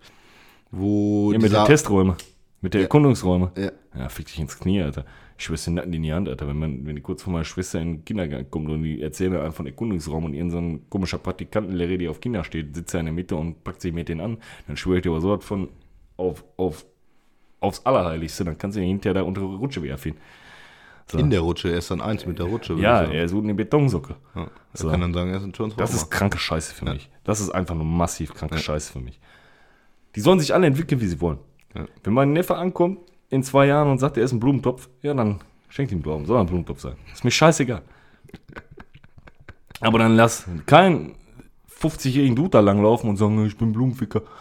[0.71, 2.15] wo Ja, mit den Testräumen,
[2.61, 3.51] mit der Erkundungsräume.
[3.57, 3.71] Ja.
[3.97, 5.05] Ja, fick dich ins Knie, Alter.
[5.37, 6.47] Ich schwör's den Nacken in die Hand, Alter.
[6.47, 9.31] Wenn, man, wenn die kurz vor meiner Schwester in den Kindergarten kommt und die erzählen
[9.33, 12.93] mir einfach von Erkundungsraum und irgendein so ein komischer Praktikantenlehrer, die auf Kinder steht, sitzt
[12.93, 14.37] da in der Mitte und packt sich mit denen an,
[14.67, 15.69] dann schwöre ich dir aber so was von
[16.17, 16.85] auf, auf,
[17.59, 20.13] aufs Allerheiligste, dann kannst du ihn hinterher da unter die Rutsche werfen.
[21.13, 22.75] in der Rutsche, er ist dann eins mit der Rutsche.
[22.75, 24.15] Ja, er ist unten in Betonsocke.
[24.35, 24.43] ja.
[24.43, 24.89] Er So.
[24.89, 25.85] kann dann sagen, er ist ein Transformer.
[25.85, 27.09] Das ist kranke Scheiße für mich.
[27.25, 29.19] Das ist einfach nur massiv kranke Scheiße für mich.
[30.15, 31.39] Die sollen sich alle entwickeln, wie sie wollen.
[31.75, 31.85] Ja.
[32.03, 32.99] Wenn mein Neffe ankommt
[33.29, 36.25] in zwei Jahren und sagt, er ist ein Blumentopf, ja, dann schenkt ihm einen Blumen.
[36.25, 36.95] Soll ein Blumentopf sein.
[37.13, 37.81] Ist mir scheißegal.
[39.79, 41.15] Aber dann lass keinen
[41.79, 44.21] 50-jährigen Dude da langlaufen und sagen, ich bin Blumenficker.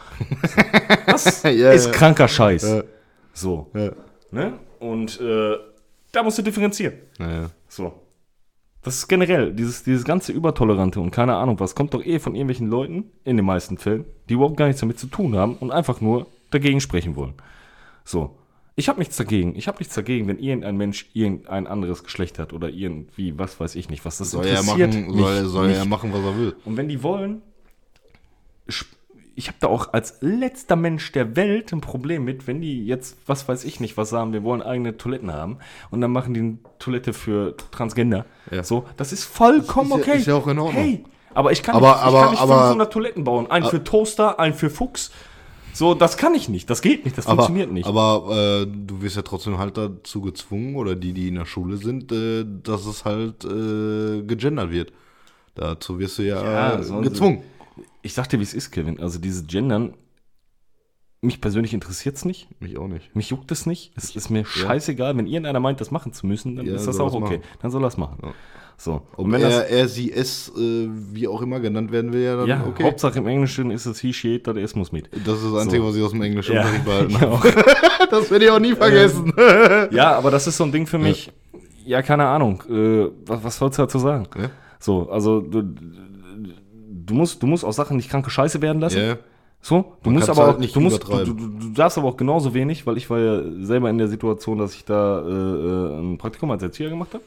[1.06, 1.92] Das Ja, ist ja.
[1.92, 2.84] kranker Scheiß.
[3.32, 3.70] So.
[4.30, 4.52] Ne?
[4.78, 5.56] Und äh,
[6.12, 6.94] da musst du differenzieren.
[7.68, 7.92] So.
[8.82, 12.34] Das ist generell, dieses, dieses ganze Übertolerante und keine Ahnung was, kommt doch eh von
[12.34, 15.70] irgendwelchen Leuten, in den meisten Fällen, die überhaupt gar nichts damit zu tun haben und
[15.70, 17.34] einfach nur dagegen sprechen wollen.
[18.04, 18.36] So.
[18.76, 19.54] Ich habe nichts dagegen.
[19.56, 23.74] Ich habe nichts dagegen, wenn irgendein Mensch irgendein anderes Geschlecht hat oder irgendwie, was weiß
[23.74, 26.38] ich nicht, was das Soll er interessiert machen, mich soll, soll er machen, was er
[26.38, 26.56] will.
[26.64, 27.42] Und wenn die wollen,
[29.34, 33.16] ich habe da auch als letzter Mensch der Welt ein Problem mit, wenn die jetzt,
[33.26, 35.58] was weiß ich nicht, was sagen, wir wollen eigene Toiletten haben
[35.90, 38.26] und dann machen die eine Toilette für Transgender.
[38.50, 38.62] Ja.
[38.62, 40.18] So, das ist vollkommen Ist ja- okay.
[40.20, 40.82] ist ja auch in Ordnung.
[40.82, 43.50] Hey, aber ich kann Aber- nicht, ich aber- kann nicht aber- 500 Toiletten bauen.
[43.50, 45.10] Einen für Toaster, einen für Fuchs.
[45.72, 46.68] So, das kann ich nicht.
[46.68, 47.16] Das geht nicht.
[47.16, 47.86] Das Aber, funktioniert nicht.
[47.86, 51.76] aber äh, du wirst ja trotzdem halt dazu gezwungen, oder die, die in der Schule
[51.76, 54.92] sind, äh, dass es halt äh, gegendert wird.
[55.54, 57.42] Dazu wirst du ja, Ja, äh, sollen sie- gezwungen.
[58.02, 59.00] ich sag dir, wie es ist, Kevin.
[59.00, 59.94] Also dieses Gendern,
[61.22, 62.48] mich persönlich interessiert es nicht.
[62.62, 63.14] Mich auch nicht.
[63.14, 63.92] Mich juckt es nicht.
[63.96, 65.16] Es ist mir scheißegal.
[65.18, 67.38] Wenn irgendeiner meint, das machen zu müssen, dann Ja, ist das auch okay.
[67.38, 67.42] machen.
[67.60, 68.32] Dann soll er es machen.
[68.80, 69.02] So.
[69.12, 72.22] Ob Und wenn er, das, er, sie, es, äh, wie auch immer genannt werden will,
[72.22, 72.82] ja dann ja, okay.
[72.82, 75.10] Hauptsache im Englischen ist es he, she, it, oder es muss mit.
[75.12, 75.88] Das ist das Einzige, So.
[75.88, 77.38] was ich aus dem Englischen Ja, behalten habe.
[78.10, 79.34] Das werde ich auch nie vergessen.
[79.90, 81.30] ja, aber das ist so ein Ding für mich.
[81.84, 82.62] Ja, keine Ahnung.
[82.70, 84.26] Äh, was, was sollst du dazu sagen?
[84.34, 84.48] Ja.
[84.78, 88.98] So, also du, du, musst, du musst auch Sachen nicht kranke Scheiße werden lassen.
[88.98, 89.18] Ja.
[89.60, 92.08] So, du Man musst aber halt auch, nicht du, musst, du, du, du darfst aber
[92.08, 95.28] auch genauso wenig, weil ich war ja selber in der Situation, dass ich da äh,
[95.28, 97.22] äh, ein Praktikum als Erzieher gemacht habe.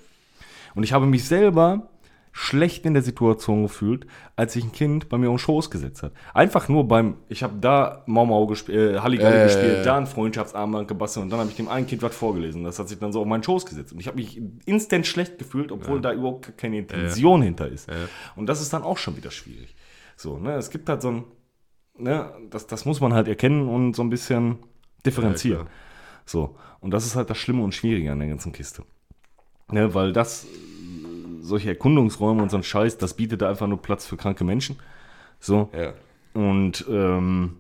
[0.76, 1.90] Und ich habe mich selber
[2.36, 6.02] schlecht in der Situation gefühlt, als sich ein Kind bei mir auf den Schoß gesetzt
[6.02, 6.14] hat.
[6.34, 9.44] Einfach nur beim, ich habe da Mau Mau gespielt, äh, Halligalli Äh.
[9.44, 12.64] gespielt, da ein Freundschaftsarmband gebastelt und dann habe ich dem einen Kind was vorgelesen.
[12.64, 13.94] Das hat sich dann so auf meinen Schoß gesetzt.
[13.94, 17.88] Und ich habe mich instant schlecht gefühlt, obwohl da überhaupt keine Intention hinter ist.
[18.36, 19.76] Und das ist dann auch schon wieder schwierig.
[20.16, 21.24] So, ne, es gibt halt so ein,
[22.00, 24.58] ne, das, das muss man halt erkennen und so ein bisschen
[25.06, 25.68] differenzieren.
[26.26, 28.84] So, und das ist halt das Schlimme und Schwierige an der ganzen Kiste.
[29.72, 30.46] Ne, weil das,
[31.42, 34.78] solche Erkundungsräume und so ein Scheiß, das bietet da einfach nur Platz für kranke Menschen.
[35.40, 35.94] So, Ja.
[36.34, 37.58] und ähm,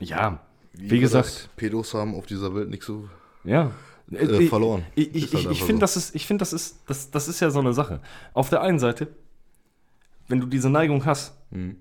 [0.00, 0.40] ja,
[0.72, 3.08] wie, wir gesagt, das Pedos haben auf dieser Welt nicht so.
[3.44, 3.70] ja.
[4.10, 4.84] Äh, verloren.
[4.94, 5.80] Ich, ich, halt ich, finde, so.
[5.80, 8.00] das ist, ich finde, das ist, das, das ist ja so eine Sache.
[8.34, 9.08] Auf der einen Seite,
[10.28, 11.76] wenn du diese Neigung hast, Hm.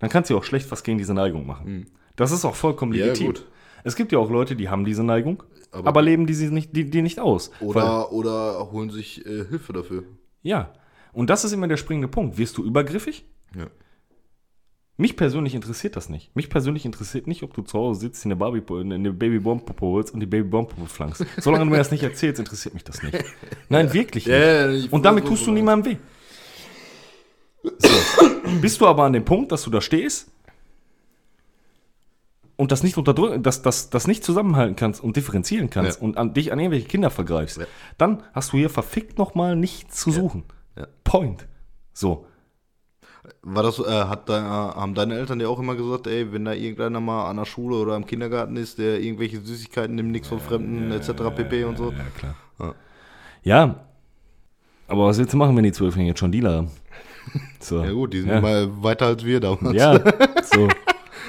[0.00, 1.86] dann kannst du auch schlecht was gegen diese Neigung machen.
[2.16, 3.26] Das ist auch vollkommen Ja, legitim.
[3.28, 3.46] gut.
[3.84, 5.44] Es gibt ja auch Leute, die haben diese Neigung,
[5.78, 7.50] aber, Aber- leben die, sie nicht, die, die nicht aus.
[7.60, 10.04] Weil, Oder, oder holen sich äh, Hilfe dafür.
[10.42, 10.72] ja.
[11.12, 12.36] Und das ist immer der springende Punkt.
[12.36, 13.24] Wirst du übergriffig?
[13.56, 13.68] Ja.
[14.98, 16.36] Mich persönlich interessiert das nicht.
[16.36, 20.20] Mich persönlich interessiert nicht, ob du zu Hause sitzt, eine, Barbie, eine Babybomb-Puppe holst und
[20.20, 21.24] die Babybomb-Puppe flankst.
[21.38, 23.16] Solange du mir das nicht erzählst, interessiert mich das nicht.
[23.70, 24.34] Nein, wirklich nicht.
[24.36, 25.96] Ja, ich und damit tust du niemandem weh.
[27.78, 27.88] So.
[28.60, 30.30] Bist du aber an dem Punkt, dass du da stehst
[32.56, 36.04] und das nicht unterdrücken, das, das, das nicht zusammenhalten kannst und differenzieren kannst Ja.
[36.04, 37.64] und an, dich an irgendwelche Kinder vergreifst, Ja.
[37.98, 40.44] dann hast du hier verfickt nochmal nichts zu suchen.
[40.76, 40.86] Ja.
[41.04, 41.46] Point.
[41.92, 42.26] So.
[43.42, 46.52] War das, äh, hat da, haben deine Eltern dir auch immer gesagt, ey, wenn da
[46.52, 50.38] irgendeiner mal an der Schule oder im Kindergarten ist, der irgendwelche Süßigkeiten nimmt, nichts von
[50.40, 51.12] Fremden, etc.
[51.34, 51.64] pp.
[51.64, 51.90] und so?
[51.90, 52.34] Ja, klar.
[52.60, 52.74] Ja.
[53.42, 53.80] Ja.
[54.88, 56.70] Aber was willst du machen, wenn die Zwölfjährigen jetzt schon Dealer haben?
[57.58, 57.82] So.
[57.82, 58.40] Ja gut, die sind Ja.
[58.40, 59.74] mal weiter als wir damals.
[59.74, 59.98] Ja,
[60.44, 60.68] so.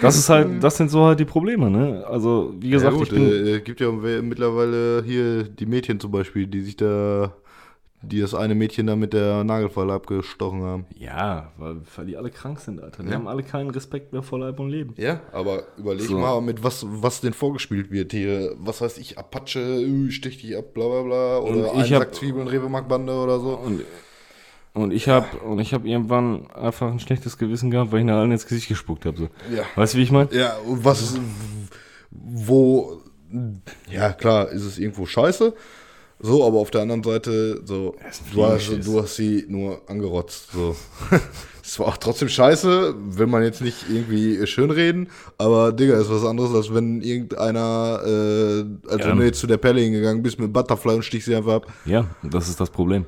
[0.02, 2.06] Das ist halt, das sind so halt die Probleme, ne?
[2.08, 3.48] Also, wie Ja gesagt, gut, ich bin.
[3.48, 7.34] äh, gibt ja mittlerweile hier die Mädchen zum Beispiel, die sich da,
[8.04, 10.86] die das eine Mädchen da mit der Nagelfeile abgestochen haben.
[10.98, 13.02] ja, weil, weil die alle krank sind, Alter.
[13.04, 13.16] Die Ja.
[13.16, 14.94] haben alle keinen Respekt mehr vor Leib und Leben.
[14.98, 16.18] Ja, aber überleg So.
[16.20, 18.54] mal, mit was, was denn vorgespielt wird hier.
[18.60, 21.38] Was weiß ich, Apache, äh, stich dich ab, bla bla bla.
[21.40, 23.56] Oder Und ich hab- Zwiebeln, Rewe-Mark-Bande oder so.
[23.56, 23.82] Und,
[24.78, 28.18] und ich habe und ich habe irgendwann einfach ein schlechtes Gewissen gehabt, weil ich nach
[28.18, 29.18] allen ins Gesicht gespuckt habe.
[29.18, 29.30] So.
[29.56, 29.64] Ja.
[29.76, 30.30] Weißt du, wie ich meine?
[30.34, 31.16] Ja, und was,
[32.12, 33.02] wo,
[33.92, 35.54] ja klar, ist es irgendwo scheiße.
[36.20, 37.96] So, aber auf der anderen Seite, so,
[38.34, 40.52] du hast, du hast sie nur angerotzt.
[40.52, 40.76] So.
[41.70, 46.24] Es war auch trotzdem scheiße, will man jetzt nicht irgendwie schönreden, aber Digga, ist was
[46.24, 49.10] anderes, als wenn irgendeiner, äh, als Ja.
[49.10, 51.68] wenn du jetzt zu der Perle hingegangen bist mit Butterfly und stichst sie einfach ab.
[51.84, 53.06] Ja, das ist das Problem.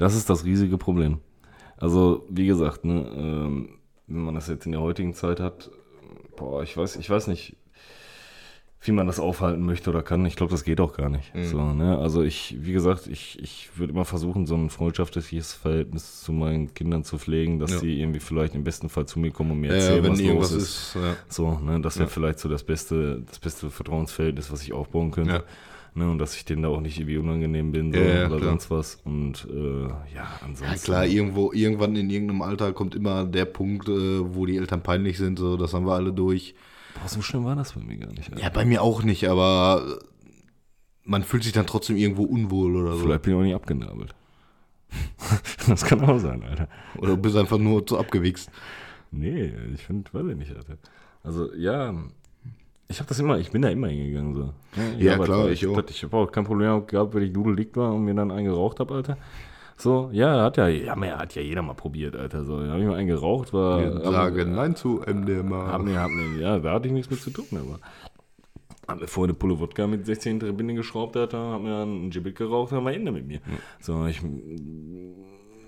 [0.00, 1.18] Das ist das riesige Problem.
[1.76, 5.70] Also, wie gesagt, ne, ähm, wenn man das jetzt in der heutigen Zeit hat,
[6.36, 7.56] boah, ich weiß, ich weiß nicht,
[8.82, 10.24] wie man das aufhalten möchte oder kann.
[10.24, 11.34] Ich glaube, das geht auch gar nicht.
[11.34, 11.44] Mhm.
[11.44, 11.98] So, ne?
[11.98, 16.72] Also ich, wie gesagt, ich, ich würde immer versuchen, so ein freundschaftliches Verhältnis zu meinen
[16.72, 17.80] Kindern zu pflegen, dass Ja.
[17.80, 20.22] die irgendwie vielleicht im besten Fall zu mir kommen und mir Ja, erzählen, wenn was
[20.22, 20.62] los ist.
[20.62, 20.94] ist.
[20.94, 21.14] ja.
[21.28, 25.44] So, ne, das wäre vielleicht so das beste, das beste Vertrauensverhältnis, was ich aufbauen könnte.
[25.94, 28.36] Ne, und dass ich denen da auch nicht irgendwie unangenehm bin so, Ja, ja, oder
[28.36, 28.50] klar.
[28.50, 29.00] sonst was.
[29.04, 30.64] Und äh, ja, ansonsten.
[30.64, 34.82] Ja, klar, irgendwo, irgendwann in irgendeinem Alter kommt immer der Punkt, äh, wo die Eltern
[34.82, 36.54] peinlich sind, so, das haben wir alle durch.
[36.94, 38.30] Boah, so schlimm war das bei mir gar nicht.
[38.30, 38.42] Alter.
[38.42, 40.04] Ja, bei mir auch nicht, aber äh,
[41.04, 43.04] man fühlt sich dann trotzdem irgendwo unwohl oder so.
[43.04, 44.14] Vielleicht bin ich auch nicht abgenabelt.
[45.68, 46.68] das kann auch sein, Alter.
[46.98, 48.50] Oder du bist einfach nur zu abgewichst.
[49.10, 50.78] Nee, ich finde, weiß ich nicht, Alter.
[51.22, 51.94] Also, ja,
[52.90, 54.52] ich habe das immer, ich bin da immer hingegangen, so.
[54.98, 55.82] Ich Ja, klar, halt- ich auch.
[55.88, 58.80] Ich habe auch kein Problem gehabt, wenn ich dudelig war und mir dann einen geraucht
[58.80, 59.16] habe, Alter.
[59.76, 62.44] So, ja, hat ja, ja, hat ja jeder mal probiert, Alter.
[62.44, 63.80] So, da habe ich mal einen geraucht, war.
[63.80, 65.68] Wir sagen Nein zu MDMA.
[65.68, 67.78] Hab mir, hab mir, ja, da hatte ich nichts mit zu tun, aber.
[68.86, 71.70] Hab mir vorher eine Pulle Wodka mit 16 hinter der Binde geschraubt, Alter, hab mir
[71.70, 73.40] dann einen Gibbet geraucht, dann war Ende mit mir.
[73.78, 74.20] So, ich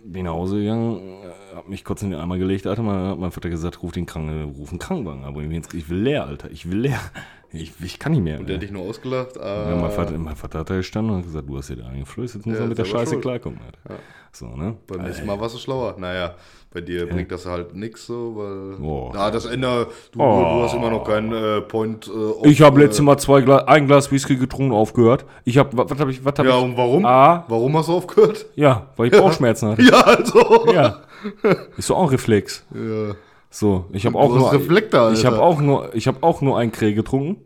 [0.05, 3.31] bin nach Hause gegangen, äh, hab mich kurz in den Eimer gelegt, Alter, hat mein
[3.31, 6.79] Vater gesagt, ruf den Kranken, ruf einen Krankenwagen, aber ich will leer, Alter, ich will
[6.79, 7.01] leer.
[7.53, 8.41] Ich, ich kann nicht mehr.
[8.41, 9.39] Und der hat dich nur ausgelacht.
[9.39, 11.87] Ah, ja, mein, Vater, mein Vater hat da gestanden und gesagt, du hast dir da
[11.89, 13.23] eingeflößt, jetzt muss Ja, er mit der Scheiße schuld.
[13.23, 14.01] klarkommen, Alter.
[14.35, 14.77] So, ne?
[14.87, 15.95] beim nächsten Mal warst du schlauer.
[15.99, 16.35] Naja,
[16.73, 18.83] bei dir bringt das halt nichts so, weil.
[18.83, 19.11] Oh.
[19.15, 19.89] Ja, das Ende.
[20.11, 20.41] Du, Oh.
[20.59, 22.09] du hast immer noch keinen äh, Point.
[22.43, 25.27] Äh, Ich habe äh, letztes Mal zwei Gla ein Glas Whisky getrunken, aufgehört.
[25.45, 26.65] Ich habe, was habe ich, was habe Ja, ich?
[26.65, 27.05] und warum?
[27.05, 28.47] A, Warum hast du aufgehört?
[28.55, 29.83] ja, weil ich Bauchschmerzen hatte.
[29.91, 30.73] Ja, also.
[30.73, 31.01] Ja.
[31.77, 32.65] Ist so auch ein Reflex.
[32.75, 33.15] Ja.
[33.53, 36.73] So, ich habe auch nur Reflektor, ich habe auch nur ich habe auch nur ein
[36.73, 37.45] Krähe getrunken.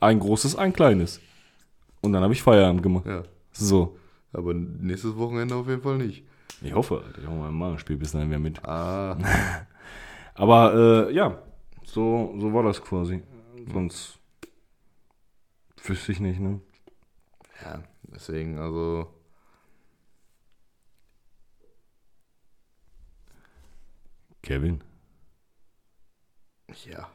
[0.00, 1.20] Ein großes, ein kleines.
[2.00, 3.04] Und dann habe ich Feierabend gemacht.
[3.04, 3.22] Ja.
[3.52, 3.98] So.
[4.32, 6.24] Aber nächstes Wochenende auf jeden Fall nicht.
[6.62, 7.04] Ich hoffe.
[7.18, 8.64] Ich hoffe, mein Magen spielt bis dahin wieder mit.
[8.64, 9.18] Ah.
[10.34, 11.38] Aber äh, ja,
[11.84, 13.22] so, so war das quasi.
[13.70, 14.18] Sonst
[15.84, 16.60] wüsste ich nicht, ne?
[17.62, 19.06] Ja, deswegen, also.
[24.42, 24.80] Kevin,
[26.84, 27.08] Ja.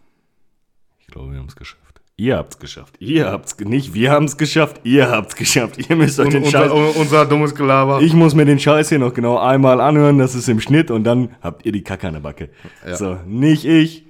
[0.99, 2.01] ich glaube, wir haben es geschafft.
[2.17, 2.95] Ihr habt's geschafft.
[2.99, 3.93] Ihr habt's ge- nicht.
[3.95, 4.81] Wir haben's geschafft.
[4.83, 5.89] Ihr habt's geschafft.
[5.89, 6.71] Ihr müsst euch den Scheiß.
[6.71, 8.01] unser dummes Gelaber.
[8.01, 11.03] Ich muss mir den Scheiß hier noch genau einmal anhören, das ist im Schnitt und
[11.03, 12.49] dann habt ihr die Kacke an der Backe.
[12.85, 12.95] Ja.
[12.95, 14.05] So, nicht ich,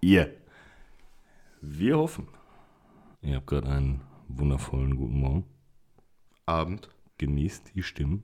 [0.00, 0.30] ihr.
[1.62, 2.28] Wir hoffen.
[3.22, 5.44] Ihr habt gerade einen wundervollen guten Morgen.
[6.44, 6.90] Abend.
[7.18, 8.22] Genießt die Stimmen.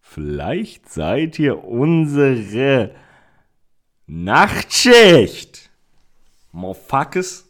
[0.00, 2.82] Vielleicht seid ihr unsere
[4.08, 5.70] Nachtschicht.
[6.50, 7.46] Motherfuckers.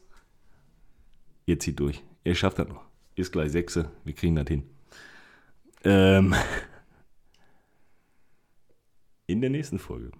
[1.47, 2.03] Ihr zieht durch.
[2.25, 2.85] Ihr schafft das noch.
[3.15, 3.91] Ist gleich Sechse.
[4.05, 4.69] Wir kriegen das hin.
[5.85, 6.35] Ähm.
[9.27, 10.11] In der nächsten Folge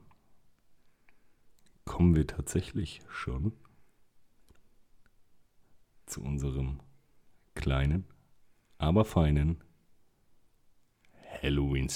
[1.85, 3.53] kommen wir tatsächlich schon
[6.07, 6.81] zu unserem
[7.55, 8.05] kleinen,
[8.77, 9.65] aber feinen
[11.43, 11.89] Halloween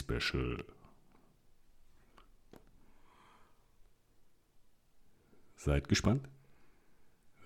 [5.65, 6.29] Seid gespannt.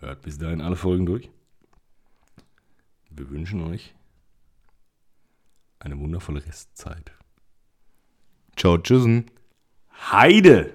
[0.00, 1.30] Hört bis dahin alle Folgen durch.
[3.10, 3.94] Wir wünschen euch
[5.80, 7.12] eine wundervolle Restzeit.
[8.56, 9.30] Ciao, tschüssen.
[10.10, 10.72] Heide!